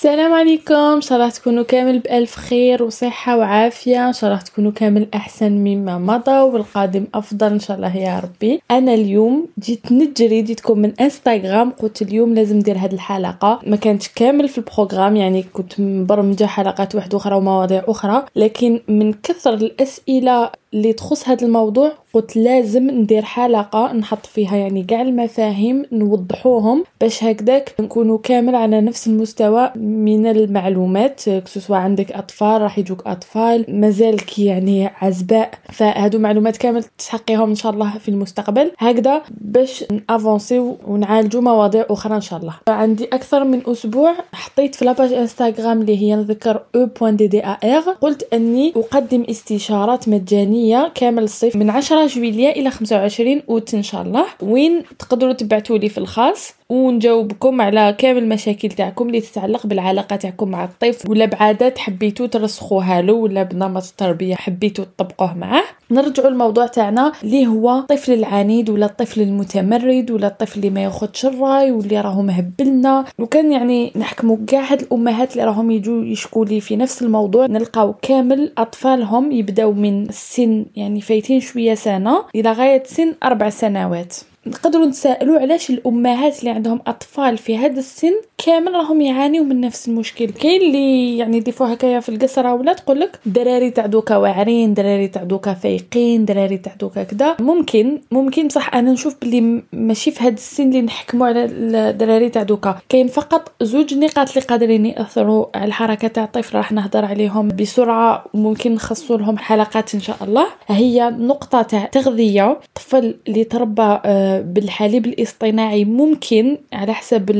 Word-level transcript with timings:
السلام 0.00 0.32
عليكم. 0.32 0.74
إن 0.74 1.00
شاء 1.00 1.18
الله 1.18 1.30
تكونوا 1.30 1.64
كامل 1.64 1.98
بألف 1.98 2.36
خير 2.36 2.82
وصحة 2.82 3.36
وعافية. 3.36 4.08
إن 4.08 4.12
شاء 4.12 4.30
الله 4.30 4.42
تكونوا 4.42 4.72
كامل 4.72 5.08
أحسن 5.14 5.52
مما 5.52 5.98
مضى 5.98 6.40
والقادم 6.40 7.06
أفضل. 7.14 7.46
إن 7.46 7.60
شاء 7.60 7.76
الله 7.76 7.96
يا 7.96 8.20
ربي. 8.20 8.62
أنا 8.70 8.94
اليوم 8.94 9.46
جيت 9.58 9.92
نجري 9.92 10.42
جيتكم 10.42 10.78
من 10.78 10.92
إنستغرام. 11.00 11.70
قلت 11.70 12.02
اليوم 12.02 12.34
لازم 12.34 12.56
ندير 12.56 12.76
هذه 12.78 12.92
الحلقة. 12.92 13.60
ما 13.66 13.76
كانتش 13.76 14.08
كامل 14.08 14.48
في 14.48 14.58
البروغرام 14.58 15.16
يعني 15.16 15.42
كنت 15.42 15.80
مبرمجة 15.80 16.44
حلقات 16.44 16.94
واحدة 16.94 17.16
أخرى 17.16 17.36
ومواضيع 17.36 17.82
أخرى. 17.88 18.24
لكن 18.36 18.80
من 18.88 19.12
كثر 19.12 19.54
الأسئلة 19.54 20.50
اللي 20.74 20.92
تخص 20.92 21.28
هذا 21.28 21.46
الموضوع 21.46 21.92
قلت 22.12 22.36
لازم 22.36 22.90
ندير 22.90 23.22
حلقة 23.22 23.92
نحط 23.92 24.26
فيها 24.26 24.56
يعني 24.56 24.82
كاع 24.82 25.02
المفاهيم 25.02 25.84
نوضحوهم 25.92 26.84
باش 27.00 27.24
هكذاك 27.24 27.74
نكونوا 27.80 28.18
كامل 28.18 28.54
على 28.54 28.80
نفس 28.80 29.06
المستوى 29.06 29.70
من 29.76 30.26
المعلومات 30.26 31.28
كسوسوا 31.28 31.76
عندك 31.76 32.12
أطفال 32.12 32.62
راح 32.62 32.78
يجوك 32.78 33.06
أطفال 33.06 33.64
مازالك 33.68 34.38
يعني 34.38 34.86
عزباء. 34.86 35.50
فهادو 35.72 36.18
معلومات 36.18 36.56
كامل 36.56 36.84
تحقيهم 36.98 37.48
إن 37.48 37.54
شاء 37.54 37.72
الله 37.72 37.98
في 37.98 38.08
المستقبل. 38.08 38.70
هكذا 38.78 39.22
باش 39.40 39.84
نافونسي 40.08 40.74
ونعالجوا 40.86 41.40
مواضيع 41.40 41.86
أخرى 41.90 42.16
إن 42.16 42.20
شاء 42.20 42.40
الله. 42.40 42.54
عندي 42.68 43.04
أكثر 43.04 43.44
من 43.44 43.62
أسبوع 43.66 44.14
حطيت 44.32 44.74
في 44.74 44.84
لاباج 44.84 45.12
انستغرام 45.12 45.80
اللي 45.80 46.02
هي 46.02 46.16
نذكر 46.16 46.62
او.ddar 46.76 47.88
قلت 48.00 48.28
أني 48.32 48.72
أقدم 48.76 49.24
استشارات 49.30 50.08
مجانية 50.08 50.92
كامل 50.94 51.22
الصيف 51.22 51.56
من 51.56 51.70
10 51.70 51.99
جويلية 52.06 52.48
إلى 52.48 52.70
25 52.70 53.42
أوت 53.48 53.74
إن 53.74 53.82
شاء 53.82 54.02
الله. 54.02 54.26
وين 54.42 54.82
تقدروا 54.98 55.32
تبعتوا 55.32 55.78
لي 55.78 55.88
في 55.88 55.98
الخاص؟ 55.98 56.54
ونجاوبكم 56.68 57.60
على 57.60 57.94
كامل 57.98 58.22
المشاكل 58.22 58.68
تاعكم 58.68 59.06
اللي 59.06 59.20
تتعلق 59.20 59.66
بالعلاقة 59.66 60.16
تاعكم 60.16 60.48
مع 60.48 60.64
الطفل. 60.64 61.10
ولا 61.10 61.24
بعادات 61.24 61.78
حبيتو 61.78 62.26
ترسخوها 62.26 63.02
له 63.02 63.12
ولا 63.12 63.42
بنمط 63.42 63.84
التربية 63.84 64.34
حبيتو 64.34 64.84
تطبقوه 64.84 65.34
معاه؟ 65.34 65.64
نرجعوا 65.90 66.28
الموضوع 66.28 66.66
تاعنا 66.66 67.12
اللي 67.22 67.46
هو 67.46 67.78
الطفل 67.78 68.12
العنيد 68.12 68.70
ولا 68.70 68.86
الطفل 68.86 69.20
المتمرد 69.20 70.10
ولا 70.10 70.26
الطفل 70.26 70.58
اللي 70.58 70.70
ما 70.70 70.82
ياخذش 70.82 71.26
الراي 71.26 71.70
واللي 71.70 72.00
راهو 72.00 72.22
مهبلنا 72.22 73.04
وكان 73.18 73.52
يعني 73.52 73.92
نحكموا 73.96 74.36
كاع 74.46 74.72
هاد 74.72 74.80
الأمهات 74.80 75.32
اللي 75.32 75.44
راهم 75.44 75.70
يجوا 75.70 76.04
يشكوا 76.04 76.44
لي 76.44 76.60
في 76.60 76.76
نفس 76.76 77.02
الموضوع. 77.02 77.46
نلقاو 77.46 77.94
كامل 78.02 78.52
أطفالهم 78.58 79.32
يبداو 79.32 79.72
من 79.72 80.08
السن 80.08 80.66
يعني 80.76 81.00
فايتين 81.00 81.40
شوية 81.40 81.74
سنة 81.74 82.24
إلى 82.34 82.52
غاية 82.52 82.82
سن 82.86 83.14
أربع 83.24 83.50
سنوات. 83.50 84.29
نقدروا 84.46 84.86
نتسائلوا 84.86 85.38
علاش 85.38 85.70
الأمهات 85.70 86.40
اللي 86.40 86.50
عندهم 86.50 86.80
أطفال 86.86 87.38
في 87.38 87.58
هذا 87.58 87.78
السن 87.78 88.12
كامل 88.46 88.72
راهم 88.72 89.00
يعانيوا 89.00 89.44
من 89.44 89.60
نفس 89.60 89.88
المشكل. 89.88 90.30
كاين 90.30 90.62
اللي 90.62 91.18
يعني 91.18 91.36
يضيفوا 91.36 91.72
هكايا 91.74 92.00
في 92.00 92.08
القصره 92.08 92.54
ولا 92.54 92.72
تقول 92.72 93.00
لك 93.00 93.18
دراري 93.26 93.70
تاع 93.70 93.86
دوكا 93.86 94.16
واعرين 94.16 94.74
دراري 94.74 95.08
تاع 95.08 95.22
دوكا 95.22 95.54
فايقين 95.54 96.24
دراري 96.24 96.58
تاع 96.58 96.74
دوكا 96.80 97.02
كذا 97.02 97.36
ممكن 97.40 98.00
ممكن 98.10 98.48
بصح 98.48 98.74
أنا 98.74 98.92
نشوف 98.92 99.16
بلي 99.22 99.62
ماشي 99.72 100.10
في 100.10 100.24
هذا 100.24 100.34
السن 100.34 100.68
اللي 100.68 100.82
نحكموا 100.82 101.26
على 101.26 101.44
الدراري 101.44 102.28
تاع 102.28 102.42
دوكا. 102.42 102.78
كاين 102.88 103.06
فقط 103.06 103.52
زوج 103.62 103.94
نقاط 103.94 104.28
اللي 104.28 104.40
قادرين 104.40 104.86
يأثروا 104.86 105.46
على 105.54 105.64
الحركة 105.64 106.08
تاع 106.08 106.24
الطفل 106.24 106.56
راح 106.56 106.72
نهضر 106.72 107.04
عليهم 107.04 107.48
بسرعة 107.48 108.24
وممكن 108.34 108.74
نخصصوا 108.74 109.16
لهم 109.16 109.38
حلقات 109.38 109.94
إن 109.94 110.00
شاء 110.00 110.16
الله. 110.22 110.46
هي 110.66 111.10
نقطة 111.18 111.62
تاع 111.62 111.84
تغذية. 111.84 112.60
طفل 112.74 113.14
اللي 113.28 113.44
تربى 113.44 113.98
بالحليب 114.38 115.06
الاصطناعي 115.06 115.84
ممكن 115.84 116.58
على 116.72 116.94
حسب 116.94 117.30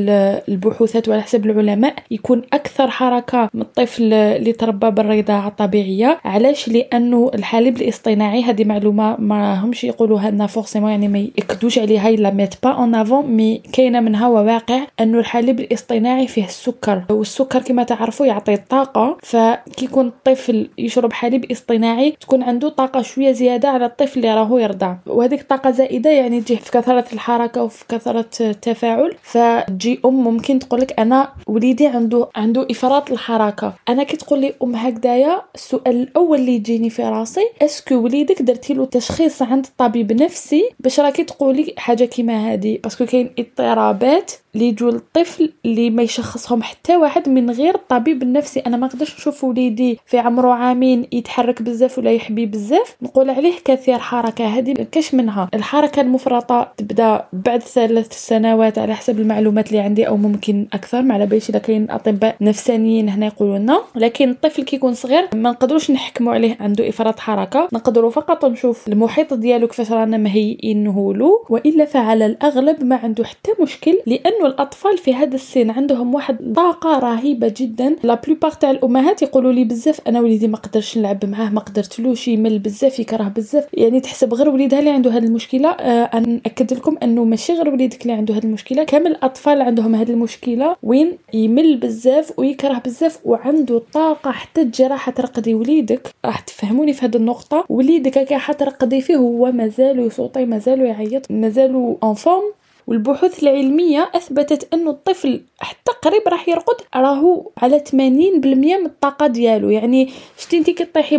البحوثات 0.49 1.09
وعلى 1.09 1.23
حسب 1.23 1.47
العلماء 1.47 1.95
يكون 2.11 2.43
أكثر 2.53 2.91
حركة 2.91 3.51
من 3.55 3.61
الطفل 3.61 4.13
اللي 4.13 4.53
تربى 4.53 4.91
بالرضاعة 4.91 5.49
الطبيعية. 5.49 6.21
علاش؟ 6.25 6.69
لأنه 6.69 7.31
الحليب 7.35 7.77
الاصطناعي 7.77 8.43
هذه 8.43 8.65
معلومة 8.65 9.17
ما 9.21 9.65
همش 9.65 9.85
يقولوها 9.85 10.31
لنا 10.31 10.47
forcément 10.47 10.91
يعني 10.91 11.09
ما 11.09 11.19
ياكدوش 11.19 11.79
عليها 11.79 12.09
ils 12.09 12.31
la 12.31 12.36
mettent 12.36 12.55
pas 12.63 12.71
en 12.71 12.95
avant 12.95 13.27
mais 13.27 13.63
كاينة 13.73 14.01
منها 14.01 14.29
وواقع 14.29 14.81
أنه 15.01 15.19
الحليب 15.19 15.61
الاصطناعي 15.61 16.27
فيه 16.27 16.45
السكر. 16.45 17.03
والسكر 17.11 17.63
كما 17.63 17.83
تعرفوا 17.83 18.27
يعطي 18.27 18.55
الطاقه 18.55 19.17
فكي 19.23 19.85
يكون 19.85 20.07
الطفل 20.07 20.69
يشرب 20.79 21.13
حليب 21.13 21.51
اصطناعي 21.53 22.15
تكون 22.21 22.43
عنده 22.43 22.69
طاقة 22.69 23.03
شوية 23.03 23.33
زيادة 23.33 23.69
على 23.69 23.87
الطفل 23.87 24.21
اللي 24.21 24.35
راهو 24.35 24.59
يرضع. 24.59 24.97
وهذيك 25.07 25.41
الطاقه 25.41 25.71
زائدة 25.71 26.11
يعني 26.11 26.41
تجي 26.41 26.57
في 26.57 26.71
كثرة 26.81 27.05
الحركة 27.13 27.63
وفي 27.63 27.85
كثرة 27.89 28.31
التفاعل 28.41 29.17
فتجي 29.23 30.01
أم 30.05 30.25
ممكن 30.25 30.59
تقول 30.59 30.81
لك 30.81 31.01
أنا 31.01 31.33
وليدي 31.47 31.87
عنده 31.87 32.29
عنده 32.37 32.67
إفراط 32.71 33.11
الحركة. 33.11 33.75
أنا 33.89 34.03
كي 34.03 34.17
تقول 34.17 34.41
لي 34.41 34.55
أم 34.63 34.77
هكذايا 34.77 35.43
السؤال 35.55 36.03
الأول 36.03 36.39
اللي 36.39 36.55
يجيني 36.55 36.91
في 36.91 37.03
راسي 37.03 37.49
est-ce 37.63 37.84
que 37.84 37.95
وليدك 37.95 38.43
درتي 38.43 38.75
له 38.75 38.85
تشخيص 38.85 39.43
عند 39.43 39.67
طبيب 39.79 40.23
نفسي 40.23 40.71
باش 40.81 41.01
راكي 41.01 41.25
تقولي 41.25 41.75
حاجة 41.77 42.05
كيما 42.05 42.53
هذه 42.53 42.79
parce 42.85 42.99
que 42.99 43.07
كاين 43.07 43.31
اضطرابات 43.39 44.33
اللي 44.55 44.69
يجوا 44.69 44.91
للطفل 44.91 45.53
اللي 45.65 45.91
ما 45.91 46.03
يشخصهم 46.03 46.63
حتى 46.63 46.97
واحد 46.97 47.29
من 47.29 47.51
غير 47.51 47.75
الطبيب 47.75 48.23
النفسي. 48.23 48.61
أنا 48.61 48.77
ما 48.77 48.87
نقدرش 48.87 49.15
نشوف 49.15 49.45
وليدي 49.45 49.99
في 50.07 50.19
عمره 50.19 50.53
عامين 50.53 51.07
يتحرك 51.13 51.63
بزاف 51.63 51.99
ولا 51.99 52.13
يحبي 52.13 52.47
بزاف. 52.47 52.97
نقول 53.03 53.31
عليه 53.31 53.55
كثير 53.65 53.99
حركة. 53.99 54.47
هذه 54.47 54.68
ما 54.68 54.73
كاش 54.93 55.15
منها. 55.15 55.49
الحركة 55.55 56.01
المفرطة 56.01 56.73
تبدا 56.77 57.25
بعد 57.33 57.63
ثلاث 57.63 58.13
سنوات 58.13 58.79
على 58.79 58.95
حسب 58.95 59.21
المعلومات 59.21 59.69
اللي 59.69 59.81
عندي 59.81 60.09
أو 60.09 60.17
ممكن 60.17 60.67
أكثر 60.73 61.03
ما 61.03 61.15
على 61.15 61.27
باليش 61.27 61.51
إذا 61.51 61.59
كاين 61.59 61.91
أطباء 61.91 62.37
نفسانيين 62.41 63.09
هنا 63.09 63.27
يقولوا 63.27 63.59
لنا. 63.59 63.83
لكن 63.95 64.31
الطفل 64.31 64.63
كي 64.63 64.77
يكون 64.77 64.95
صغير 64.95 65.29
ما 65.35 65.51
نقدروش 65.51 65.91
نحكموا 65.91 66.35
عليه 66.35 66.57
عنده 66.61 66.89
إفراط 66.89 67.19
حركة. 67.19 67.69
نقدروا 67.73 68.11
فقط 68.11 68.45
نشوف 68.45 68.89
المحيط 68.89 69.35
ديالو 69.35 69.69
كيفاش 69.69 69.93
رانا 69.93 70.17
مهيئينه 70.17 71.15
له. 71.15 71.45
وإلا 71.49 71.85
فعلى 71.85 72.27
الأغلب 72.27 72.85
ما 72.85 72.97
عنده 72.97 73.25
حتى 73.25 73.53
مشكل 73.63 73.99
لأن 74.07 74.40
انه 74.41 74.49
الأطفال 74.49 74.99
في 74.99 75.15
هذا 75.15 75.35
السن 75.35 75.71
عندهم 75.71 76.15
واحد 76.15 76.53
طاقة 76.57 76.99
رهيبة 76.99 77.55
جدا. 77.57 77.97
la 78.03 78.15
plupart 78.15 78.51
تاع 78.51 78.71
الأمهات 78.71 79.23
يقولوا 79.23 79.53
لي 79.53 79.65
بزاف 79.65 80.01
أنا 80.09 80.21
وليدي 80.21 80.49
ما 80.49 80.57
قدرش 80.57 80.99
نلعب 80.99 81.25
معاه 81.25 81.51
ما 81.51 81.61
قدرتلوش 81.61 82.29
يمل 82.29 82.59
بزاف 82.59 83.01
يكره 83.01 83.33
بزاف. 83.37 83.67
يعني 83.75 84.01
تحسب 84.01 84.35
غير 84.35 84.49
وليدها 84.49 84.79
اللي 84.79 84.91
عنده 84.91 85.11
هذه 85.11 85.25
المشكلة. 85.25 85.69
آه 85.69 86.11
أنا 86.15 86.27
ناكد 86.27 86.75
لكم 86.75 86.97
أنه 87.03 87.25
ماشي 87.25 87.53
غير 87.53 87.69
وليدك 87.69 88.03
اللي 88.03 88.13
عنده 88.13 88.35
هذه 88.35 88.45
المشكلة. 88.45 88.85
كامل 88.85 89.07
الأطفال 89.07 89.63
عندهم 89.63 89.95
هذه 89.95 90.11
المشكلة 90.11 90.77
وين 90.83 91.19
يمل 91.35 91.77
بزاف 91.77 92.39
ويكره 92.39 92.83
بزاف 92.85 93.19
وعنده 93.25 93.83
طاقة 93.93 94.31
حتى 94.31 94.71
راح 94.81 95.11
ترقدي 95.11 95.55
وليدك. 95.55 96.15
راح 96.25 96.41
تفهموني 96.41 96.93
في 96.93 97.07
هذه 97.07 97.17
النقطة. 97.17 97.65
وليدك 97.69 98.19
كي 98.25 98.37
حترقدي 98.37 99.01
فيه 99.01 99.17
هو 99.17 99.53
مازال 99.53 99.99
يصوتي 99.99 100.45
مازال 100.45 100.81
يعيط 100.81 101.31
مازال 101.31 101.97
en 102.03 102.15
forme 102.15 102.60
والبحوث 102.91 103.43
العلمية 103.43 104.11
أثبتت 104.15 104.75
أنه 104.75 104.91
الطفل 104.91 105.43
حتى 105.59 105.93
قريب 106.03 106.23
راح 106.29 106.49
يرقد 106.49 106.75
راهو 106.97 107.51
على 107.59 107.85
80% 107.91 107.95
من 107.95 108.87
الطاقة 108.87 109.27
ديالو. 109.27 109.71
يعني 109.71 110.09
شتي 110.39 110.59
انتي 110.59 110.73
كي 110.73 110.85
طيحي 110.85 111.17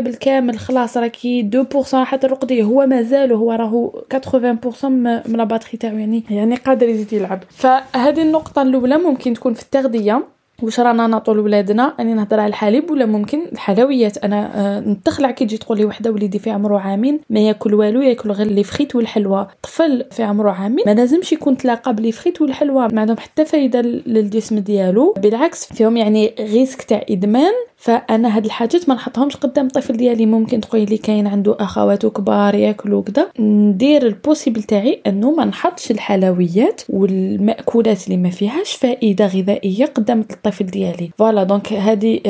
بالكامل 0.00 0.58
خلاص 0.58 0.96
راكي 0.96 1.50
2% 1.72 1.94
راح 1.94 2.14
ترقدي 2.14 2.62
هو 2.62 2.86
مازال 2.86 3.32
هو 3.32 3.52
راهو 3.52 4.02
80% 4.14 4.84
من 4.84 5.40
ال 5.40 5.44
batterie 5.44 5.78
تاعو 5.78 5.96
يعني 5.96 6.22
يعني 6.30 6.54
قادر 6.54 6.88
يزيد 6.88 7.12
يلعب. 7.12 7.42
فهذه 7.48 8.22
النقطة 8.22 8.62
الأولى 8.62 8.98
ممكن 8.98 9.34
تكون 9.34 9.54
في 9.54 9.62
التغذية. 9.62 10.33
واش 10.62 10.80
رانا 10.80 11.06
نعطوا 11.06 11.34
لولادنا 11.34 11.94
اني 12.00 12.14
نهضر 12.14 12.40
على 12.40 12.48
الحليب 12.48 12.90
ولا 12.90 13.06
ممكن 13.06 13.42
الحلويات. 13.52 14.18
أنا 14.18 14.50
آه 14.54 14.80
نتخلع 14.80 15.30
كي 15.30 15.44
تجي 15.44 15.58
تقول 15.58 15.78
لي 15.78 15.84
وحدة 15.84 16.10
وليدي 16.10 16.38
في 16.38 16.50
عمره 16.50 16.78
عامين 16.78 17.20
ما 17.30 17.40
ياكل 17.40 17.74
والو 17.74 18.00
ياكل 18.02 18.30
غير 18.30 18.46
les 18.46 18.64
frites 18.64 18.96
والحلوى. 18.96 19.46
طفل 19.62 20.04
في 20.10 20.22
عمره 20.22 20.50
عامين 20.50 20.84
ما 20.86 20.94
لازمش 20.94 21.32
يكون 21.32 21.56
تلاقى 21.56 21.94
ب 21.94 21.98
les 21.98 22.12
frites 22.12 22.42
والحلوى 22.42 22.88
ما 22.92 23.00
عندهم 23.00 23.16
حتى 23.16 23.44
فايدة 23.44 23.80
للجسم 23.80 24.58
ديالو. 24.58 25.14
بالعكس 25.22 25.72
فيهم 25.72 25.96
يعني 25.96 26.34
risque 26.40 26.82
تاع 26.82 27.04
إدمان. 27.10 27.52
فأنا 27.84 28.36
هاد 28.36 28.44
الحاجات 28.44 28.88
ما 28.88 28.94
نحطهمش 28.94 29.36
قدام 29.36 29.66
الطفل 29.66 29.96
ديالي. 29.96 30.26
ممكن 30.26 30.60
تقولي 30.60 30.84
لي 30.84 30.98
كاين 30.98 31.26
عنده 31.26 31.56
أخوات 31.60 32.06
كبار 32.06 32.54
ياكلوا 32.54 33.02
كذا 33.02 33.28
ندير 33.38 34.06
ال 34.06 34.12
possible 34.12 34.62
تاعي 34.62 35.00
أنه 35.06 35.30
ما 35.30 35.44
نحطش 35.44 35.90
الحلويات 35.90 36.82
والمأكولات 36.88 38.04
اللي 38.06 38.16
ما 38.16 38.30
فيهاش 38.30 38.72
فائدة 38.72 39.26
غذائية 39.26 39.86
قدام 39.86 40.20
الطفل 40.20 40.66
ديالي. 40.66 41.10
voilà 41.18 41.42
donc 41.42 41.72
هذه 41.72 42.20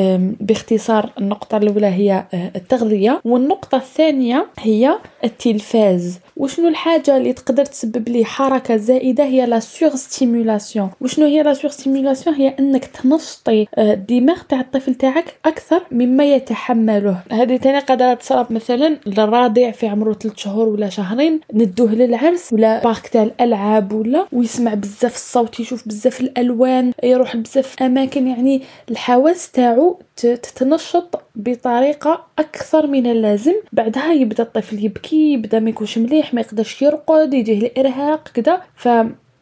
باختصار 0.41 1.11
النقطة 1.19 1.57
الأولى 1.57 1.87
هي 1.87 2.25
التغذية. 2.33 3.21
والنقطة 3.25 3.77
الثانية 3.77 4.47
هي 4.59 4.99
التلفاز. 5.25 6.19
وشنو 6.37 6.69
الحاجة 6.69 7.17
اللي 7.17 7.33
تقدر 7.33 7.65
تسبب 7.65 8.09
لي 8.09 8.25
حركة 8.25 8.77
زائدة؟ 8.77 9.25
هي 9.25 9.47
la 9.47 9.61
surstimulation 9.61 10.91
وشنو 11.01 11.27
هي 11.27 11.43
la 11.43 11.55
surstimulation 11.55 12.37
هي 12.37 12.49
أنك 12.61 12.85
تنشطي 12.85 13.67
الدماغ 13.79 14.43
تاع 14.49 14.61
الطفل 14.61 14.95
تاعك 14.95 15.35
أكثر 15.47 15.83
مما 15.91 16.25
يتحمله. 16.25 17.21
هذه 17.33 17.57
تاني 17.57 17.79
قادرة 17.79 18.15
تصرف 18.15 18.51
مثلا 18.51 18.99
للراضع 19.07 19.71
في 19.71 19.87
عمره 19.87 20.13
3 20.13 20.37
شهور 20.37 20.69
ولا 20.69 20.89
شهرين 20.89 21.41
ندوه 21.55 21.95
للعرس 21.95 22.53
ولا 22.53 22.83
parc 22.85 23.09
تاع 23.09 23.23
الألعاب 23.23 23.93
ولا 23.93 24.27
ويسمع 24.33 24.75
بزاف 24.75 25.15
الصوت 25.15 25.61
يشوف 25.61 25.89
بزاف 25.89 26.21
الألوان 26.21 26.93
يروح 27.03 27.37
بزاف 27.37 27.83
أماكن 27.83 28.27
يعني 28.27 28.63
الحواس 28.91 29.51
تاعو 29.51 29.99
تتنشط 30.17 31.23
بطريقة 31.37 32.27
أكثر 32.39 32.87
من 32.87 33.07
اللازم. 33.07 33.55
بعدها 33.73 34.13
يبدأ 34.13 34.43
الطفل 34.43 34.85
يبكي 34.85 35.33
يبدأ 35.33 35.61
ما 35.61 35.71
يكونش 35.71 35.99
مليح 35.99 36.35
ما 36.35 36.41
يقدرش 36.41 36.83
يرقد 36.83 37.35
يجيه 37.35 37.59
الإرهاق 37.59 38.29
كذا. 38.29 38.63
ف 38.77 38.89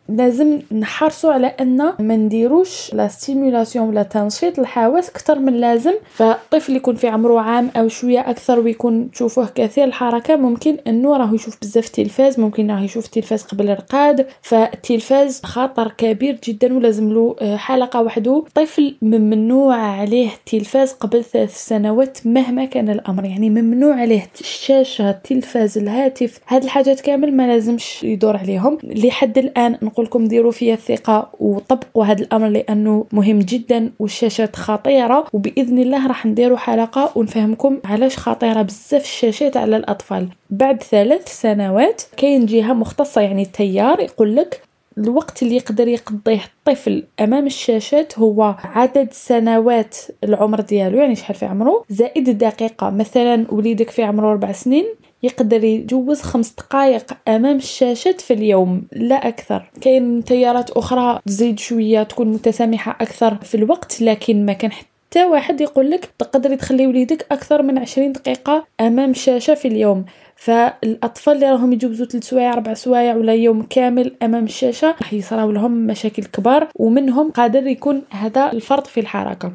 لازم 0.09 0.61
نحرصوا 0.73 1.33
على 1.33 1.47
أن 1.47 1.93
ما 1.99 2.17
نديروش 2.17 2.95
لا 2.95 3.09
ستيمولاسيون 3.09 3.89
ولا 3.89 4.03
تنشيط 4.03 4.59
الحواس 4.59 5.09
أكثر 5.09 5.39
من 5.39 5.49
اللازم. 5.49 5.93
فالطفل 6.11 6.77
يكون 6.77 6.95
في 6.95 7.09
عمره 7.09 7.41
عام 7.41 7.71
أو 7.77 7.89
شوية 7.89 8.21
أكثر 8.21 8.61
ويكون 8.61 9.11
تشوفوه 9.11 9.49
كثير 9.55 9.85
الحركة 9.85 10.37
ممكن 10.37 10.77
أنه 10.87 11.17
راه 11.17 11.35
يشوف 11.35 11.59
بزاف 11.63 11.89
تلفاز 11.89 12.41
ممكن 12.41 12.71
راه 12.71 12.81
يشوف 12.81 13.07
تلفاز 13.07 13.43
قبل 13.43 13.71
الرقاد. 13.71 14.27
فالتلفاز 14.43 15.41
خطر 15.45 15.93
كبير 15.99 16.39
جدا 16.45 16.77
ولازم 16.77 17.13
له 17.13 17.37
آه، 17.41 17.57
حلقة 17.57 18.03
وحده. 18.03 18.45
طفل 18.55 18.95
ممنوع 19.03 19.77
عليه 19.77 20.29
التلفاز 20.29 20.93
قبل 20.93 21.25
ثلاث 21.25 21.57
سنوات 21.57 22.19
مهما 22.25 22.65
كان 22.65 22.91
الأمر. 22.91 23.25
يعني 23.25 23.51
ممنوع 23.51 23.95
عليه 23.95 24.27
الشاشة 24.41 25.11
التلفاز 25.11 25.79
الهاتف 25.79 26.41
هاد 26.49 26.63
الحاجات 26.65 27.01
كامل 27.01 27.37
ما 27.37 27.47
لازمش 27.47 28.05
يدور 28.05 28.37
عليهم. 28.37 28.79
لحد 28.85 29.39
الآن 29.39 29.79
نقول 29.93 30.07
لكم 30.07 30.25
ديروا 30.25 30.53
فيا 30.53 30.75
الثقة 30.75 31.31
وطبقوا 31.41 32.05
هذا 32.05 32.23
الأمر 32.23 32.49
لأنه 32.49 33.07
مهم 33.13 33.39
جدا 33.39 33.91
والشاشات 33.99 34.57
خطيرة 34.57 35.27
وبإذن 35.33 35.79
الله 35.79 36.07
راح 36.07 36.27
نديروا 36.27 36.57
حلقة 36.57 37.13
ونفهمكم 37.15 37.79
علاش 37.85 38.19
خطيرة 38.19 38.63
بزاف 38.63 39.05
الشاشات 39.05 39.57
على 39.57 39.77
الأطفال. 39.77 40.29
بعد 40.51 40.83
ثلاث 40.83 41.41
سنوات 41.41 42.03
كاين 42.17 42.47
جهة 42.47 42.73
مختصة 42.73 43.21
يعني 43.21 43.43
التيار 43.43 44.01
يقول 44.01 44.37
لك 44.37 44.63
الوقت 44.99 45.43
اللي 45.43 45.57
يقدر 45.57 45.89
يقضيه 45.89 46.41
الطفل 46.45 47.05
أمام 47.21 47.47
الشاشات 47.47 48.19
هو 48.19 48.55
عدد 48.65 49.09
سنوات 49.13 49.97
العمر 50.25 50.61
ديالو 50.61 50.99
يعني 50.99 51.17
شحال 51.17 51.37
في 51.37 51.47
عمره؟ 51.47 51.85
زائد 51.89 52.39
دقيقة. 52.39 52.91
مثلا 52.91 53.47
وليدك 53.51 53.91
في 53.91 54.03
عمره 54.03 54.31
أربع 54.31 54.53
سنين 54.53 54.85
يقدر 55.23 55.65
يجوز 55.65 56.21
خمس 56.21 56.55
دقائق 56.55 57.13
أمام 57.29 57.57
الشاشات 57.57 58.21
في 58.21 58.35
اليوم 58.35 58.83
لا 58.93 59.29
أكثر. 59.29 59.71
كاين 59.81 60.25
تيارات 60.25 60.71
أخرى 60.71 61.21
تزيد 61.27 61.59
شوية 61.59 62.03
تكون 62.03 62.29
متسامحة 62.29 62.97
أكثر 63.01 63.35
في 63.35 63.55
الوقت 63.55 64.03
لكن 64.03 64.47
ما 64.47 64.53
كان 64.53 64.73
حتى 64.73 65.25
واحد 65.25 65.61
يقول 65.61 65.91
لك 65.91 66.11
تقدري 66.19 66.57
تخلي 66.57 66.87
وليدك 66.87 67.27
أكثر 67.33 67.63
من 67.63 67.79
عشرين 67.79 68.13
دقيقة 68.13 68.67
أمام 68.81 69.11
الشاشه 69.11 69.55
في 69.55 69.69
اليوم. 69.69 70.05
فالأطفال 70.37 71.35
اللي 71.35 71.51
راهم 71.51 71.73
يجوزوا 71.73 72.07
3 72.07 72.25
سوايع 72.27 72.53
4 72.53 72.75
سوايع 72.75 73.17
ولا 73.17 73.35
يوم 73.35 73.63
كامل 73.63 74.13
أمام 74.23 74.45
الشاشة 74.45 74.89
راح 74.89 75.13
يصراو 75.13 75.51
لهم 75.51 75.87
مشاكل 75.87 76.25
كبار 76.25 76.69
ومنهم 76.77 77.31
قادر 77.31 77.67
يكون 77.67 78.03
هذا 78.11 78.53
الفرط 78.53 78.87
في 78.87 79.01
الحركة. 79.01 79.53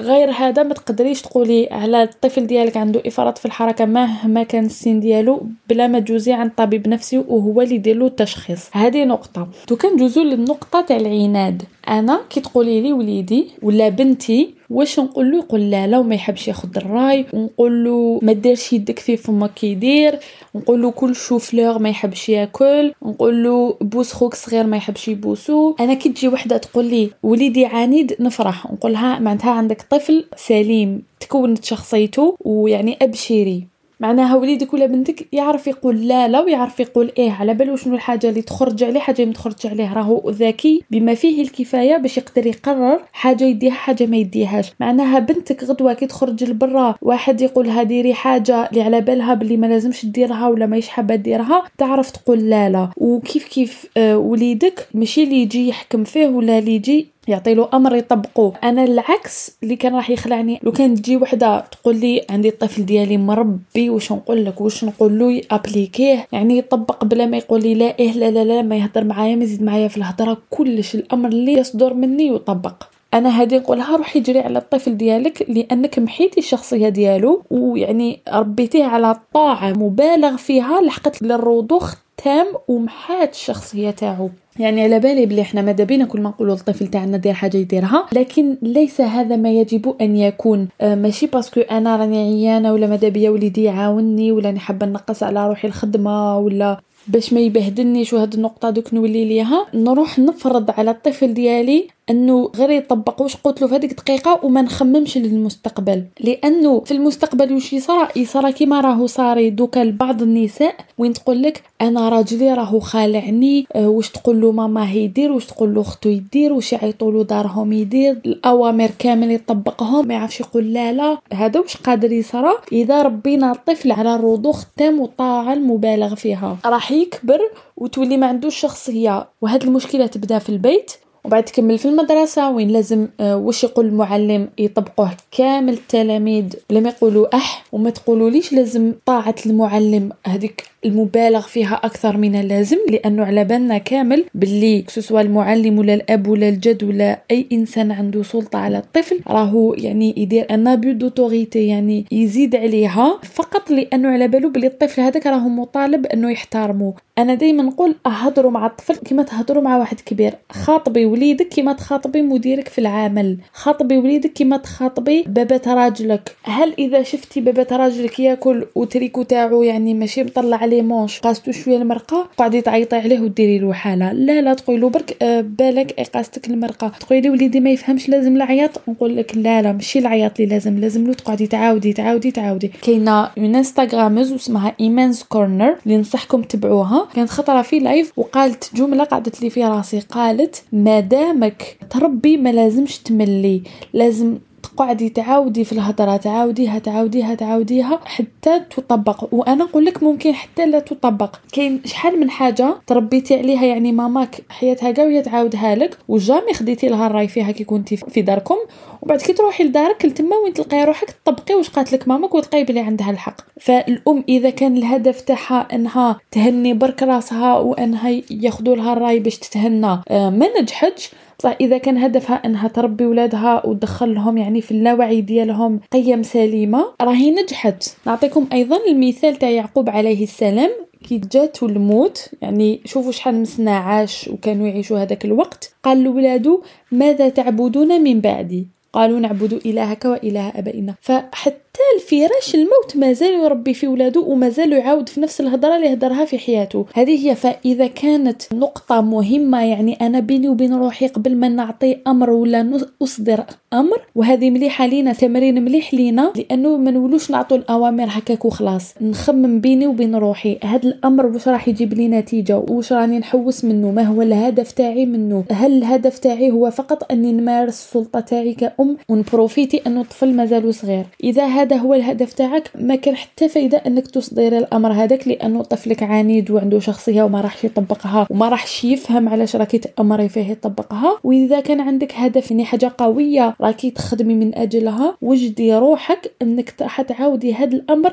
غير 0.00 0.30
هذا 0.30 0.62
ما 0.62 0.74
تقدريش 0.74 1.22
تقولي 1.22 1.68
على 1.70 2.02
الطفل 2.02 2.46
ديالك 2.46 2.76
عنده 2.76 3.02
إفراط 3.06 3.38
في 3.38 3.46
الحركة 3.46 3.84
مهما 3.84 4.42
كان 4.42 4.64
السن 4.64 5.00
ديالو 5.00 5.46
بلا 5.68 5.86
ما 5.86 6.00
تجوزي 6.00 6.32
عند 6.32 6.50
طبيب 6.56 6.88
نفسي 6.88 7.18
وهو 7.18 7.60
اللي 7.60 7.74
يدير 7.74 7.96
له 7.96 8.06
التشخيص. 8.06 8.68
هذه 8.72 9.04
نقطة. 9.04 9.48
تو 9.66 9.76
كنجوزو 9.76 10.22
للنقطة 10.22 10.80
تاع 10.80 10.96
العناد. 10.96 11.62
أنا 11.88 12.20
كي 12.30 12.40
تقولي 12.40 12.80
لي 12.80 12.92
وليدي 12.92 13.50
ولا 13.62 13.88
بنتي 13.88 14.54
واش 14.70 15.00
نقول 15.00 15.30
له 15.30 15.38
يقول 15.38 15.70
لا 15.70 15.86
لا 15.86 15.98
وما 15.98 16.14
يحبش 16.14 16.48
ياخذ 16.48 16.68
الراي 16.76 17.26
ونقول 17.32 17.84
له 17.84 18.20
ما 18.22 18.32
ديرش 18.32 18.72
يدك 18.72 18.98
في 18.98 19.16
فمك 19.16 19.54
كي 19.54 19.66
يدير. 19.66 20.18
نقول 20.54 20.82
له 20.82 20.90
كل 20.90 21.14
شو 21.14 21.38
فلور 21.38 21.78
ما 21.78 21.88
يحبش 21.88 22.28
ياكل. 22.28 22.92
نقول 23.02 23.44
له 23.44 23.76
بوس 23.80 24.12
خوك 24.12 24.34
صغير 24.34 24.66
ما 24.66 24.76
يحبش 24.76 25.08
يبوسو. 25.08 25.74
أنا 25.80 25.94
كي 25.94 26.08
تجي 26.08 26.28
وحدة 26.28 26.56
تقول 26.56 26.84
لي 26.84 27.10
وليدي 27.22 27.66
عنيد 27.66 28.16
نفرح. 28.20 28.72
نقولها 28.72 29.18
معناتها 29.18 29.50
عندك 29.50 29.82
طفل 29.82 30.24
سليم 30.36 31.02
تكونت 31.20 31.64
شخصيته 31.64 32.36
ويعني 32.40 32.98
أبشري. 33.02 33.73
معناها 34.04 34.36
وليدك 34.36 34.74
ولا 34.74 34.86
بنتك 34.86 35.26
يعرف 35.32 35.66
يقول 35.66 36.08
لا 36.08 36.28
لا 36.28 36.40
ويعرف 36.40 36.80
يقول 36.80 37.12
إيه 37.18 37.30
على 37.30 37.54
بالو 37.54 37.76
شنو 37.76 37.94
الحاجة 37.94 38.28
اللي 38.28 38.42
تخرج 38.42 38.84
عليه 38.84 39.00
حاجة 39.00 39.24
ما 39.24 39.32
تخرج 39.32 39.66
عليه 39.66 39.92
راهو 39.92 40.30
ذكي 40.30 40.82
بما 40.90 41.14
فيه 41.14 41.42
الكفاية 41.42 41.96
باش 41.96 42.18
يقدر 42.18 42.46
يقرر 42.46 43.00
حاجة 43.12 43.44
يديها 43.44 43.72
حاجة 43.72 44.06
ما 44.06 44.16
يديهاش. 44.16 44.72
معناها 44.80 45.18
بنتك 45.18 45.64
غدوة 45.64 45.92
كي 45.94 46.06
تخرج 46.06 46.44
لبرا 46.44 46.94
واحد 47.02 47.40
يقولها 47.40 47.82
ديري 47.82 48.14
حاجة 48.14 48.68
اللي 48.68 48.82
على 48.82 49.00
بالها 49.00 49.34
باللي 49.34 49.56
ما 49.56 49.66
لازمش 49.66 50.06
ديرها 50.06 50.48
ولا 50.48 50.66
ماهيش 50.66 50.88
حابة 50.88 51.14
ديرها 51.14 51.64
تعرف 51.78 52.10
تقول 52.10 52.38
لا 52.50 52.70
لا. 52.70 52.90
وكيف 52.96 53.48
كيف 53.48 53.86
آه 53.96 54.18
وليدك 54.18 54.88
ماشي 54.94 55.22
اللي 55.22 55.36
يجي 55.42 55.68
يحكم 55.68 56.04
فيه 56.04 56.26
ولا 56.26 56.58
اللي 56.58 56.74
يجي 56.74 57.06
يعطي 57.28 57.54
له 57.54 57.68
أمر 57.74 57.94
يطبقوه. 57.94 58.52
أنا 58.64 58.84
العكس 58.84 59.56
اللي 59.62 59.76
كان 59.76 59.94
راح 59.94 60.10
يخلعني. 60.10 60.60
لو 60.62 60.72
كان 60.72 60.94
تجي 60.94 61.16
وحدة 61.16 61.60
تقول 61.60 61.96
لي 61.96 62.24
عندي 62.30 62.48
الطفل 62.48 62.86
ديالي 62.86 63.16
مربي 63.16 63.90
واش 63.90 64.12
نقول 64.12 64.44
لك؟ 64.44 64.60
واش 64.60 64.84
نقول 64.84 65.18
له 65.18 65.40
ابليكيه 65.50 66.26
يعني 66.32 66.58
يطبق 66.58 67.04
بلا 67.04 67.26
ما 67.26 67.36
يقول 67.36 67.62
لي 67.62 67.74
لا 67.74 67.98
إيه 67.98 68.12
لا 68.12 68.30
لا 68.30 68.44
لا 68.44 68.62
ما 68.62 68.76
يهضر 68.76 69.04
معايا 69.04 69.36
ما 69.36 69.44
يزيد 69.44 69.62
معايا 69.62 69.88
في 69.88 69.96
الهضره 69.96 70.38
كلش 70.50 70.94
الأمر 70.94 71.28
اللي 71.28 71.52
يصدر 71.52 71.94
مني 71.94 72.28
يطبق. 72.28 72.74
أنا 73.14 73.28
هذه 73.28 73.56
نقولها 73.56 73.96
روحي 73.96 74.20
جري 74.20 74.38
على 74.38 74.58
الطفل 74.58 74.96
ديالك 74.96 75.46
لأنك 75.48 75.98
محيتي 75.98 76.40
الشخصية 76.40 76.88
ديالو 76.88 77.42
ويعني 77.50 78.20
ربيتيه 78.32 78.84
على 78.84 79.10
الطاعه 79.10 79.72
مبالغ 79.72 80.36
فيها 80.36 80.80
لحقت 80.80 81.22
للرضوخ 81.22 81.94
تام 82.24 82.46
ومحات 82.68 83.32
الشخصية 83.32 83.90
تاعو. 83.90 84.30
يعني 84.58 84.82
على 84.82 85.00
بالي 85.00 85.26
بلي 85.26 85.40
إحنا 85.42 85.62
ماذا 85.62 85.84
بينا 85.84 86.04
كل 86.04 86.20
ما 86.20 86.30
نقولوا 86.30 86.54
للطفل 86.54 86.86
تاعنا 86.86 87.16
دير 87.16 87.32
حاجة 87.32 87.56
يديرها 87.56 88.06
لكن 88.12 88.56
ليس 88.62 89.00
هذا 89.00 89.36
ما 89.36 89.50
يجب 89.50 89.94
أن 90.00 90.16
يكون. 90.16 90.68
آه 90.80 90.94
ماشي 90.94 91.26
parce 91.26 91.47
que 91.47 91.60
أنا 91.60 91.96
راني 91.96 92.18
عيانة 92.18 92.72
ولا 92.72 92.86
ماذا 92.86 93.08
بيا 93.08 93.30
وليدي 93.30 93.62
يعاونني 93.62 94.32
ولا 94.32 94.46
راني 94.46 94.58
حابه 94.58 94.86
نقص 94.86 95.22
على 95.22 95.48
روحي 95.48 95.68
الخدمة 95.68 96.38
ولا 96.38 96.80
باش 97.08 97.32
ما 97.32 97.40
يبهدلنيش 97.40 98.12
وهاد 98.12 98.34
النقطة 98.34 98.70
دوك 98.70 98.94
نولي 98.94 99.24
ليها. 99.24 99.66
نروح 99.74 100.18
نفرض 100.18 100.70
على 100.70 100.90
الطفل 100.90 101.34
ديالي 101.34 101.88
إنه 102.10 102.50
غير 102.56 102.70
يطبق 102.70 103.22
واش 103.22 103.36
قلت 103.36 103.60
له 103.62 103.68
في 103.68 103.74
هذيك 103.74 103.90
الدقيقة 103.90 104.40
وما 104.42 104.62
نخممش 104.62 105.18
للمستقبل. 105.18 106.04
لأنه 106.20 106.80
في 106.80 106.90
المستقبل 106.90 107.52
واش 107.52 107.72
يصرى؟ 107.72 108.08
يصرى 108.16 108.52
كيما 108.52 108.80
راهو 108.80 109.06
صاري 109.06 109.50
دوكا 109.50 109.80
لبعض 109.80 110.22
النساء 110.22 110.74
وين 110.98 111.12
تقول 111.12 111.42
لك 111.42 111.62
أنا 111.80 112.08
راجلي 112.08 112.54
راهو 112.54 112.80
خالعني 112.80 113.66
أه 113.72 113.88
واش 113.88 114.10
تقول 114.10 114.40
له 114.40 114.52
ماما 114.52 114.92
يدير 114.92 115.32
واش 115.32 115.46
تقول 115.46 115.74
له 115.74 115.80
أختو 115.80 116.08
يدير 116.08 116.52
واش 116.52 116.72
يعيطوا 116.72 117.12
له 117.12 117.24
دارهم 117.24 117.72
يدير 117.72 118.20
الأوامر 118.26 118.90
كامل 118.98 119.30
يطبقهم 119.30 120.08
ما 120.08 120.14
يعرفش 120.14 120.40
يقول 120.40 120.72
لا 120.72 120.92
لا. 120.92 121.18
هذا 121.32 121.60
واش 121.60 121.76
قادر 121.76 122.12
يصرى؟ 122.12 122.52
إذا 122.72 123.02
ربينا 123.02 123.52
الطفل 123.52 123.92
على 123.92 124.14
الرضوخ 124.14 124.62
التام 124.62 125.00
والطاعه 125.00 125.52
المبالغ 125.52 126.14
فيها. 126.14 126.56
راح 126.66 126.92
يكبر 126.92 127.40
وتولي 127.76 128.16
ما 128.16 128.26
عندوش 128.26 128.56
شخصية. 128.56 129.26
وهاد 129.42 129.62
المشكلة 129.62 130.06
تبدا 130.06 130.38
في 130.38 130.48
البيت. 130.48 130.92
وبعد 131.24 131.44
تكمل 131.44 131.78
في 131.78 131.88
المدرسة 131.88 132.50
وين 132.50 132.68
لازم 132.68 133.08
آه 133.20 133.36
وش 133.36 133.64
يقول 133.64 133.86
المعلم؟ 133.86 134.48
يطبقوه 134.58 135.10
كامل 135.30 135.72
التلاميذ. 135.72 136.44
لما 136.70 136.88
يقولوا 136.88 137.36
أح 137.36 137.64
وما 137.72 137.90
تقولوليش 137.90 138.52
لازم 138.52 138.92
طاعة 139.06 139.34
المعلم. 139.46 140.10
هذيك 140.26 140.64
المبالغ 140.84 141.40
فيها 141.40 141.74
أكثر 141.74 142.16
من 142.16 142.36
اللازم 142.36 142.78
لأنه 142.90 143.24
على 143.24 143.44
بالنا 143.44 143.78
كامل 143.78 144.24
باللي 144.34 144.84
سواء 144.88 145.22
المعلم 145.22 145.78
ولا 145.78 145.94
الأب 145.94 146.28
ولا 146.28 146.48
الجد 146.48 146.84
ولا 146.84 147.20
أي 147.30 147.46
إنسان 147.52 147.92
عنده 147.92 148.22
سلطة 148.22 148.58
على 148.58 148.78
الطفل 148.78 149.20
راهو 149.28 149.74
يعني 149.74 150.14
يدير 150.16 150.46
ان 150.50 150.68
ابو 150.68 150.92
دوتوريتي 150.92 151.66
يعني 151.66 152.04
يزيد 152.12 152.56
عليها 152.56 153.18
فقط 153.22 153.70
لأنه 153.70 154.08
على 154.08 154.28
باله 154.28 154.48
بلي 154.48 154.66
الطفل 154.66 155.00
هذاك 155.02 155.26
راهو 155.26 155.48
مطالب 155.48 156.06
أنه 156.06 156.30
يحترمه 156.30 156.94
أنا 157.18 157.34
دائما 157.34 157.62
نقول 157.62 157.94
اهضروا 158.06 158.50
مع 158.50 158.66
الطفل 158.66 158.96
كما 158.96 159.22
تهضروا 159.22 159.62
مع 159.62 159.78
واحد 159.78 160.00
كبير. 160.00 160.34
خاطبي 160.50 161.04
وليدك 161.06 161.48
كما 161.56 161.72
تخاطبي 161.72 162.22
مديرك 162.22 162.68
في 162.68 162.78
العمل. 162.78 163.38
خاطبي 163.52 163.98
وليدك 163.98 164.32
كما 164.34 164.56
تخاطبي 164.56 165.24
بابا 165.26 165.60
راجلك 165.66 166.36
هل 166.42 166.74
إذا 166.78 167.02
شفتي 167.02 167.40
بابا 167.40 167.76
راجلك 167.76 168.20
ياكل 168.20 168.66
وتريكو 168.74 169.22
تاعو 169.22 169.62
يعني 169.62 169.94
ماشي 169.94 170.22
مطلع 170.22 170.56
les 170.56 170.73
manches 170.82 171.18
قاستو 171.20 171.52
شوية 171.52 171.76
المرقة 171.76 172.28
قعدي 172.38 172.60
تعيطي 172.60 172.96
عليه 172.96 173.20
وديري 173.20 173.58
له 173.58 173.72
حالة. 173.72 174.12
لا 174.12 174.40
لا 174.40 174.54
تقولي 174.54 174.80
له 174.80 174.88
برك 174.90 175.16
آه 175.22 175.40
بالك 175.40 176.10
قاستك 176.14 176.46
المرقة. 176.50 176.88
تقولي 177.00 177.20
لي 177.20 177.30
وليدي 177.30 177.60
ما 177.60 177.70
يفهمش 177.70 178.08
لازم 178.08 178.36
العياط 178.36 178.70
نقول 178.88 179.16
لك 179.16 179.36
لا 179.36 179.62
لا 179.62 179.72
ماشي 179.72 179.98
العياط 179.98 180.40
اللي 180.40 180.54
لازم 180.54 180.78
لازم 180.78 181.06
له. 181.06 181.12
تقعدي 181.14 181.46
تعاودي 181.46 181.92
تعاودي 181.92 182.30
تعاودي. 182.30 182.70
كاينة 182.82 183.24
une 183.24 183.54
instagrameuse 183.54 184.32
اسمها 184.32 184.72
Iman's 184.80 185.22
Corner 185.22 185.76
اللي 185.86 185.96
ننصحكم 185.96 186.42
تبعوها 186.42 187.08
كانت 187.14 187.30
خطرة 187.30 187.62
في 187.62 187.78
live 187.78 188.12
وقالت 188.16 188.70
جملة 188.74 189.04
قعدت 189.04 189.42
لي 189.42 189.50
في 189.50 189.64
راسي 189.64 190.00
قالت 190.00 190.62
ما 190.72 191.00
دامك 191.00 191.76
تربي 191.90 192.36
ما 192.36 192.52
لازمش 192.52 192.98
تملي 192.98 193.62
لازم 193.92 194.38
تقعدي 194.76 195.08
تعاودي 195.08 195.64
في 195.64 195.72
الهضرة 195.72 196.16
تعاوديها 196.16 196.78
تعاوديها 196.78 197.34
تعاوديها 197.34 198.00
حتى 198.04 198.60
تطبق. 198.60 199.28
وأنا 199.34 199.64
نقول 199.64 199.84
لك 199.84 200.02
ممكن 200.02 200.34
حتى 200.34 200.66
لا 200.66 200.78
تطبق. 200.78 201.36
كاين 201.52 201.80
شحال 201.84 202.20
من 202.20 202.30
حاجة 202.30 202.76
تربيتي 202.86 203.38
عليها 203.38 203.64
يعني 203.64 203.92
ماماك 203.92 204.40
حياتها 204.48 204.90
كاع 204.90 205.04
وهي 205.04 205.22
تعاودها 205.22 205.74
لك 205.74 205.98
و 206.08 206.14
jamais 206.14 206.52
خديتي 206.54 206.88
لها 206.88 207.06
الراي 207.06 207.28
فيها 207.28 207.50
كي 207.50 207.64
كنتي 207.64 207.96
في 207.96 208.22
داركم. 208.22 208.56
وبعد 209.02 209.22
كي 209.22 209.32
تروحي 209.32 209.64
لدارك 209.64 210.04
لتما 210.04 210.36
وين 210.36 210.52
تلقاي 210.52 210.84
روحك 210.84 211.10
تطبقي 211.10 211.54
واش 211.54 211.70
قالت 211.70 211.92
لك 211.92 212.08
ماماك 212.08 212.34
وتلقاي 212.34 212.64
بلي 212.64 212.80
عندها 212.80 213.10
الحق. 213.10 213.36
فالأم 213.60 214.24
إذا 214.28 214.50
كان 214.50 214.76
الهدف 214.76 215.20
تاعها 215.20 215.68
أنها 215.72 216.20
تهني 216.30 216.74
برك 216.74 217.02
راسها 217.02 217.58
وأنها 217.58 218.10
ياخذوا 218.30 218.76
لها 218.76 218.92
الراي 218.92 219.18
باش 219.18 219.38
تتهنى 219.38 220.00
آه، 220.08 220.30
ما 220.30 220.60
نجحتش 220.60 221.10
بصح 221.44 221.56
اذا 221.60 221.78
كان 221.78 221.98
هدفها 221.98 222.36
أنها 222.36 222.68
تربي 222.68 223.06
ولادها 223.06 223.66
وتدخل 223.66 224.14
لهم 224.14 224.38
يعني 224.38 224.60
في 224.60 224.70
اللاوعي 224.70 225.20
ديالهم 225.20 225.80
قيم 225.92 226.22
سليمة 226.22 226.84
راهي 227.00 227.30
نجحت. 227.30 227.96
نعطيكم 228.06 228.46
أيضا 228.52 228.76
المثال 228.88 229.36
تاع 229.36 229.50
يعقوب 229.50 229.90
عليه 229.90 230.22
السلام 230.22 230.70
كي 231.08 231.20
جات 231.32 231.62
الموت 231.62 232.30
يعني 232.42 232.80
شوفوا 232.84 233.12
شحال 233.12 233.34
من 233.34 233.44
سنة 233.44 233.70
عاش 233.70 234.28
وكانوا 234.28 234.66
يعيشوا 234.66 234.98
هذاك 234.98 235.24
الوقت. 235.24 235.74
قال 235.82 236.02
لولادو 236.02 236.62
ماذا 236.92 237.28
تعبدون 237.28 238.00
من 238.00 238.20
بعدي؟ 238.20 238.66
قالوا 238.92 239.20
نعبد 239.20 239.52
إلهك 239.66 240.04
وإله 240.04 240.48
أبائنا. 240.48 240.94
فحتى 241.00 241.63
الفراش 241.96 242.54
الموت 242.54 242.96
ما 242.96 243.12
زال 243.12 243.32
يربي 243.32 243.74
في 243.74 243.86
ولاده 243.86 244.20
وما 244.20 244.48
زال 244.48 244.72
يعاود 244.72 245.08
في 245.08 245.20
نفس 245.20 245.40
الهضرة 245.40 245.76
اللي 245.76 245.92
هدرها 245.92 246.24
في 246.24 246.38
حياته. 246.38 246.86
هذه 246.94 247.28
هي 247.28 247.34
فاذا 247.34 247.86
كانت 247.86 248.42
نقطة 248.52 249.00
مهمة 249.00 249.62
يعني 249.64 249.94
أنا 249.94 250.20
بيني 250.20 250.48
وبين 250.48 250.74
روحي 250.74 251.06
قبل 251.06 251.36
ما 251.36 251.48
نعطي 251.48 251.96
أمر 252.06 252.30
ولا 252.30 252.80
أصدر 253.02 253.44
أمر 253.72 254.00
وهذه 254.14 254.50
مليحة 254.50 254.86
لينا 254.86 255.12
تمرين 255.12 255.64
مليح 255.64 255.94
لينا 255.94 256.32
لأنه 256.36 256.76
ما 256.76 256.90
نولوش 256.90 257.30
نعطوا 257.30 257.56
الأوامر 257.56 258.06
هكاك 258.08 258.44
وخلاص. 258.44 258.94
نخمم 259.00 259.60
بيني 259.60 259.86
وبين 259.86 260.14
روحي 260.14 260.58
هذا 260.64 260.88
الأمر 260.88 261.26
واش 261.26 261.48
راح 261.48 261.68
يجيب 261.68 261.94
لي 261.94 262.08
نتيجة؟ 262.08 262.58
واش 262.58 262.92
راني 262.92 263.18
نحوس 263.18 263.64
منه؟ 263.64 263.90
ما 263.90 264.02
هو 264.02 264.22
الهدف 264.22 264.72
تاعي 264.72 265.06
منه؟ 265.06 265.44
هل 265.50 265.72
الهدف 265.78 266.18
تاعي 266.18 266.50
هو 266.50 266.70
فقط 266.70 267.12
أني 267.12 267.32
نمارس 267.32 267.68
السلطة 267.68 268.20
تاعي 268.20 268.54
كأم 268.54 268.96
ونبروفيتي 269.08 269.82
أنه 269.86 270.00
الطفل 270.00 270.34
مازال 270.34 270.74
صغير؟ 270.74 271.04
إذا 271.24 271.46
هذا 271.64 271.76
هو 271.76 271.94
الهدف 271.94 272.32
تاعك. 272.32 272.70
ما 272.74 272.96
كان 272.96 273.16
حتى 273.16 273.48
فايدة 273.48 273.78
أنك 273.86 274.06
تصدري 274.06 274.58
الأمر 274.58 274.92
هذاك 274.92 275.28
لأنه 275.28 275.62
طفلك 275.62 276.02
عنيد 276.02 276.50
وعنده 276.50 276.78
شخصية 276.78 277.22
وما 277.22 277.40
راحش 277.40 277.64
يطبقها 277.64 278.26
وما 278.30 278.48
راحش 278.48 278.84
يفهم 278.84 279.28
علاش 279.28 279.56
راكي 279.56 279.78
تامري 279.78 280.28
فيه 280.28 280.50
يطبقها. 280.50 281.18
وإذا 281.24 281.60
كان 281.60 281.80
عندك 281.80 282.12
هدف 282.14 282.50
يعني 282.50 282.64
حاجة 282.64 282.92
قوية 282.98 283.54
راكي 283.60 283.90
تخدمي 283.90 284.34
من 284.34 284.54
أجلها 284.54 285.16
وجدي 285.22 285.74
روحك 285.74 286.32
أنك 286.42 286.74
راح 286.80 287.02
تعاودي 287.02 287.54
هذا 287.54 287.76
الأمر 287.76 288.12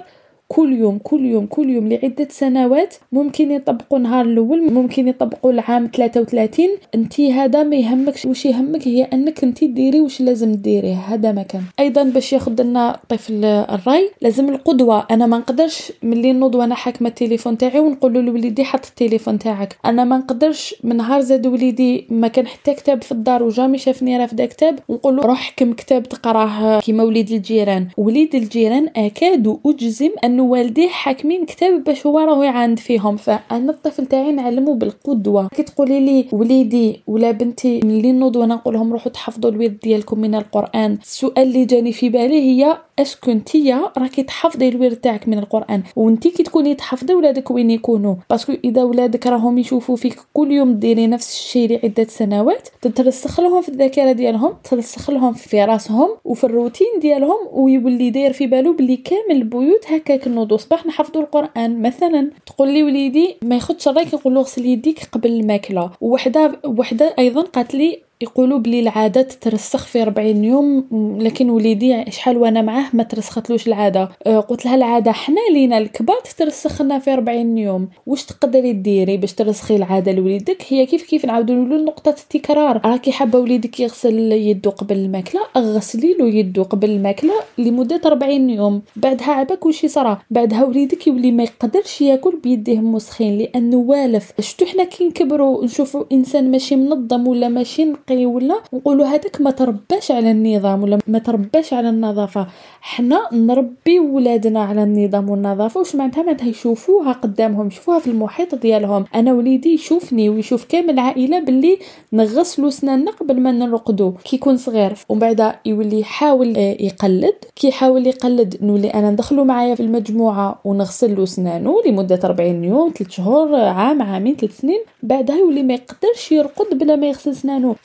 كل 0.51 0.73
يوم 0.73 0.97
كل 1.03 1.25
يوم 1.25 1.45
كل 1.45 1.69
يوم 1.69 1.87
لعدة 1.87 2.27
سنوات. 2.29 2.95
ممكن 3.11 3.51
يطبقوا 3.51 3.99
نهار 3.99 4.25
الأول 4.25 4.73
ممكن 4.73 5.07
يطبقوا 5.07 5.51
العام 5.51 5.89
33 5.95 6.65
أنت 6.95 7.21
هذا 7.21 7.63
ما 7.63 7.75
يهمكش. 7.75 8.25
واش 8.25 8.45
يهمك 8.45 8.87
هي 8.87 9.03
أنك 9.03 9.43
أنت 9.43 9.63
ديري 9.63 10.01
واش 10.01 10.21
لازم 10.21 10.51
ديريه 10.51 10.95
هذا 10.95 11.31
ما 11.31 11.43
كان. 11.43 11.61
أيضا 11.79 12.03
باش 12.03 12.33
ياخذ 12.33 12.61
لنا 12.63 12.95
الطفل 12.95 13.45
الرأي 13.45 14.09
لازم 14.21 14.49
القدوة. 14.49 15.07
أنا 15.11 15.25
ما 15.25 15.37
نقدرش 15.37 15.91
ملي 16.03 16.33
نوض 16.33 16.55
وأنا 16.55 16.75
حاكمة 16.75 17.09
التليفون 17.09 17.57
تاعي 17.57 17.79
ونقول 17.79 18.13
لوليدي 18.13 18.63
حط 18.63 18.85
التليفون 18.85 19.39
تاعك. 19.39 19.77
أنا 19.85 20.03
ما 20.03 20.17
نقدرش. 20.17 20.75
من 20.83 20.97
نهار 20.97 21.21
زاد 21.21 21.47
وليدي 21.47 22.05
ما 22.09 22.27
كان 22.27 22.47
حتى 22.47 22.73
كتاب 22.73 23.01
في 23.01 23.11
الدار 23.11 23.43
وجامي 23.43 23.77
شافني 23.77 24.17
رافده 24.17 24.45
كتاب 24.45 24.79
نقول 24.89 25.15
له 25.15 25.23
روح 25.23 25.41
حكم 25.41 25.73
كتاب 25.73 26.03
تقراه 26.03 26.79
كيما 26.79 27.03
وليد 27.03 27.31
الجيران. 27.31 27.87
وليد 27.97 28.35
الجيران 28.35 28.89
أكاد 28.95 29.57
أجزم 29.65 30.09
أنه 30.23 30.40
انه 30.41 30.49
والديه 30.49 30.89
حاكمين 30.89 31.45
كتاب 31.45 31.83
باش 31.83 32.05
هو 32.05 32.19
راهو 32.19 32.43
يعاند 32.43 32.79
فيهم. 32.79 33.17
فأنا 33.17 33.71
الطفل 33.71 34.05
تاعي 34.05 34.31
نعلمه 34.31 34.75
بالقدوة. 34.75 35.47
كي 35.47 35.63
تقولي 35.63 35.99
لي 35.99 36.25
وليدي 36.31 37.01
ولا 37.07 37.31
بنتي 37.31 37.79
ملي 37.83 38.11
نوض 38.11 38.35
وأنا 38.35 38.55
نقول 38.55 38.73
لهم 38.73 38.93
روحوا 38.93 39.11
تحفظوا 39.11 39.51
الولد 39.51 39.79
ديالكم 39.83 40.19
من 40.19 40.35
القرآن. 40.35 40.97
السؤال 41.01 41.47
اللي 41.47 41.65
جاني 41.65 41.93
في 41.93 42.09
بالي 42.09 42.41
هي 42.41 42.77
est-ce 42.99 43.21
que 43.21 43.31
نتيا 43.31 43.91
راكي 43.97 44.23
تحفظي 44.23 44.69
الورد 44.69 44.95
تاعك 44.95 45.27
من 45.27 45.39
القرآن؟ 45.39 45.83
وأنتي 45.95 46.29
كي 46.29 46.43
تكوني 46.43 46.75
تحفظي 46.75 47.13
ولادك 47.13 47.51
وين 47.51 47.71
يكونوا؟ 47.71 48.15
parce 48.29 48.44
que 48.44 48.53
إذا 48.63 48.83
ولادك 48.83 49.27
راهم 49.27 49.57
يشوفوا 49.57 49.95
فيك 49.95 50.15
كل 50.33 50.51
يوم 50.51 50.73
ديري 50.73 51.07
نفس 51.07 51.33
الشيء 51.33 51.69
لعدة 51.69 52.03
سنوات 52.03 52.67
تترسخ 52.81 53.39
لهم 53.39 53.61
في 53.61 53.69
الذاكرة 53.69 54.11
ديالهم 54.11 54.53
ترسخ 54.63 55.09
لهم 55.09 55.33
في 55.33 55.63
راسهم 55.63 56.09
وفي 56.25 56.43
الروتين 56.43 56.87
ديالهم 57.01 57.37
ويولي 57.51 58.09
داير 58.09 58.33
في 58.33 58.47
بالو 58.47 58.73
بلي 58.73 58.97
كامل 58.97 59.41
البيوت 59.41 59.85
هكاك 59.87 60.27
نوضو 60.35 60.57
صباح 60.57 60.85
نحفظوا 60.85 61.21
القرآن 61.21 61.81
مثلا 61.81 62.31
تقول 62.45 62.73
لي 62.73 62.83
وليدي 62.83 63.37
ما 63.43 63.55
ياخذش 63.55 63.87
الراي 63.87 64.05
يقول 64.13 64.33
له 64.33 64.41
غسل 64.41 64.65
يديك 64.65 65.09
قبل 65.11 65.29
الماكلة. 65.29 65.91
وحده 66.01 66.59
وحدة 66.65 67.15
أيضا 67.19 67.41
قالت 67.41 67.75
لي 67.75 68.10
يقولوا 68.21 68.59
بلي 68.59 68.79
العادة 68.79 69.21
تترسخ 69.21 69.85
في 69.85 70.01
40 70.01 70.43
يوم 70.43 70.85
لكن 71.21 71.49
وليدي 71.49 72.11
شحال 72.11 72.37
وأنا 72.37 72.61
معاه 72.61 72.85
ما 72.93 73.03
ترسختلوش 73.03 73.67
العادة. 73.67 74.09
أه، 74.25 74.39
قلت 74.39 74.65
لها 74.65 74.75
العادة 74.75 75.11
حنا 75.11 75.39
لينا 75.51 75.77
الكبار 75.77 76.17
تترسخ 76.19 76.81
لنا 76.81 76.99
في 76.99 77.13
40 77.13 77.57
يوم. 77.57 77.87
واش 78.07 78.25
تقدري 78.25 78.73
ديري 78.73 79.17
باش 79.17 79.33
ترسخي 79.33 79.75
العادة 79.75 80.11
لوليدك؟ 80.11 80.63
هي 80.69 80.85
كيف 80.85 81.03
كيف 81.03 81.25
نعاودوا 81.25 81.55
له 81.55 81.83
نقطة 81.83 82.09
التكرار. 82.09 82.81
راكي 82.85 83.11
حابة 83.11 83.39
وليدك 83.39 83.79
يغسل 83.79 84.31
يدو 84.31 84.69
قبل 84.69 84.95
الماكلة؟ 84.95 85.41
أغسلي 85.57 86.13
له 86.13 86.27
يدو 86.27 86.63
قبل 86.63 86.89
الماكلة 86.89 87.33
لمدة 87.57 88.01
40 88.05 88.49
يوم. 88.49 88.81
بعدها 88.95 89.31
عبا 89.31 89.55
كلشي 89.55 89.87
صرا 89.87 90.21
بعدها 90.31 90.63
وليدك 90.63 91.07
يولي 91.07 91.31
ما 91.31 91.43
يقدرش 91.43 92.01
ياكل 92.01 92.39
بيديه 92.43 92.79
مسخين 92.79 93.37
لأنه 93.37 93.77
والف. 93.77 94.31
شتو 94.39 94.65
حنا 94.65 94.83
كي 94.83 95.07
نكبروا 95.07 95.65
نشوفوا 95.65 96.03
إنسان 96.11 96.51
ماشي 96.51 96.75
منظم 96.75 97.27
ولا 97.27 97.47
ماشي 97.47 97.85
نقي؟ 97.85 98.10
نقي 98.11 98.25
ولا 98.25 98.55
نقولوا 98.73 99.05
هذاك 99.05 99.41
ما 99.41 99.51
ترباش 99.51 100.11
على 100.11 100.31
النظام 100.31 100.83
ولا 100.83 100.99
ما 101.07 101.19
ترباش 101.19 101.73
على 101.73 101.89
النظافة. 101.89 102.47
حنا 102.81 103.19
نربي 103.33 103.99
ولادنا 103.99 104.63
على 104.63 104.83
النظام 104.83 105.29
والنظافة 105.29 105.79
واش 105.79 105.95
معناتها؟ 105.95 106.23
معناتها 106.23 106.47
يشوفوها 106.47 107.11
قدامهم 107.11 107.67
يشوفوها 107.67 107.99
في 107.99 108.07
المحيط 108.07 108.55
ديالهم. 108.55 109.05
أنا 109.15 109.33
وليدي 109.33 109.73
يشوفني 109.73 110.29
ويشوف 110.29 110.65
كامل 110.65 110.89
العائله 110.89 111.39
باللي 111.39 111.77
نغسلوا 112.13 112.69
سناننا 112.69 113.11
قبل 113.11 113.39
ما 113.39 113.51
نرقدوا 113.51 114.11
كي 114.23 114.35
يكون 114.35 114.57
صغير 114.57 114.93
ومن 115.09 115.19
بعد 115.19 115.53
يولي 115.65 115.99
يحاول 115.99 116.57
آه، 116.57 116.77
يقلد. 116.79 117.35
كي 117.55 117.67
يحاول 117.67 118.07
يقلد 118.07 118.57
نولي 118.61 118.87
أنا 118.87 119.11
ندخلو 119.11 119.43
معايا 119.43 119.75
في 119.75 119.83
المجموعة 119.83 120.59
ونغسل 120.65 121.15
له 121.17 121.25
سنانو 121.25 121.81
لمدة 121.85 122.19
40 122.23 122.63
يوم 122.63 122.91
3 122.97 123.11
شهور 123.11 123.55
عام 123.55 124.01
عامين 124.01 124.35
3 124.35 124.53
سنين. 124.53 124.79
بعدها 125.03 125.35
يولي 125.37 125.63
ما 125.63 125.73
يقدرش 125.73 126.31
يرقد 126.31 126.77
بلا 126.77 126.95
ما 126.95 127.07
يغسل 127.07 127.35
سنانو. 127.35 127.75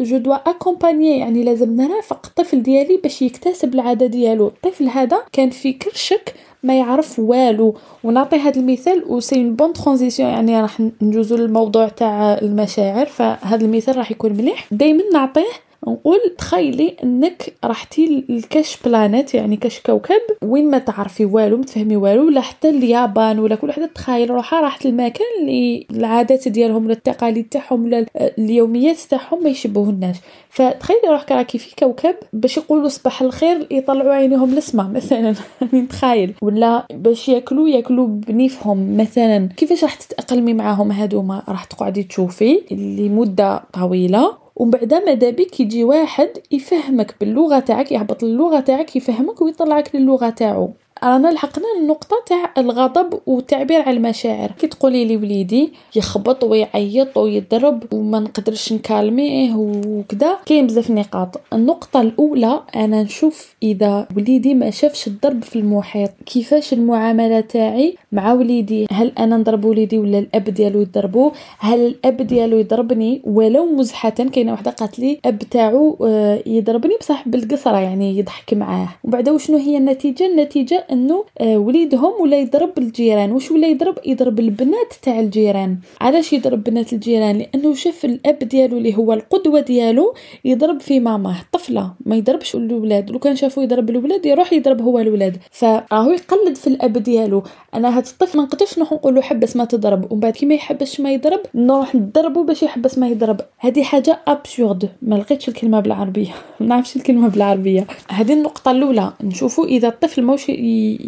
je 0.00 0.16
dois 0.16 0.34
accompagner 0.34 1.18
يعني 1.18 1.44
لازم 1.44 1.76
نرافق 1.76 2.26
الطفل 2.26 2.62
ديالي 2.62 2.96
باش 2.96 3.22
يكتسب 3.22 3.74
العادة 3.74 4.06
ديالو. 4.06 4.46
الطفل 4.46 4.88
هذا 4.88 5.22
كان 5.32 5.50
في 5.50 5.72
كرشك 5.72 6.34
ما 6.62 6.78
يعرف 6.78 7.18
والو. 7.18 7.74
ونعطي 8.04 8.36
هذا 8.36 8.60
المثال 8.60 9.04
و 9.04 9.20
c'est 9.20 9.44
bonne 9.44 9.72
transition 9.72 10.28
يعني 10.28 10.60
راح 10.60 10.80
نجوزو 11.02 11.36
للموضوع 11.36 11.88
تاع 11.88 12.38
المشاعر. 12.38 13.06
فهذا 13.06 13.64
المثال 13.64 13.96
راح 13.96 14.10
يكون 14.10 14.32
مليح. 14.32 14.66
دائما 14.70 15.02
نعطيه 15.12 15.52
نقول 15.88 16.18
تخيلي 16.38 16.96
انك 17.02 17.54
رحتي 17.64 18.24
لكاش 18.28 18.78
planète 18.84 19.34
يعني 19.34 19.56
كاش 19.56 19.80
كوكب 19.80 20.20
وين 20.42 20.70
ما 20.70 20.78
تعرفي 20.78 21.24
والو 21.24 21.56
ما 21.56 21.64
تفهمي 21.64 21.96
والو 21.96 22.26
ولا 22.26 22.40
حتى 22.40 22.68
اليابان 22.68 23.38
ولا 23.38 23.54
كل 23.54 23.68
وحدة 23.68 23.86
تخيل 23.86 24.30
روحها 24.30 24.60
راحت 24.60 24.86
المكان 24.86 25.26
اللي 25.40 25.86
العادات 25.90 26.48
ديالهم 26.48 26.84
ولا 26.84 26.92
التقاليد 26.92 27.48
تاعهم 27.48 27.84
ولا 27.84 28.06
اليوميات 28.38 28.98
تاعهم 28.98 29.42
ما 29.42 29.50
يشبهوناش. 29.50 30.16
فتخيلي 30.50 31.00
روحك 31.08 31.32
راكي 31.32 31.58
في 31.58 31.76
كوكب 31.76 32.14
باش 32.32 32.56
يقولوا 32.56 32.88
صباح 32.88 33.22
الخير 33.22 33.66
يطلعوا 33.70 34.12
عينيهم 34.12 34.54
للسما 34.54 34.88
مثلا. 34.88 35.34
نتخيل 35.74 36.34
ولا 36.42 36.86
باش 36.92 37.28
ياكلوا 37.28 37.68
ياكلوا 37.68 38.06
بنيفهم 38.06 38.96
مثلا. 38.96 39.48
كيفاش 39.56 39.84
راح 39.84 39.94
تتأقلمي 39.94 40.54
معاهم 40.54 40.92
هادوما 40.92 41.42
راح 41.48 41.64
تقعدي 41.64 42.02
تشوفي 42.02 42.60
لمدة 42.70 43.62
طويلة. 43.72 44.43
ومن 44.56 44.70
بعد 44.70 44.94
ماذا 44.94 45.30
بك 45.30 45.60
يجي 45.60 45.84
واحد 45.84 46.30
يفهمك 46.50 47.14
باللغة 47.20 47.58
تاعك 47.58 47.92
يهبط 47.92 48.24
اللغة 48.24 48.60
تاعك 48.60 48.96
يفهمك 48.96 49.42
ويطلعك 49.42 49.94
للغه 49.94 50.30
تاعو. 50.30 50.72
رانا 51.02 51.28
لحقنا 51.28 51.64
النقطة 51.80 52.16
تاع 52.26 52.52
الغضب 52.58 53.20
والتعبير 53.26 53.82
على 53.82 53.96
المشاعر. 53.96 54.50
كي 54.50 54.66
تقولي 54.66 55.04
لي 55.04 55.16
وليدي 55.16 55.72
يخبط 55.96 56.44
ويعيط 56.44 57.18
ويضرب 57.18 57.94
وما 57.94 58.18
نقدرش 58.18 58.72
نكالميه 58.72 59.54
وكذا 59.56 60.38
كاين 60.46 60.66
بزاف 60.66 60.90
نقاط. 60.90 61.40
النقطة 61.52 62.00
الأولى 62.00 62.60
أنا 62.76 63.02
نشوف 63.02 63.54
إذا 63.62 64.08
وليدي 64.16 64.54
ما 64.54 64.70
شافش 64.70 65.06
الضرب 65.06 65.42
في 65.42 65.56
المحيط. 65.56 66.10
كيفاش 66.26 66.72
المعاملة 66.72 67.40
تاعي 67.40 67.96
مع 68.12 68.32
وليدي؟ 68.32 68.86
هل 68.92 69.12
أنا 69.18 69.36
نضرب 69.36 69.64
وليدي 69.64 69.98
ولا 69.98 70.18
الأب 70.18 70.44
ديالو 70.44 70.80
يضربو؟ 70.80 71.32
هل 71.58 71.86
الأب 71.86 72.16
ديالو 72.16 72.58
يضربني؟ 72.58 73.22
ولو 73.24 73.66
مزحة 73.66 74.10
كاينة 74.10 74.52
وحدة 74.52 74.70
قالت 74.70 74.98
لي 74.98 75.12
الأب 75.12 75.38
تاعو 75.38 75.96
آه، 76.04 76.42
يضربني 76.46 76.96
بصح 77.00 77.28
بالقصرة 77.28 77.78
يعني 77.78 78.18
يضحك 78.18 78.54
معاه. 78.54 78.88
وبعد 79.04 79.28
وشنو 79.28 79.58
هي 79.58 79.76
النتيجة؟ 79.76 80.26
النتيجة 80.26 80.83
انه 80.92 81.24
آه، 81.38 81.58
وليدهم 81.58 82.12
ولا 82.20 82.36
يضرب 82.36 82.78
الجيران؟ 82.78 83.32
واش 83.32 83.50
ولا 83.50 83.68
يضرب؟ 83.68 83.98
يضرب 84.06 84.40
البنات 84.40 84.92
تاع 85.02 85.20
الجيران. 85.20 85.78
علاش 86.00 86.32
يضرب 86.32 86.64
بنات 86.64 86.92
الجيران؟ 86.92 87.38
لأنه 87.38 87.74
شاف 87.74 88.04
الأب 88.04 88.38
ديالو 88.38 88.78
اللي 88.78 88.96
هو 88.96 89.12
القدوة 89.12 89.60
ديالو 89.60 90.14
يضرب 90.44 90.80
في 90.80 91.00
ماماه 91.00 91.36
طفلة 91.52 91.92
ما 92.06 92.16
يضربش 92.16 92.54
الاولاد 92.54 93.10
لو 93.10 93.18
كان 93.18 93.36
شافو 93.36 93.60
يضرب 93.60 93.90
الاولاد 93.90 94.26
يروح 94.26 94.52
يضرب 94.52 94.82
هو 94.82 94.98
الاولاد 94.98 95.36
فراهو 95.50 96.10
يقلد 96.10 96.56
في 96.56 96.66
الأب 96.66 96.92
ديالو. 96.98 97.42
أنا 97.74 97.96
هاد 97.96 98.06
الطفل 98.06 98.38
ما 98.38 98.44
نقدرش 98.44 98.78
نروح 98.78 98.92
نقول 98.92 99.22
حبس 99.22 99.56
ما 99.56 99.64
تضرب. 99.64 100.12
ومن 100.12 100.20
بعد 100.20 100.32
كي 100.32 100.46
ما 100.46 100.54
يحبش 100.54 101.00
ما 101.00 101.12
يضرب 101.12 101.40
نروح 101.54 101.94
نضربه 101.94 102.44
باش 102.44 102.62
يحبس 102.62 102.98
ما 102.98 103.08
يضرب. 103.08 103.40
هذه 103.58 103.82
حاجة 103.82 104.20
absurde 104.26 104.88
ما 105.02 105.14
لقيتش 105.14 105.48
الكلمة 105.48 105.80
بالعربية. 105.80 106.34
ما 106.60 106.66
نعرفش 106.66 106.96
الكلمة 106.96 107.28
بالعربية. 107.28 107.86
هذه 108.08 108.32
النقطة 108.32 108.70
الأولى. 108.70 109.12
نشوفوا 109.22 109.66
إذا 109.66 109.88
الطفل 109.88 110.22
موش 110.22 110.50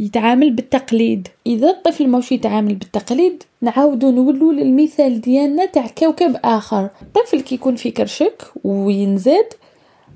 يتعامل 0.04 0.50
بالتقليد. 0.50 1.28
إذا 1.46 1.70
الطفل 1.70 2.08
موش 2.08 2.32
يتعامل 2.32 2.74
بالتقليد 2.74 3.42
نعاودو 3.60 4.10
نولو 4.10 4.52
للمثال 4.52 5.20
ديالنا 5.20 5.66
تاع 5.66 5.86
كوكب 5.98 6.36
آخر. 6.44 6.88
الطفل 7.02 7.40
كيكون 7.40 7.76
في 7.76 7.90
كرشك 7.90 8.42
وينزاد 8.64 9.46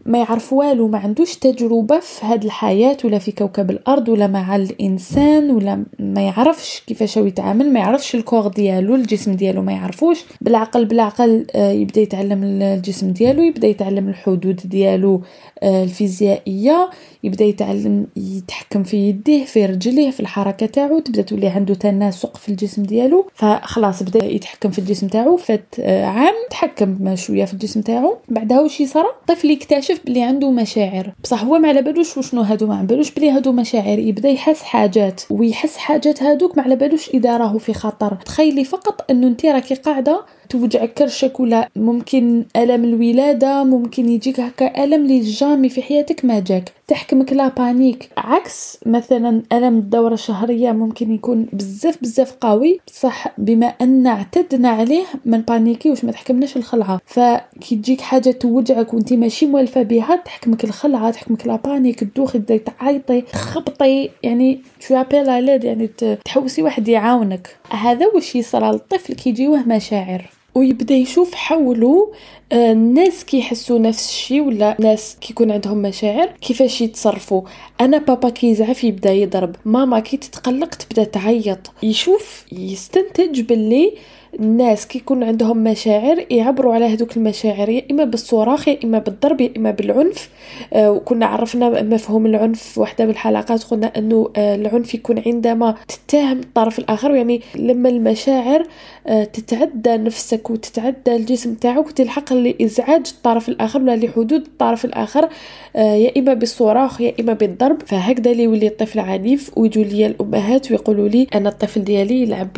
ما 0.07 0.19
يعرف 0.19 0.52
والو 0.52 0.88
ما 0.88 0.99
عندوش 0.99 1.37
تجربة 1.37 1.99
في 1.99 2.26
هاد 2.26 2.45
الحياة 2.45 2.97
ولا 3.04 3.19
في 3.19 3.33
كوكب 3.33 3.71
الأرض 3.71 4.09
ولا 4.09 4.26
مع 4.26 4.57
الإنسان 4.57 5.50
ولا 5.50 5.85
ما 5.99 6.21
يعرفش 6.21 6.83
كيفاش 6.87 7.19
هو 7.19 7.26
يتعامل 7.26 7.73
ما 7.73 7.80
يعرفش 7.80 8.14
ال 8.14 8.20
corps 8.20 8.49
ديالو 8.49 8.95
الجسم 8.95 9.33
ديالو 9.33 9.62
ما 9.62 9.73
يعرفوش. 9.73 10.25
بالعقل 10.40 10.85
بالعقل 10.85 11.47
آه، 11.54 11.73
يبدا 11.73 12.00
يتعلم 12.00 12.45
الجسم 12.45 13.12
ديالو 13.12 13.42
يبدا 13.42 13.69
يتعلم 13.69 14.09
الحدود 14.09 14.61
ديالو 14.64 15.23
آه، 15.62 15.83
الفيزيائية 15.85 16.90
يبدأ 17.24 17.44
يتعلم 17.44 18.06
يتحكم 18.16 18.82
في 18.82 18.96
يديه 18.96 19.44
في 19.44 19.66
رجليه 19.66 20.10
في 20.10 20.20
الحركة 20.20 20.66
تاعو 20.66 20.98
تبدأ 20.98 21.22
تولي 21.22 21.48
عنده 21.48 21.74
تناسق 21.74 22.36
في 22.36 22.48
الجسم 22.48 22.82
ديالو. 22.82 23.26
فخلاص 23.34 24.02
بدأ 24.02 24.24
يتحكم 24.24 24.70
في 24.70 24.78
الجسم 24.78 25.08
تاعو 25.08 25.36
فات 25.36 25.74
آه، 25.80 26.04
عام 26.04 26.34
تحكم 26.50 27.16
شوية 27.16 27.44
في 27.44 27.52
الجسم 27.52 27.80
تاعو. 27.80 28.16
بعدها 28.28 28.60
واش 28.60 28.80
يصرى؟ 28.80 29.08
الطفل 29.20 29.50
يكتشف 29.50 30.00
بلي 30.06 30.22
عنده 30.22 30.50
مشاعر. 30.50 31.12
بصح 31.22 31.44
هو 31.44 31.58
ما 31.58 31.68
على 31.68 31.82
بالوش 31.82 32.18
وشنو 32.18 32.40
هادو 32.40 32.66
ما 32.66 32.82
بالوش 32.82 33.10
بلي 33.10 33.30
هادو 33.30 33.52
مشاعر. 33.52 33.98
يبدأ 33.98 34.28
يحس 34.28 34.62
حاجات 34.62 35.22
ويحس 35.30 35.76
حاجات 35.76 36.22
هادوك 36.22 36.56
ما 36.56 36.62
على 36.62 36.76
بالوش 36.76 37.08
إذا 37.08 37.36
راهو 37.36 37.58
في 37.58 37.72
خطر. 37.72 38.14
تخيلي 38.14 38.64
فقط 38.64 39.10
انه 39.10 39.26
انت 39.26 39.46
راكي 39.46 39.74
قاعدة 39.74 40.24
توجع 40.50 40.85
كرشك 40.85 41.40
ولا 41.40 41.69
ممكن 41.76 42.45
ألم 42.57 42.85
الولادة 42.85 43.64
ممكن 43.64 44.09
يجيك 44.09 44.40
هكا 44.40 44.85
ألم 44.85 45.02
اللي 45.02 45.21
jamais 45.20 45.68
في 45.69 45.83
حياتك 45.83 46.25
ما 46.25 46.40
جاك. 46.40 46.73
تحكمك 46.88 47.33
la 47.32 47.49
panique. 47.49 48.08
عكس 48.16 48.78
مثلا 48.87 49.42
ألم 49.52 49.78
الدورة 49.78 50.14
الشهرية 50.14 50.73
ممكن 50.73 51.14
يكون 51.14 51.47
بزاف 51.52 51.99
بزاف 52.02 52.37
قوي 52.40 52.80
صح 52.92 53.26
بما 53.38 53.66
أن 53.66 54.07
اعتدنا 54.07 54.69
عليه 54.69 55.04
ما 55.25 55.37
ن 55.37 55.42
paniquer 55.42 55.90
واش 55.90 56.04
ما 56.04 56.12
تحكمناش 56.12 56.57
الخلعة. 56.57 57.00
فكي 57.07 57.76
تجيك 57.76 58.00
حاجة 58.00 58.30
توجعك 58.30 58.95
وانت 58.95 59.12
ماشي 59.12 59.47
موالفة 59.47 59.83
بها 59.83 60.16
تحكمك 60.16 60.64
الخلعة 60.64 61.11
تحكمك 61.11 61.47
la 61.46 61.56
panique 61.56 62.04
تدوخي 62.04 62.38
تعيطي 62.38 63.21
تخبطي 63.21 64.11
يعني 64.23 64.61
tu 64.88 64.96
appelles 64.96 65.28
يعني 65.64 65.90
تحوسي 66.25 66.62
واحد 66.62 66.88
يعاونك. 66.88 67.57
هذا 67.71 68.07
واش 68.07 68.37
يصرى 68.37 68.73
للطفل 68.73 69.14
كي 69.14 69.30
يجيوه 69.30 69.62
مشاعر 69.69 70.39
ويبدا 70.54 70.95
يشوف 70.95 71.35
حوله 71.35 72.12
آه، 72.52 72.73
الناس 72.73 73.25
كيحسوا 73.25 73.78
نفس 73.78 74.09
الشيء 74.09 74.40
ولا 74.40 74.76
ناس 74.80 75.16
كيكون 75.21 75.50
عندهم 75.50 75.83
مشاعر 75.83 76.26
كيفاش 76.26 76.80
يتصرفوا. 76.80 77.42
أنا 77.80 77.99
بابا 77.99 78.28
كيزعف 78.30 78.85
يبدا 78.85 79.12
يضرب 79.12 79.57
ماما 79.64 80.00
كي 80.00 80.16
تتقلق 80.16 80.75
تبدا 80.75 81.04
تعيط. 81.04 81.73
يشوف 81.83 82.45
يستنتج 82.52 83.40
باللي 83.40 83.92
الناس 84.40 84.87
كيكون 84.87 85.22
عندهم 85.25 85.64
مشاعر 85.64 86.25
يعبروا 86.30 86.75
على 86.75 86.84
هذوك 86.84 87.16
المشاعر 87.16 87.68
يا 87.68 87.82
إما 87.90 88.04
بالصراخ 88.04 88.68
يا 88.68 88.78
إما 88.84 88.99
بالضرب 88.99 89.40
يا 89.40 89.50
إما 89.56 89.70
بالعنف. 89.70 90.28
آه 90.72 90.90
وكنا 90.92 91.26
عرفنا 91.26 91.82
مفهوم 91.82 92.26
العنف 92.26 92.62
في 92.62 92.80
واحدة 92.80 93.04
من 93.04 93.10
الحلقات 93.10 93.64
قلنا 93.64 93.87
أنه 93.87 94.30
آه 94.37 94.54
العنف 94.54 94.94
يكون 94.94 95.22
عندما 95.26 95.75
تتهم 95.88 96.40
الطرف 96.40 96.78
الآخر 96.78 97.14
يعني 97.14 97.40
لما 97.56 97.88
المشاعر 97.88 98.66
آه 99.06 99.25
تتعدى 99.25 99.97
نفسك 99.97 100.50
وتتعدى 100.50 101.16
الجسم 101.16 101.54
تاعك 101.54 101.86
وتلحق 101.86 102.32
لإزعاج 102.32 103.06
الطرف 103.16 103.49
الآخر 103.49 103.80
ولا 103.82 103.97
لحدود 103.97 104.32
الطرف 104.32 104.84
الآخر 104.84 105.28
يا 105.75 106.12
إما 106.19 106.34
بالصراخ 106.34 107.00
يا 107.00 107.12
إما 107.21 107.32
بالضرب. 107.32 107.82
فهكذا 107.86 108.30
اللي 108.30 108.43
يولي 108.43 108.66
الطفل 108.66 108.99
عنيف 109.00 109.58
ويجوا 109.58 109.84
لي 109.84 110.06
الأمهات 110.06 110.71
ويقولوا 110.71 111.08
لي 111.08 111.26
أنا 111.34 111.49
الطفل 111.49 111.84
ديالي 111.84 112.23
يلعب 112.23 112.49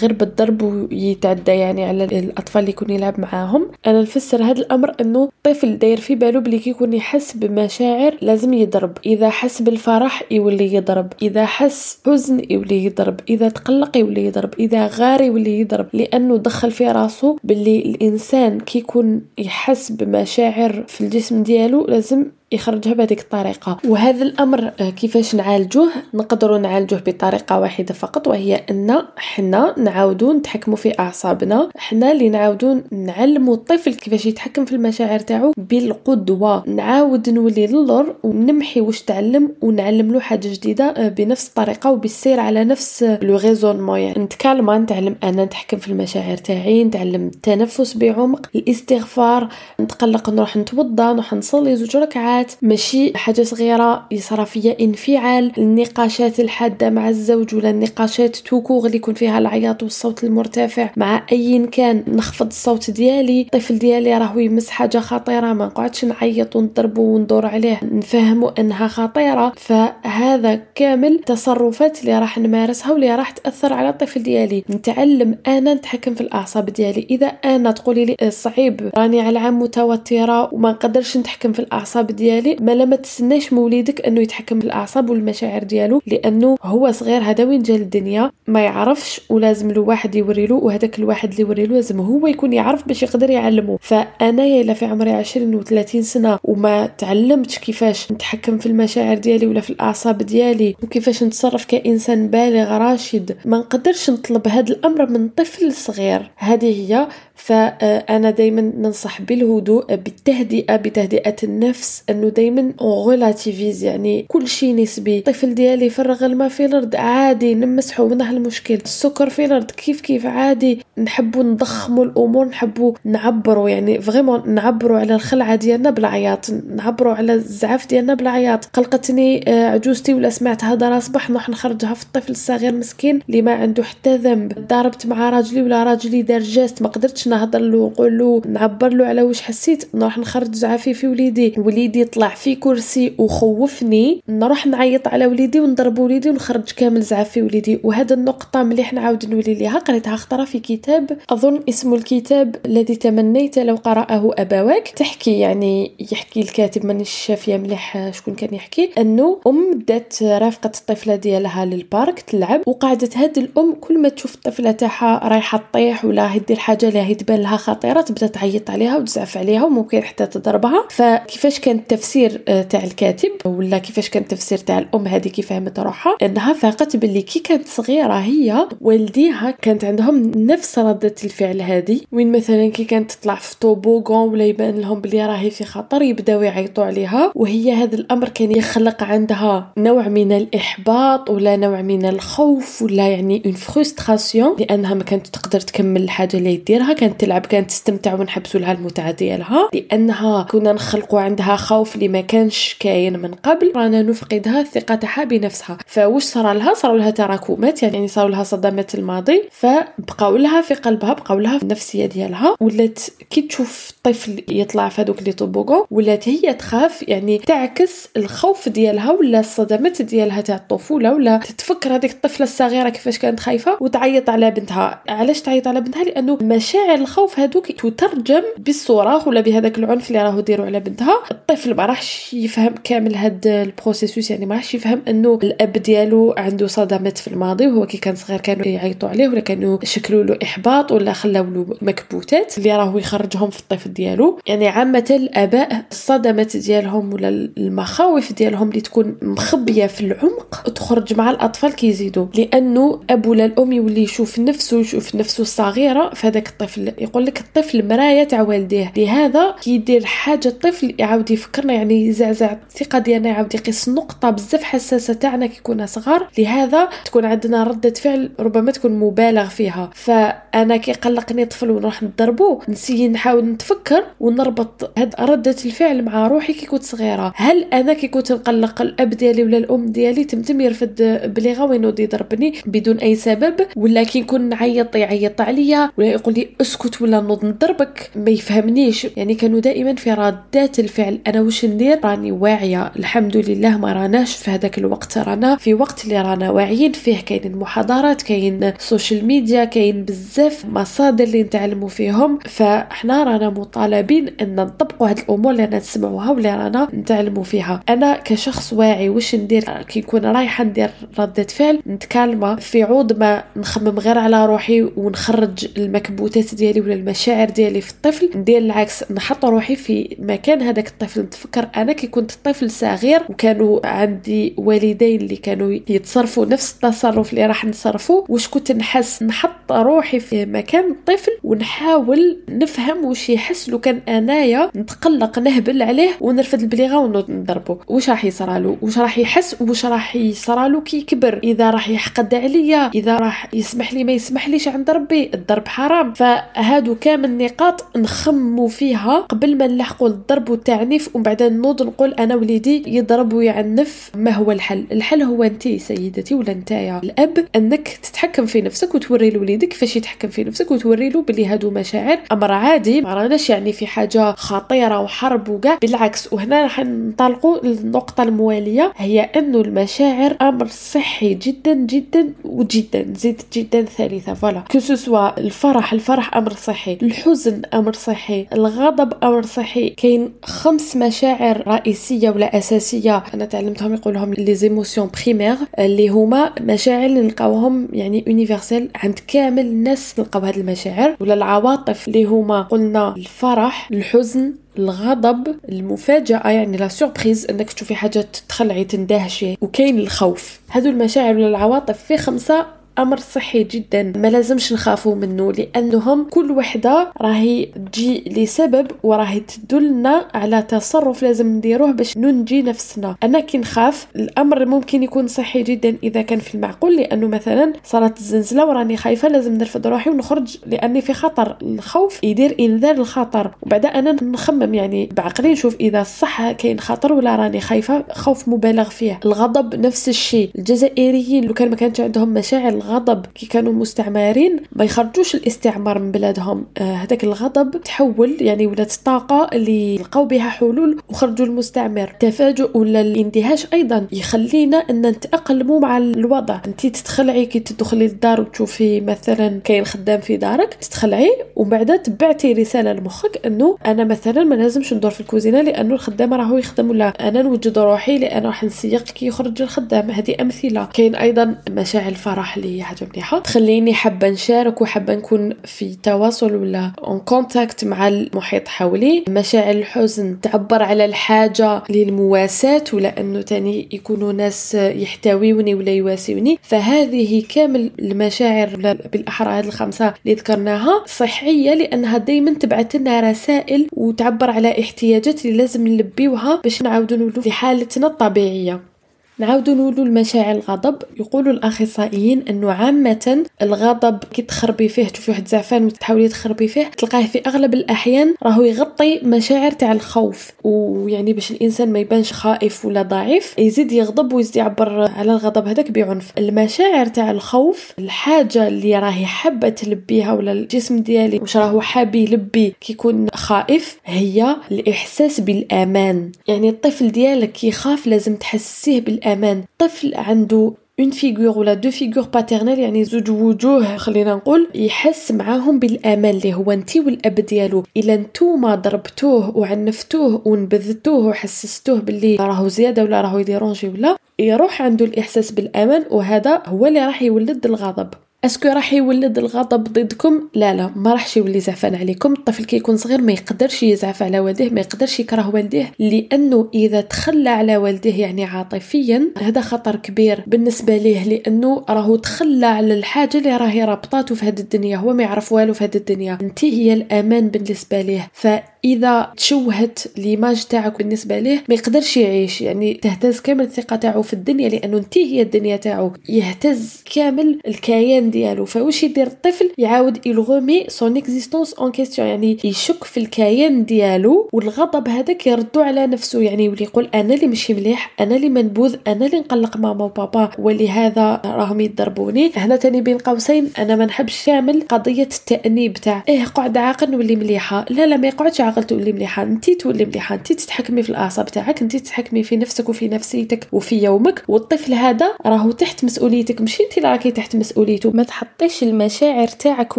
غير 0.00 0.12
بالضرب 0.12 0.62
ويت 0.62 1.21
يتعدى 1.22 1.52
يعني 1.52 1.84
على 1.84 2.04
الأطفال 2.04 2.60
اللي 2.60 2.70
يكون 2.70 2.90
يلعب 2.90 3.20
معاهم. 3.20 3.66
أنا 3.86 4.02
نفسر 4.02 4.42
هذا 4.42 4.60
الأمر 4.60 4.92
إنه 5.00 5.24
الطفل 5.24 5.78
داير 5.78 6.00
في 6.00 6.14
بالو 6.14 6.40
بلي 6.40 6.58
كيكون 6.58 6.92
يحس 6.92 7.36
بمشاعر 7.36 8.16
لازم 8.20 8.54
يضرب. 8.54 8.92
إذا 9.06 9.30
حس 9.30 9.62
بالفرح 9.62 10.22
يولي 10.30 10.74
يضرب. 10.74 11.12
إذا 11.22 11.44
حس 11.44 11.98
حزن 12.06 12.42
يولي 12.50 12.84
يضرب. 12.84 13.20
إذا 13.28 13.48
تقلق 13.48 13.96
يولي 13.96 14.26
يضرب. 14.26 14.50
إذا 14.58 14.86
غار 14.86 15.20
يولي 15.20 15.60
يضرب. 15.60 15.86
لأنه 15.92 16.36
دخل 16.36 16.70
في 16.70 16.88
راسه 16.88 17.36
باللي 17.44 17.78
الإنسان 17.78 18.60
كيكون 18.60 19.22
يحس 19.38 19.92
بمشاعر 19.92 20.84
في 20.88 21.00
الجسم 21.00 21.42
ديالو 21.42 21.86
لازم 21.86 22.26
يخرجها 22.52 22.94
بهذيك 22.94 23.20
الطريقة. 23.20 23.78
وهذا 23.88 24.22
الأمر 24.22 24.72
آه، 24.80 24.90
كيفاش 24.90 25.34
نعالجوه؟ 25.34 25.88
نقدروا 26.14 26.58
نعالجوه 26.58 27.00
بطريقة 27.06 27.60
واحدة 27.60 27.94
فقط 27.94 28.28
وهي 28.28 28.54
أن 28.70 29.02
حنا 29.16 29.74
نعاودوا 29.78 30.32
نتحكموا 30.32 30.76
في 30.76 30.98
أعصابنا. 30.98 31.68
حنا 31.76 32.12
اللي 32.12 32.28
نعاودوا 32.28 32.80
نعلموا 32.90 33.54
الطفل 33.54 33.94
كيفاش 33.94 34.26
يتحكم 34.26 34.64
في 34.64 34.72
المشاعر 34.72 35.18
تاعو 35.18 35.52
بالقدوة. 35.56 36.62
نعاود 36.68 37.30
نولي 37.30 37.66
للور 37.66 38.14
ونمحي 38.22 38.80
واش 38.80 39.02
تعلم 39.02 39.54
ونعلم 39.62 40.12
له 40.12 40.20
حاجة 40.20 40.48
جديدة 40.48 40.84
آه، 40.84 41.08
بنفس 41.08 41.48
الطريقة 41.48 41.90
وبالسير 41.90 42.40
على 42.40 42.64
نفس 42.64 43.02
le 43.22 43.36
raisonnement 43.36 43.98
يعني 43.98 44.24
نتكلم 44.24 44.70
نتعلم 44.70 45.16
أنا 45.22 45.44
نتحكم 45.44 45.76
في 45.76 45.88
المشاعر 45.88 46.36
تاعي 46.36 46.84
نتعلم 46.84 47.26
التنفس 47.26 47.96
بعمق 47.96 48.46
الاستغفار 48.54 49.48
نتقلق 49.80 50.30
نروح 50.30 50.56
نتوضا 50.56 51.12
نروح 51.12 51.34
نصلي 51.34 51.76
زوج 51.76 51.96
ركعات. 51.96 52.41
العلاقات 52.42 52.52
ماشي 52.62 53.18
حاجة 53.18 53.42
صغيرة 53.42 54.06
يصرى 54.10 54.46
فيا 54.46 54.76
انفعال. 54.80 55.52
النقاشات 55.58 56.40
الحادة 56.40 56.90
مع 56.90 57.08
الزوج 57.08 57.54
ولا 57.54 57.70
النقاشات 57.70 58.36
tout 58.36 58.58
court 58.58 58.86
اللي 58.86 58.96
يكون 58.96 59.14
فيها 59.14 59.38
العياط 59.38 59.82
والصوت 59.82 60.24
المرتفع. 60.24 60.90
مع 60.96 61.26
اي 61.32 61.66
كان 61.66 62.04
نخفض 62.08 62.46
الصوت 62.46 62.90
ديالي 62.90 63.40
الطفل 63.40 63.78
ديالي 63.78 64.18
راهو 64.18 64.38
يمس 64.38 64.70
حاجة 64.70 64.98
خطيرة 64.98 65.52
ما 65.52 65.66
نقعدش 65.66 66.04
نعيط 66.04 66.56
ونضربو 66.56 67.02
وندور 67.02 67.46
عليه. 67.46 67.80
نفهمو 67.82 68.48
أنها 68.48 68.88
خطيرة. 68.88 69.52
فهذا 69.56 70.60
كامل 70.74 71.20
تصرفات 71.26 72.00
اللي 72.00 72.18
راح 72.18 72.38
نمارسها 72.38 72.92
واللي 72.92 73.14
راح 73.14 73.30
تأثر 73.30 73.72
على 73.72 73.88
الطفل 73.88 74.22
ديالي. 74.22 74.64
نتعلم 74.70 75.38
أنا 75.46 75.74
نتحكم 75.74 76.14
في 76.14 76.20
الأعصاب 76.20 76.66
ديالي. 76.66 77.06
إذا 77.10 77.26
أنا 77.26 77.70
تقولي 77.70 78.04
لي 78.04 78.30
صعيب 78.30 78.90
راني 78.98 79.20
على 79.20 79.38
عام 79.38 79.58
متوترة 79.58 80.54
وما 80.54 80.70
نقدرش 80.70 81.16
نتحكم 81.16 81.52
في 81.52 81.58
الأعصاب 81.58 82.06
ديالي 82.06 82.31
ديالي 82.40 82.56
ما 82.60 82.72
لما 82.74 82.96
تسناش 82.96 83.52
موليدك 83.52 84.06
أنه 84.06 84.20
يتحكم 84.20 84.58
بالأعصاب 84.58 85.10
والمشاعر 85.10 85.62
ديالو 85.62 86.02
لأنه 86.06 86.56
هو 86.62 86.92
صغير 86.92 87.22
هذا 87.22 87.44
وين 87.44 87.62
جا 87.62 87.74
الدنيا 87.74 88.30
ما 88.46 88.60
يعرفش 88.60 89.20
ولازم 89.30 89.70
له 89.70 89.80
واحد 89.80 90.14
يوري 90.14 90.46
له 90.46 90.54
وهذاك 90.54 90.98
الواحد 90.98 91.30
اللي 91.30 91.42
يوري 91.42 91.66
له 91.66 91.74
لازم 91.74 92.00
هو 92.00 92.26
يكون 92.26 92.52
يعرف 92.52 92.88
باش 92.88 93.02
يقدر 93.02 93.30
يعلمه. 93.30 93.78
فأنا 93.80 94.44
الا 94.44 94.74
في 94.74 94.84
عمري 94.84 95.10
20 95.10 95.64
و30 95.64 96.00
سنة 96.00 96.38
وما 96.44 96.86
تعلمتش 96.86 97.58
كيفاش 97.58 98.12
نتحكم 98.12 98.58
في 98.58 98.66
المشاعر 98.66 99.18
ديالي 99.18 99.46
ولا 99.46 99.60
في 99.60 99.70
الأعصاب 99.70 100.18
ديالي 100.18 100.74
وكيفاش 100.82 101.22
نتصرف 101.22 101.64
كإنسان 101.64 102.28
بالغ 102.28 102.78
راشد. 102.78 103.36
ما 103.44 103.58
نقدرش 103.58 104.10
نطلب 104.10 104.48
هذا 104.48 104.72
الأمر 104.72 105.06
من 105.06 105.28
طفل 105.28 105.72
صغير. 105.72 106.30
هذه 106.36 106.92
هي. 106.92 107.08
فأنا 107.34 108.30
دائما 108.30 108.60
ننصح 108.60 109.22
بالهدوء 109.22 109.94
بالتهدئة 109.94 110.76
بتهدئة 110.76 111.36
النفس 111.42 112.02
انه 112.22 112.30
دائما 112.30 112.74
relativise 112.80 113.84
يعني 113.84 114.24
كل 114.28 114.48
شيء 114.48 114.76
نسبي. 114.82 115.18
الطفل 115.18 115.54
ديالي 115.54 115.90
فرغ 115.90 116.26
الماء 116.26 116.48
في 116.48 116.64
الأرض 116.64 116.96
عادي 116.96 117.54
نمسحه 117.54 118.06
من 118.06 118.22
المشكل. 118.22 118.74
السكر 118.74 119.30
في 119.30 119.44
الأرض 119.44 119.70
كيف 119.70 120.00
كيف؟ 120.00 120.26
عادي 120.26 120.78
نحبوا 120.98 121.42
نضخموا 121.42 122.04
الأمور 122.04 122.46
نحبوا 122.46 122.92
نعبروا 123.04 123.70
يعني 123.70 124.00
vraiment 124.00 124.54
نعبروا 124.54 124.98
على 124.98 125.14
الخلعة 125.14 125.54
ديالنا 125.54 125.90
بلا 125.90 126.08
عياط 126.08 126.50
نعبروا 126.76 127.12
على 127.12 127.34
الزعف 127.34 127.88
ديالنا 127.88 128.14
بلا 128.14 128.30
عياط 128.30 128.64
قلقتني 128.64 129.48
آه، 129.48 129.70
عجوزتي 129.70 130.14
ولا 130.14 130.30
سمعت 130.30 130.64
هضره 130.64 130.98
صباح 130.98 131.30
نروح 131.30 131.48
نخرجها 131.48 131.94
في 131.94 132.02
الطفل 132.02 132.30
الصغير 132.30 132.74
مسكين 132.74 133.20
اللي 133.28 133.42
ما 133.42 133.52
عنده 133.52 133.82
حتى 133.82 134.16
ذنب. 134.16 134.66
ضربت 134.68 135.06
مع 135.06 135.30
راجلي 135.30 135.62
ولا 135.62 135.84
راجلي 135.84 136.22
دار 136.22 136.40
geste 136.40 136.82
ما 136.82 136.88
قدرتش 136.88 137.28
نهضر 137.28 137.58
له 137.58 137.78
ونقول 137.78 138.18
له 138.18 138.42
نعبر 138.48 138.88
له 138.88 139.06
على 139.06 139.22
واش 139.22 139.42
حسيت. 139.42 139.84
نروح 139.94 140.18
نخرج 140.18 140.54
زعفي 140.54 140.94
في 140.94 141.06
وليدي 141.06 141.54
وليدي 141.58 142.04
طلع 142.12 142.28
في 142.28 142.54
كرسي 142.54 143.12
وخوفني 143.18 144.22
نروح 144.28 144.66
نعيط 144.66 145.08
على 145.08 145.26
وليدي 145.26 145.60
ونضرب 145.60 145.98
وليدي 145.98 146.30
ونخرج 146.30 146.70
كامل 146.72 147.02
زعفي 147.02 147.42
وليدي. 147.42 147.80
وهذا 147.84 148.14
النقطة 148.14 148.62
مليح 148.62 148.92
نعاود 148.92 149.30
نولي 149.30 149.54
ليها. 149.54 149.78
قريتها 149.78 150.16
خطرة 150.16 150.44
في 150.44 150.58
كتاب 150.58 151.18
أظن 151.30 151.60
اسم 151.68 151.94
الكتاب 151.94 152.56
الذي 152.66 152.96
تمنيت 152.96 153.58
لو 153.58 153.74
قرأه 153.74 154.30
ابواك 154.38 154.88
تحكي 154.88 155.38
يعني 155.38 155.92
يحكي 156.12 156.40
الكاتب 156.40 156.86
مانيش 156.86 157.10
شافيه 157.10 157.56
مليح 157.56 158.10
شكون 158.10 158.34
كان 158.34 158.54
يحكي 158.54 158.90
أنه 158.98 159.40
أم 159.46 159.82
دات 159.88 160.22
رافقة 160.22 160.72
الطفلة 160.78 161.16
ديالها 161.16 161.64
لل 161.64 161.83
parc 161.83 162.20
تلعب 162.20 162.60
وقعدت 162.66 163.16
هاد 163.16 163.38
الأم 163.38 163.74
كل 163.80 163.98
ما 163.98 164.08
تشوف 164.08 164.34
الطفلة 164.34 164.70
تاعها 164.70 165.28
رايحة 165.28 165.58
تطيح 165.58 166.04
ولا 166.04 166.36
هي 166.36 166.44
دير 166.44 166.56
حاجة 166.56 166.88
اللي 166.88 167.00
هي 167.00 167.14
تبان 167.14 167.40
لها 167.40 167.56
خطيرة 167.56 168.00
تبدأ 168.00 168.26
تعيط 168.26 168.70
عليها 168.70 168.96
وتزعف 168.96 169.36
عليها 169.36 169.64
وممكن 169.64 170.02
حتى 170.02 170.26
تضربها. 170.26 170.84
فكيفاش 170.90 171.60
كان 171.60 171.86
التفسير 171.92 172.42
آه، 172.48 172.62
تاع 172.62 172.84
الكاتب 172.84 173.30
ولا 173.44 173.78
كيفاش 173.78 174.08
كان 174.08 174.22
التفسير 174.22 174.58
تاع 174.58 174.78
الأم 174.78 175.06
هذه 175.06 175.28
كيف 175.28 175.52
فهمت 175.52 175.78
روحها 175.78 176.16
إنها 176.22 176.52
فاقت 176.52 176.96
باللي 176.96 177.22
كي 177.22 177.38
كانت 177.38 177.68
صغيرة 177.68 178.12
هي 178.12 178.68
والديها 178.80 179.50
كانت 179.50 179.84
عندهم 179.84 180.32
نفس 180.36 180.78
ردة 180.78 181.14
الفعل 181.24 181.62
هذه 181.62 182.00
وين 182.12 182.32
مثلا 182.32 182.68
كي 182.68 182.84
كانت 182.84 183.12
تطلع 183.12 183.34
في 183.34 183.58
toboggan 183.60 184.28
ولا 184.28 184.44
يبان 184.44 184.80
لهم 184.80 185.00
بلي 185.00 185.26
راهي 185.26 185.50
في 185.50 185.64
خطر 185.64 186.02
يبداو 186.02 186.42
يعيطوا 186.42 186.84
عليها. 186.84 187.32
وهي 187.34 187.72
هذا 187.72 187.94
الأمر 187.94 188.28
كان 188.28 188.52
يخلق 188.52 189.02
عندها 189.02 189.72
نوع 189.76 190.08
من 190.08 190.32
الإحباط 190.32 191.30
ولا 191.30 191.56
نوع 191.56 191.82
من 191.82 192.06
الخوف 192.06 192.82
ولا 192.82 193.08
يعني 193.08 193.42
une 193.46 193.52
frustration 193.52 194.56
لأنها 194.58 194.94
ما 194.94 195.04
كانت 195.04 195.26
تقدر 195.26 195.60
تكمل 195.60 196.02
الحاجة 196.02 196.36
اللي 196.36 196.56
ديرها 196.56 196.92
كانت 196.92 197.20
تلعب 197.20 197.46
كانت 197.46 197.70
تستمتع 197.70 198.14
ونحبسوا 198.14 198.60
لها 198.60 198.72
المتعة 198.72 199.10
ديالها. 199.10 199.68
لأنها 199.74 200.42
كنا 200.42 200.72
نخلقوا 200.72 201.20
عندها 201.20 201.56
خوف 201.56 201.81
اللي 201.94 202.08
ما 202.08 202.20
كانش 202.20 202.76
كاين 202.80 203.18
من 203.18 203.34
قبل. 203.34 203.72
رانا 203.76 204.02
نفقدها 204.02 204.60
الثقه 204.60 204.94
تاعها 204.94 205.24
بنفسها. 205.24 205.78
فواش 205.86 206.22
صار 206.22 206.52
لها؟ 206.52 206.74
صار 206.74 206.92
لها 206.96 207.10
تراكمات 207.10 207.82
يعني 207.82 208.08
صار 208.08 208.28
لها 208.28 208.42
صدمات 208.42 208.94
الماضي. 208.94 209.42
فبقاو 209.50 210.36
لها 210.36 210.60
في 210.60 210.74
قلبها 210.74 211.12
بقاو 211.12 211.38
لها 211.38 211.58
في 211.58 211.62
النفسية 211.62 212.06
ديالها. 212.06 212.56
ولات 212.60 213.00
كي 213.30 213.42
تشوف 213.42 213.92
طفل 214.02 214.44
يطلع 214.48 214.88
في 214.88 215.02
هذوك 215.02 215.22
les 215.22 215.32
toboggans 215.32 215.86
ولات 215.90 216.28
هي 216.28 216.54
تخاف 216.54 217.08
يعني 217.08 217.38
تعكس 217.38 218.08
الخوف 218.16 218.68
ديالها 218.68 219.12
ولا 219.12 219.40
الصدمات 219.40 220.02
ديالها 220.02 220.40
تاع 220.40 220.56
الطفولة 220.56 221.14
ولا 221.14 221.36
تتفكر 221.36 221.94
هذيك 221.94 222.10
الطفلة 222.12 222.44
الصغيرة 222.44 222.88
كيفاش 222.88 223.18
كانت 223.18 223.40
خايفة 223.40 223.76
وتعيط 223.80 224.30
على 224.30 224.50
بنتها. 224.50 225.02
علاش 225.08 225.42
تعيط 225.42 225.66
على 225.66 225.80
بنتها؟ 225.80 226.04
لأنه 226.04 226.38
مشاعر 226.42 226.94
الخوف 226.94 227.38
هذوك 227.38 227.72
تترجم 227.72 228.42
بالصراخ 228.58 229.28
ولا 229.28 229.40
بهذاك 229.40 229.78
العنف 229.78 230.08
اللي 230.08 230.22
راهو 230.22 230.40
ديروا 230.40 230.66
على 230.66 230.80
بنتها. 230.80 231.22
الطفل 231.30 231.71
ما 231.74 231.86
راحش 231.86 232.34
يفهم 232.34 232.74
كامل 232.84 233.14
هاد 233.14 233.46
ال 233.46 233.54
processus 233.54 234.30
يعني 234.30 234.46
ما 234.46 234.54
راحش 234.54 234.74
يفهم 234.74 235.02
انه 235.08 235.38
الاب 235.42 235.72
ديالو 235.72 236.34
عنده 236.38 236.66
صدمات 236.66 237.18
في 237.18 237.28
الماضي 237.28 237.66
وهو 237.66 237.86
كي 237.86 237.98
كان 237.98 238.14
صغير 238.14 238.40
كانوا 238.40 238.66
يعيطوا 238.66 239.08
عليه 239.08 239.28
ولا 239.28 239.40
كانوا 239.40 239.78
شكلوا 239.84 240.24
له 240.24 240.38
إحباط 240.42 240.92
ولا 240.92 241.12
خلاو 241.12 241.44
له 241.44 241.66
مكبوتات 241.82 242.58
اللي 242.58 242.76
راهو 242.76 242.98
يخرجهم 242.98 243.50
في 243.50 243.60
الطفل 243.60 243.92
ديالو. 243.92 244.38
يعني 244.46 244.68
عامة 244.68 245.06
الآباء 245.10 245.84
الصدمات 245.90 246.56
ديالهم 246.56 247.12
ولا 247.12 247.28
المخاوف 247.58 248.32
ديالهم 248.32 248.68
اللي 248.68 248.80
تكون 248.80 249.16
مخبية 249.22 249.86
في 249.86 250.00
العمق 250.00 250.62
تخرج 250.74 251.14
مع 251.14 251.30
الأطفال 251.30 251.72
كي 251.72 251.86
يزيدوا. 251.86 252.26
لأنه 252.34 253.00
اب 253.10 253.26
ولا 253.26 253.44
الأم 253.44 253.72
يولي 253.72 254.02
يشوف 254.02 254.38
نفسه 254.38 254.80
يشوف 254.80 255.14
نفسه 255.14 255.42
الصغيره 255.42 256.10
في 256.14 256.26
هذاك 256.26 256.48
الطفل 256.48 256.92
يقول 256.98 257.26
لك 257.26 257.40
الطفل 257.40 257.88
مراية 257.88 258.24
تاع 258.24 258.42
والديه 258.42 258.92
لهذا 258.96 259.54
كي 259.62 259.76
يدير 259.76 260.04
حاجة 260.04 260.48
الطفل 260.48 260.94
يعاود 260.98 261.30
يفكرنا 261.62 261.78
يعني 261.78 262.06
يزعزع 262.06 262.52
الثقة 262.52 262.98
ديالنا 262.98 263.28
يعاود 263.28 263.54
يقيس 263.54 263.88
نقطه 263.88 264.30
بزاف 264.30 264.62
حساسة 264.62 265.14
تاعنا 265.14 265.46
كي 265.46 265.60
كنا 265.62 265.86
صغار 265.86 266.28
لهذا 266.38 266.88
تكون 267.04 267.24
عندنا 267.24 267.64
ردة 267.64 267.90
فعل 267.90 268.30
ربما 268.40 268.72
تكون 268.72 268.92
مبالغ 268.98 269.48
فيها. 269.48 269.90
فأنا 269.94 270.76
كي 270.76 270.92
قلقني 270.92 271.44
طفل 271.44 271.70
ونروح 271.70 272.02
نضربو 272.02 272.60
j'essaie 272.68 273.08
نحاول 273.08 273.44
نتفكر 273.44 274.04
ونربط 274.20 274.98
هاد 274.98 275.14
ردة 275.20 275.56
الفعل 275.64 276.04
مع 276.04 276.26
روحي 276.26 276.52
كي 276.52 276.66
كنت 276.66 276.82
صغيرة. 276.82 277.32
هل 277.36 277.64
أنا 277.72 277.92
كي 277.92 278.08
كنت 278.08 278.32
نقلق 278.32 278.82
الأب 278.82 279.10
ديالي 279.10 279.42
ولا 279.42 279.58
الأم 279.58 279.86
ديالي 279.86 280.24
تم 280.24 280.42
تم 280.42 280.60
يرفد 280.60 281.22
بلي 281.34 281.52
غاوي 281.52 281.76
يضربني 281.98 282.54
بدون 282.66 282.96
أي 282.96 283.14
سبب؟ 283.14 283.54
ولا 283.76 284.02
كي 284.02 284.20
نكون 284.20 284.48
نعيط 284.48 284.96
يعيط 284.96 285.40
عليا 285.40 285.90
ولا 285.98 286.06
يقول 286.08 286.34
لي 286.34 286.48
أسكت 286.60 287.02
ولا 287.02 287.20
نوض 287.20 287.44
نضربك؟ 287.44 288.10
ما 288.16 288.30
يفهمنيش. 288.30 289.06
يعني 289.16 289.34
كانوا 289.34 289.60
دائما 289.60 289.94
في 289.94 290.12
ردات 290.12 290.78
الفعل. 290.78 291.18
أنا 291.26 291.40
ندير 291.64 291.98
راني 292.04 292.32
واعية. 292.32 292.92
الحمد 292.96 293.36
لله 293.36 293.78
ما 293.78 293.92
راناش 293.92 294.36
في 294.36 294.50
هذاك 294.50 294.78
الوقت. 294.78 295.18
رانا 295.18 295.56
في 295.56 295.74
وقت 295.74 296.04
اللي 296.04 296.22
رانا 296.22 296.50
واعيين 296.50 296.92
فيه. 296.92 297.20
كاين 297.20 297.44
المحاضرات 297.44 298.22
كاين 298.22 298.64
ال 298.64 298.73
social 298.73 299.24
media 299.24 299.64
كاين 299.64 300.04
بزاف 300.04 300.64
مصادر 300.72 301.24
اللي 301.24 301.42
نتعلموا 301.42 301.88
فيهم. 301.88 302.38
فاحنا 302.38 303.24
رانا 303.24 303.50
مطالبين 303.50 304.28
أن 304.40 304.54
نطبقوا 304.56 305.08
هاد 305.08 305.18
الأمور 305.18 305.52
اللي 305.52 305.66
نسمعوها 305.66 306.30
واللي 306.30 306.54
رانا 306.54 306.88
نتعلموا 306.94 307.44
فيها. 307.44 307.80
أنا 307.88 308.16
كشخص 308.16 308.72
واعي 308.72 309.08
واش 309.08 309.34
ندير؟ 309.34 309.64
كي 309.88 310.00
نكون 310.00 310.26
رايحة 310.26 310.64
ندير 310.64 310.90
ردة 311.18 311.42
فعل 311.42 311.80
نتكلم 311.86 312.56
في 312.56 312.82
عوض 312.82 313.18
ما 313.18 313.44
نخمم 313.56 313.98
غير 313.98 314.18
على 314.18 314.46
روحي 314.46 314.82
ونخرج 314.96 315.68
المكبوتات 315.76 316.54
ديالي 316.54 316.80
ولا 316.80 316.94
المشاعر 316.94 317.50
ديالي 317.50 317.80
في 317.80 317.90
الطفل. 317.90 318.30
ندير 318.36 318.58
العكس 318.58 319.12
نحط 319.12 319.44
روحي 319.44 319.76
في 319.76 320.16
مكان 320.18 320.62
هذاك 320.62 320.88
الطفل 320.88 321.26
نتفكر 321.42 321.68
أنا 321.76 321.92
كي 321.92 322.06
كنت 322.06 322.32
طفل 322.44 322.70
صغير 322.70 323.22
وكانوا 323.28 323.86
عندي 323.86 324.54
والدين 324.56 325.20
اللي 325.20 325.36
كانوا 325.36 325.78
يتصرفوا 325.88 326.46
نفس 326.46 326.74
التصرف 326.74 327.30
اللي 327.30 327.46
راح 327.46 327.64
نتصرفوا 327.64 328.24
واش 328.28 328.48
كنت 328.48 328.72
نحس؟ 328.72 329.22
نحط 329.22 329.72
روحي 329.72 330.20
في 330.20 330.46
مكان 330.46 330.90
الطفل 330.90 331.32
ونحاول 331.44 332.38
نفهم 332.48 333.04
واش 333.04 333.30
يحس. 333.30 333.68
لو 333.68 333.78
كان 333.78 334.00
أنايا 334.08 334.70
نتقلق 334.76 335.38
نهبل 335.38 335.82
عليه 335.82 336.10
ونرفد 336.20 336.60
البليغة 336.60 336.98
ونضربه. 336.98 337.78
واش 337.88 338.10
راح 338.10 338.24
يصرالو 338.24 338.76
واش 338.82 338.98
راح 338.98 339.18
يحس؟ 339.18 339.56
واش 339.60 339.86
راح 339.86 340.16
يصرالو 340.16 340.80
كي 340.80 340.96
يكبر؟ 340.98 341.40
إذا 341.44 341.70
راح 341.70 341.88
يحقد 341.88 342.34
عليا 342.34 342.90
إذا 342.94 343.16
راح 343.16 343.54
يسمح 343.54 343.92
لي 343.92 344.04
ما 344.04 344.12
يسمح 344.12 344.48
ليش 344.48 344.68
عند 344.68 344.90
ربي؟ 344.90 345.30
الضرب 345.34 345.68
حرام. 345.68 346.12
فهادو 346.12 346.94
كامل 346.94 347.38
نقاط 347.38 347.96
نخمو 347.96 348.66
فيها 348.66 349.18
قبل 349.18 349.56
ما 349.56 349.66
نلحقوا 349.66 350.08
الضرب 350.08 350.50
والتعنيف. 350.50 351.16
ومن 351.16 351.22
بعد 351.32 351.42
نوض 351.42 351.82
نقول 351.82 352.14
أنا 352.14 352.34
وليدي 352.34 352.82
يضرب 352.86 353.32
ويعنف 353.32 354.10
ما 354.16 354.30
هو 354.30 354.52
الحل. 354.52 354.84
الحل 354.92 355.22
هو 355.22 355.42
انت 355.42 355.68
سيدتي 355.68 356.34
ولا 356.34 356.54
نتايا 356.54 357.00
الأب 357.04 357.44
أنك 357.56 357.88
تتحكم 357.88 358.46
في 358.46 358.62
نفسك 358.62 358.94
وتوري 358.94 359.30
لوليدك 359.30 359.68
كيفاش 359.68 359.96
يتحكم 359.96 360.28
في 360.28 360.44
نفسك 360.44 360.70
وتوري 360.70 361.08
له 361.08 361.22
بلي 361.22 361.46
هادو 361.46 361.70
مشاعر 361.70 362.18
أمر 362.32 362.52
عادي. 362.52 363.00
ما 363.00 363.14
راناش 363.14 363.50
يعني 363.50 363.72
في 363.72 363.86
حاجة 363.86 364.32
خطيرة 364.32 365.00
وحرب 365.00 365.48
وكاع. 365.48 365.78
بالعكس 365.82 366.32
وهنا 366.32 366.62
راح 366.62 366.80
ننطلقوا 366.80 367.64
النقطه 367.64 368.22
الموالية. 368.22 368.92
هي 368.96 369.20
انه 369.20 369.60
المشاعر 369.60 370.36
أمر 370.40 370.66
صحي 370.66 371.34
جدا 371.34 371.74
جدا 371.74 372.32
وجدا 372.44 373.06
زيد 373.16 373.42
جدا 373.52 373.82
ثالثة. 373.82 374.34
voilà. 374.34 374.64
que 374.72 374.78
ce 374.78 374.99
soit 374.99 375.40
الفرح 375.40 375.92
الفرح 375.92 376.36
أمر 376.36 376.52
صحي. 376.52 376.98
الحزن 377.02 377.62
أمر 377.74 377.92
صحي. 377.92 378.46
الغضب 378.52 379.12
أمر 379.24 379.42
صحي. 379.42 379.90
كاين 379.90 380.32
خمس 380.44 380.96
مشاعر 380.96 381.21
رئيسية 381.68 382.30
ولا 382.30 382.58
أساسية. 382.58 383.24
أنا 383.34 383.44
تعلمتهم 383.44 383.94
يقولهم 383.94 384.34
لي 384.34 384.54
les 384.54 384.69
émotions 384.69 385.10
primaires 385.24 385.56
اللي 385.78 386.08
هما 386.08 386.52
مشاعر 386.60 387.06
اللي 387.06 387.20
نلقاوهم 387.20 387.88
يعني 387.92 388.24
universelles 388.26 388.88
عند 388.94 389.18
كامل 389.26 389.66
الناس 389.66 390.14
نلقاو 390.18 390.42
هاد 390.42 390.56
المشاعر. 390.56 391.16
ولا 391.20 391.34
العواطف 391.34 392.08
اللي 392.08 392.24
هما 392.24 392.62
قلنا 392.62 393.14
الفرح 393.16 393.88
الحزن 393.92 394.54
الغضب 394.78 395.56
المفاجأة 395.68 396.50
يعني 396.50 396.76
la 396.76 396.88
surprise 396.88 397.46
إنك 397.50 397.72
تشوفي 397.72 397.94
حاجة 397.94 398.26
تخلعي 398.48 398.84
تندهشي 398.84 399.56
وكاين 399.60 399.98
الخوف. 399.98 400.60
هذو 400.70 400.90
المشاعر 400.90 401.36
ولا 401.36 401.48
العواطف 401.48 401.98
في 401.98 402.16
خمسة 402.16 402.66
أمر 402.98 403.16
صحي 403.16 403.64
جدا. 403.64 404.12
ما 404.16 404.28
لازمش 404.28 404.72
نخافوا 404.72 405.14
منه 405.14 405.52
لأنهم 405.52 406.24
كل 406.30 406.50
وحدة 406.50 407.12
راهي 407.20 407.64
تجي 407.92 408.24
لسبب 408.26 408.86
وراهي 409.02 409.40
تدلنا 409.40 410.28
على 410.34 410.62
تصرف 410.62 411.22
لازم 411.22 411.46
نديروه 411.46 411.92
باش 411.92 412.16
ننجي 412.16 412.62
نفسنا. 412.62 413.16
أنا 413.22 413.40
كي 413.40 413.58
نخاف 413.58 414.06
الأمر 414.16 414.66
ممكن 414.66 415.02
يكون 415.02 415.26
صحي 415.26 415.62
جدا 415.62 415.96
إذا 416.02 416.22
كان 416.22 416.38
في 416.38 416.54
المعقول 416.54 416.96
لأنه 416.96 417.26
مثلا 417.26 417.72
صارت 417.84 418.18
الزلزله 418.18 418.66
وراني 418.66 418.96
خايفة 418.96 419.28
لازم 419.28 419.54
نرفد 419.54 419.86
روحي 419.86 420.10
ونخرج 420.10 420.56
لأني 420.66 421.00
في 421.00 421.12
خطر. 421.12 421.56
الخوف 421.62 422.24
يدير 422.24 422.56
إنذار 422.60 422.94
الخطر. 422.94 423.50
وبعد 423.62 423.86
أنا 423.86 424.12
نخمم 424.12 424.74
يعني 424.74 425.08
بعقلي 425.16 425.52
نشوف 425.52 425.76
إذا 425.80 426.02
صح 426.02 426.52
كاين 426.52 426.80
خطر 426.80 427.12
ولا 427.12 427.36
راني 427.36 427.60
خايفة 427.60 428.04
خوف 428.10 428.48
مبالغ 428.48 428.88
فيه 428.88 429.20
الغضب 429.24 429.86
نفس 429.86 430.08
الشيء. 430.08 430.50
الجزائريين 430.58 431.44
لو 431.44 431.54
كان 431.54 431.70
ما 431.70 431.76
كانش 431.76 432.00
عندهم 432.00 432.28
مشاعر 432.28 432.81
الغضب 432.82 433.26
كي 433.26 433.46
كانوا 433.46 433.72
مستعمرين 433.72 434.56
ما 434.72 434.84
يخرجوش 434.84 435.34
الاستعمار 435.34 435.98
من 435.98 436.12
بلادهم. 436.12 436.66
آه، 436.78 436.94
هذاك 436.94 437.24
الغضب 437.24 437.80
تحول 437.80 438.36
يعني 438.40 438.66
ولات 438.66 438.94
الطاقه 438.94 439.48
اللي 439.52 439.96
لقاو 439.96 440.24
بها 440.24 440.48
حلول 440.48 441.00
وخرجوا 441.08 441.46
المستعمر. 441.46 442.10
التفاجؤ 442.10 442.78
ولا 442.78 443.00
الاندهاش 443.00 443.66
أيضا 443.72 444.06
يخلينا 444.12 444.76
أن 444.76 445.06
نتأقلموا 445.06 445.80
مع 445.80 445.98
الوضع. 445.98 446.60
أنت 446.66 446.86
تتخلعي 446.86 447.46
كي 447.46 447.60
تدخلي 447.60 448.06
للدار 448.06 448.40
وتشوفي 448.40 449.00
مثلا 449.00 449.60
كاين 449.64 449.84
خدام 449.84 450.20
في 450.20 450.36
دارك 450.36 450.74
تتخلعي 450.74 451.36
ومن 451.56 451.70
بعد 451.70 452.02
تبعتي 452.02 452.52
رسالة 452.52 452.92
لمخك 452.92 453.46
أنه 453.46 453.76
أنا 453.86 454.04
مثلا 454.04 454.44
ما 454.44 454.54
لازمش 454.54 454.92
ندور 454.92 455.10
في 455.10 455.20
الكوزينة 455.20 455.60
لأنه 455.60 455.94
الخدام 455.94 456.34
راهو 456.34 456.58
يخدم 456.58 456.90
ولا 456.90 457.28
أنا 457.28 457.42
نوجد 457.42 457.78
روحي 457.78 458.18
لأن 458.18 458.46
راح 458.46 458.64
نسيق 458.64 459.02
كي 459.02 459.26
يخرج 459.26 459.62
الخدام. 459.62 460.10
هذه 460.10 460.34
أمثلة. 460.40 460.84
كاين 460.84 461.14
أيضا 461.14 461.56
مشاعر 461.70 462.08
الفرح 462.08 462.56
اللي 462.56 462.71
هي 462.76 462.82
حاجة 462.82 463.08
مليحه 463.12 463.38
تخليني 463.38 463.94
حابة 463.94 464.28
نشارك 464.28 464.80
وحابة 464.80 465.14
نكون 465.14 465.54
في 465.64 465.96
تواصل 466.02 466.54
ولا 466.54 466.92
en 467.04 467.18
contact 467.18 467.84
مع 467.84 468.08
المحيط 468.08 468.68
حولي. 468.68 469.24
مشاعر 469.28 469.70
الحزن 469.70 470.40
تعبر 470.40 470.82
على 470.82 471.04
الحاجة 471.04 471.82
للمواساة 471.90 472.84
ولا 472.92 473.20
انه 473.20 473.42
تاني 473.42 473.88
يكونوا 473.92 474.32
ناس 474.32 474.74
يحتويوني 474.74 475.74
ولا 475.74 475.92
يواسوني 475.92 476.58
فهذه 476.62 477.44
كامل 477.48 477.90
المشاعر 477.98 478.96
بالاحرى 479.12 479.50
هذه 479.50 479.66
الخمسة 479.66 480.14
اللي 480.24 480.34
ذكرناها. 480.34 481.04
صحية 481.06 481.74
لأنها 481.74 482.18
دائما 482.18 482.54
تبعث 482.54 482.96
لنا 482.96 483.20
رسائل 483.20 483.88
وتعبر 483.92 484.50
على 484.50 484.80
احتياجات 484.80 485.44
اللي 485.46 485.56
لازم 485.56 485.88
نلبيوها 485.88 486.60
باش 486.64 486.82
نعاودوا 486.82 487.16
نولوا 487.16 487.42
في 487.42 487.50
حالتنا 487.50 488.06
الطبيعية. 488.06 488.91
نعاود 489.38 489.70
نقولوا 489.70 490.04
المشاعر 490.04 490.54
الغضب. 490.54 491.02
يقولوا 491.20 491.52
الأخصائيين 491.52 492.44
أنه 492.48 492.72
عامة 492.72 493.44
الغضب 493.62 494.24
كي 494.24 494.42
تخربي 494.42 494.88
فيه 494.88 495.08
تشوفي 495.08 495.30
واحد 495.30 495.48
زعفان 495.48 495.84
وتحاولي 495.84 496.28
تخربي 496.28 496.68
فيه 496.68 496.90
تلقاه 496.98 497.22
في 497.22 497.42
أغلب 497.46 497.74
الأحيان 497.74 498.34
راهو 498.42 498.62
يغطي 498.62 499.20
مشاعر 499.22 499.70
تاع 499.70 499.92
الخوف. 499.92 500.50
ويعني 500.64 501.32
باش 501.32 501.50
الإنسان 501.50 501.92
ما 501.92 501.98
يبانش 501.98 502.32
خائف 502.32 502.84
ولا 502.84 503.02
ضعيف 503.02 503.58
يزيد 503.58 503.92
يغضب 503.92 504.32
ويزيد 504.32 504.56
يعبر 504.56 505.10
على 505.10 505.32
الغضب 505.32 505.68
هذاك 505.68 505.90
بعنف. 505.90 506.32
المشاعر 506.38 507.06
تاع 507.06 507.30
الخوف 507.30 507.92
الحاجة 507.98 508.68
اللي 508.68 508.98
راهي 508.98 509.26
حابة 509.26 509.68
تلبيها 509.68 510.32
ولا 510.32 510.52
الجسم 510.52 510.98
ديالي 510.98 511.38
واش 511.38 511.56
راهو 511.56 511.80
حاب 511.80 512.14
يلبي 512.14 512.74
كي 512.80 512.92
يكون 512.92 513.26
خائف 513.34 513.98
هي 514.04 514.56
الإحساس 514.70 515.40
بالأمان. 515.40 516.32
يعني 516.48 516.68
الطفل 516.68 517.12
ديالك 517.12 517.64
يخاف 517.64 518.06
لازم 518.06 518.36
تحسيه 518.36 519.00
بالامان 519.00 519.21
الأمان. 519.26 519.64
طفل 519.78 520.14
عنده 520.14 520.72
une 521.00 521.10
figure 521.10 521.58
ولا 521.58 521.74
deux 521.74 521.90
figures 521.90 522.24
parentales 522.24 522.78
يعني 522.78 523.04
زوج 523.04 523.30
وجوه 523.30 523.96
خلينا 523.96 524.34
نقول 524.34 524.68
يحس 524.74 525.32
معاهم 525.32 525.78
بالأمان 525.78 526.34
اللي 526.34 526.54
هو 526.54 526.72
انت 526.72 526.96
والأب 526.96 527.34
ديالو. 527.34 527.84
إلا 527.96 528.16
نتوما 528.16 528.74
ضربتوه 528.74 529.56
وعنفتوه 529.56 530.42
ونبذتوه 530.44 531.26
وحسستوه 531.26 532.00
باللي 532.00 532.36
راهو 532.36 532.68
زيادة 532.68 533.04
ولا 533.04 533.20
راهو 533.20 533.38
ي 533.38 533.44
déranger 533.44 533.88
ولا 533.88 534.16
يروح 534.38 534.82
عنده 534.82 535.04
الإحساس 535.04 535.50
بالأمان 535.52 536.04
وهذا 536.10 536.62
هو 536.66 536.86
اللي 536.86 537.06
راح 537.06 537.22
يولد 537.22 537.66
الغضب. 537.66 538.08
est-ce 538.44 538.60
que 538.60 538.68
راح 538.68 538.92
يولد 538.92 539.38
الغضب 539.38 539.84
ضدكم؟ 539.84 540.48
لا 540.54 540.74
لا 540.74 540.90
ما 540.96 541.12
راحش 541.12 541.36
يولي 541.36 541.60
زعفان 541.60 541.94
عليكم. 541.94 542.32
الطفل 542.32 542.64
كي 542.64 542.76
يكون 542.76 542.96
صغير 542.96 543.20
ما 543.20 543.32
يقدرش 543.32 543.82
يزعف 543.82 544.22
على 544.22 544.40
والديه 544.40 544.70
ما 544.70 544.80
يقدرش 544.80 545.20
يكره 545.20 545.54
والديه 545.54 545.92
لأنه 545.98 546.68
إذا 546.74 547.00
تخلى 547.00 547.50
على 547.50 547.76
والديه 547.76 548.20
يعني 548.20 548.44
عاطفيا 548.44 549.28
هذا 549.38 549.60
خطر 549.60 549.96
كبير 549.96 550.44
بالنسبة 550.46 550.96
ليه 550.96 551.24
لأنه 551.24 551.84
راهو 551.88 552.16
تخلى 552.16 552.66
على 552.66 552.94
الحاجة 552.94 553.38
اللي 553.38 553.56
راهي 553.56 553.84
رابطاته 553.84 554.34
في 554.34 554.46
هذه 554.46 554.60
الدنيا 554.60 554.96
هو 554.96 555.12
ما 555.12 555.22
يعرف 555.22 555.52
والو 555.52 555.74
في 555.74 555.84
هذه 555.84 555.96
الدنيا. 555.96 556.38
أنت 556.42 556.64
هي 556.64 556.92
الأمان 556.92 557.48
بالنسبة 557.48 558.00
ليه. 558.00 558.30
ف 558.32 558.48
اذا 558.84 559.32
تشوهت 559.36 559.98
l'image 560.18 560.64
تاعك 560.64 560.98
بالنسبة 560.98 561.38
ليه 561.38 561.64
ما 561.68 561.74
يقدرش 561.74 562.16
يعيش. 562.16 562.60
يعني 562.60 562.94
تهتز 562.94 563.40
كامل 563.40 563.64
الثقة 563.64 563.96
تاعو 563.96 564.22
في 564.22 564.32
الدنيا 564.32 564.68
لأنه 564.68 564.98
أنت 564.98 565.18
هي 565.18 565.42
الدنيا 565.42 565.76
تاعو. 565.76 566.12
يهتز 566.28 567.02
كامل 567.14 567.60
الكيان 567.66 568.31
ديالو. 568.32 568.64
فواش 568.64 569.02
يدير 569.02 569.26
الطفل 569.26 569.70
يعاود 569.78 570.26
ي 570.26 570.36
remet 570.36 570.84
son 570.88 571.16
existence 571.16 571.74
en 571.74 571.90
question 571.92 572.28
يعني 572.28 572.58
يشك 572.64 573.04
في 573.04 573.20
الكيان 573.20 573.84
ديالو 573.84 574.48
والغضب 574.52 575.08
هذاك 575.08 575.46
يردو 575.46 575.80
على 575.80 576.06
نفسه. 576.06 576.40
يعني 576.40 576.64
يولي 576.64 576.84
يقول 576.84 577.08
أنا 577.14 577.34
اللي 577.34 577.46
ماشي 577.46 577.74
مليح 577.74 578.14
أنا 578.20 578.36
اللي 578.36 578.48
منبوذ 578.48 578.96
أنا 579.06 579.26
اللي 579.26 579.38
نقلق 579.38 579.76
ماما 579.76 580.04
وبابا 580.04 580.50
ولهذا 580.58 581.40
راهم 581.44 581.80
يضربوني. 581.80 582.50
هنا 582.56 582.76
تاني 582.76 583.00
بين 583.00 583.18
قوسين 583.18 583.70
أنا 583.78 583.96
ما 583.96 584.06
نحبش 584.06 584.46
كامل 584.46 584.82
قضية 584.88 585.22
التأنيب 585.22 585.92
تاع 585.92 586.24
إيه 586.28 586.44
قعد 586.44 586.76
عاقل 586.76 587.10
نولي 587.10 587.36
مليحة. 587.36 587.84
لا 587.90 588.06
لا 588.06 588.16
ما 588.16 588.28
يقعدش 588.28 588.60
عاقل 588.60 588.84
تولي 588.84 589.12
مليحة. 589.12 589.42
انت 589.42 589.70
تولي 589.70 590.04
مليحة 590.04 590.34
انت 590.34 590.52
تتحكمي 590.52 591.02
في 591.02 591.10
الأعصاب 591.10 591.46
تاعك 591.46 591.82
انت 591.82 591.96
تتحكمي 591.96 592.42
في 592.42 592.56
نفسك 592.56 592.88
وفي 592.88 593.08
نفسيتك 593.08 593.68
وفي 593.72 594.02
يومك. 594.04 594.44
والطفل 594.48 594.94
هذا 594.94 595.34
راهو 595.46 595.70
تحت 595.70 596.04
مسؤوليتك 596.04 596.60
ماشي 596.60 596.82
انت 596.82 596.98
اللي 596.98 597.08
راكي 597.08 597.30
تحت 597.30 597.56
مسؤوليته. 597.56 598.10
ما 598.22 598.26
تحطيش 598.26 598.82
المشاعر 598.82 599.48
تاعك 599.48 599.98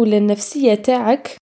ولا 0.00 0.16
النفسية 0.16 0.74
تاعك. 0.74 1.36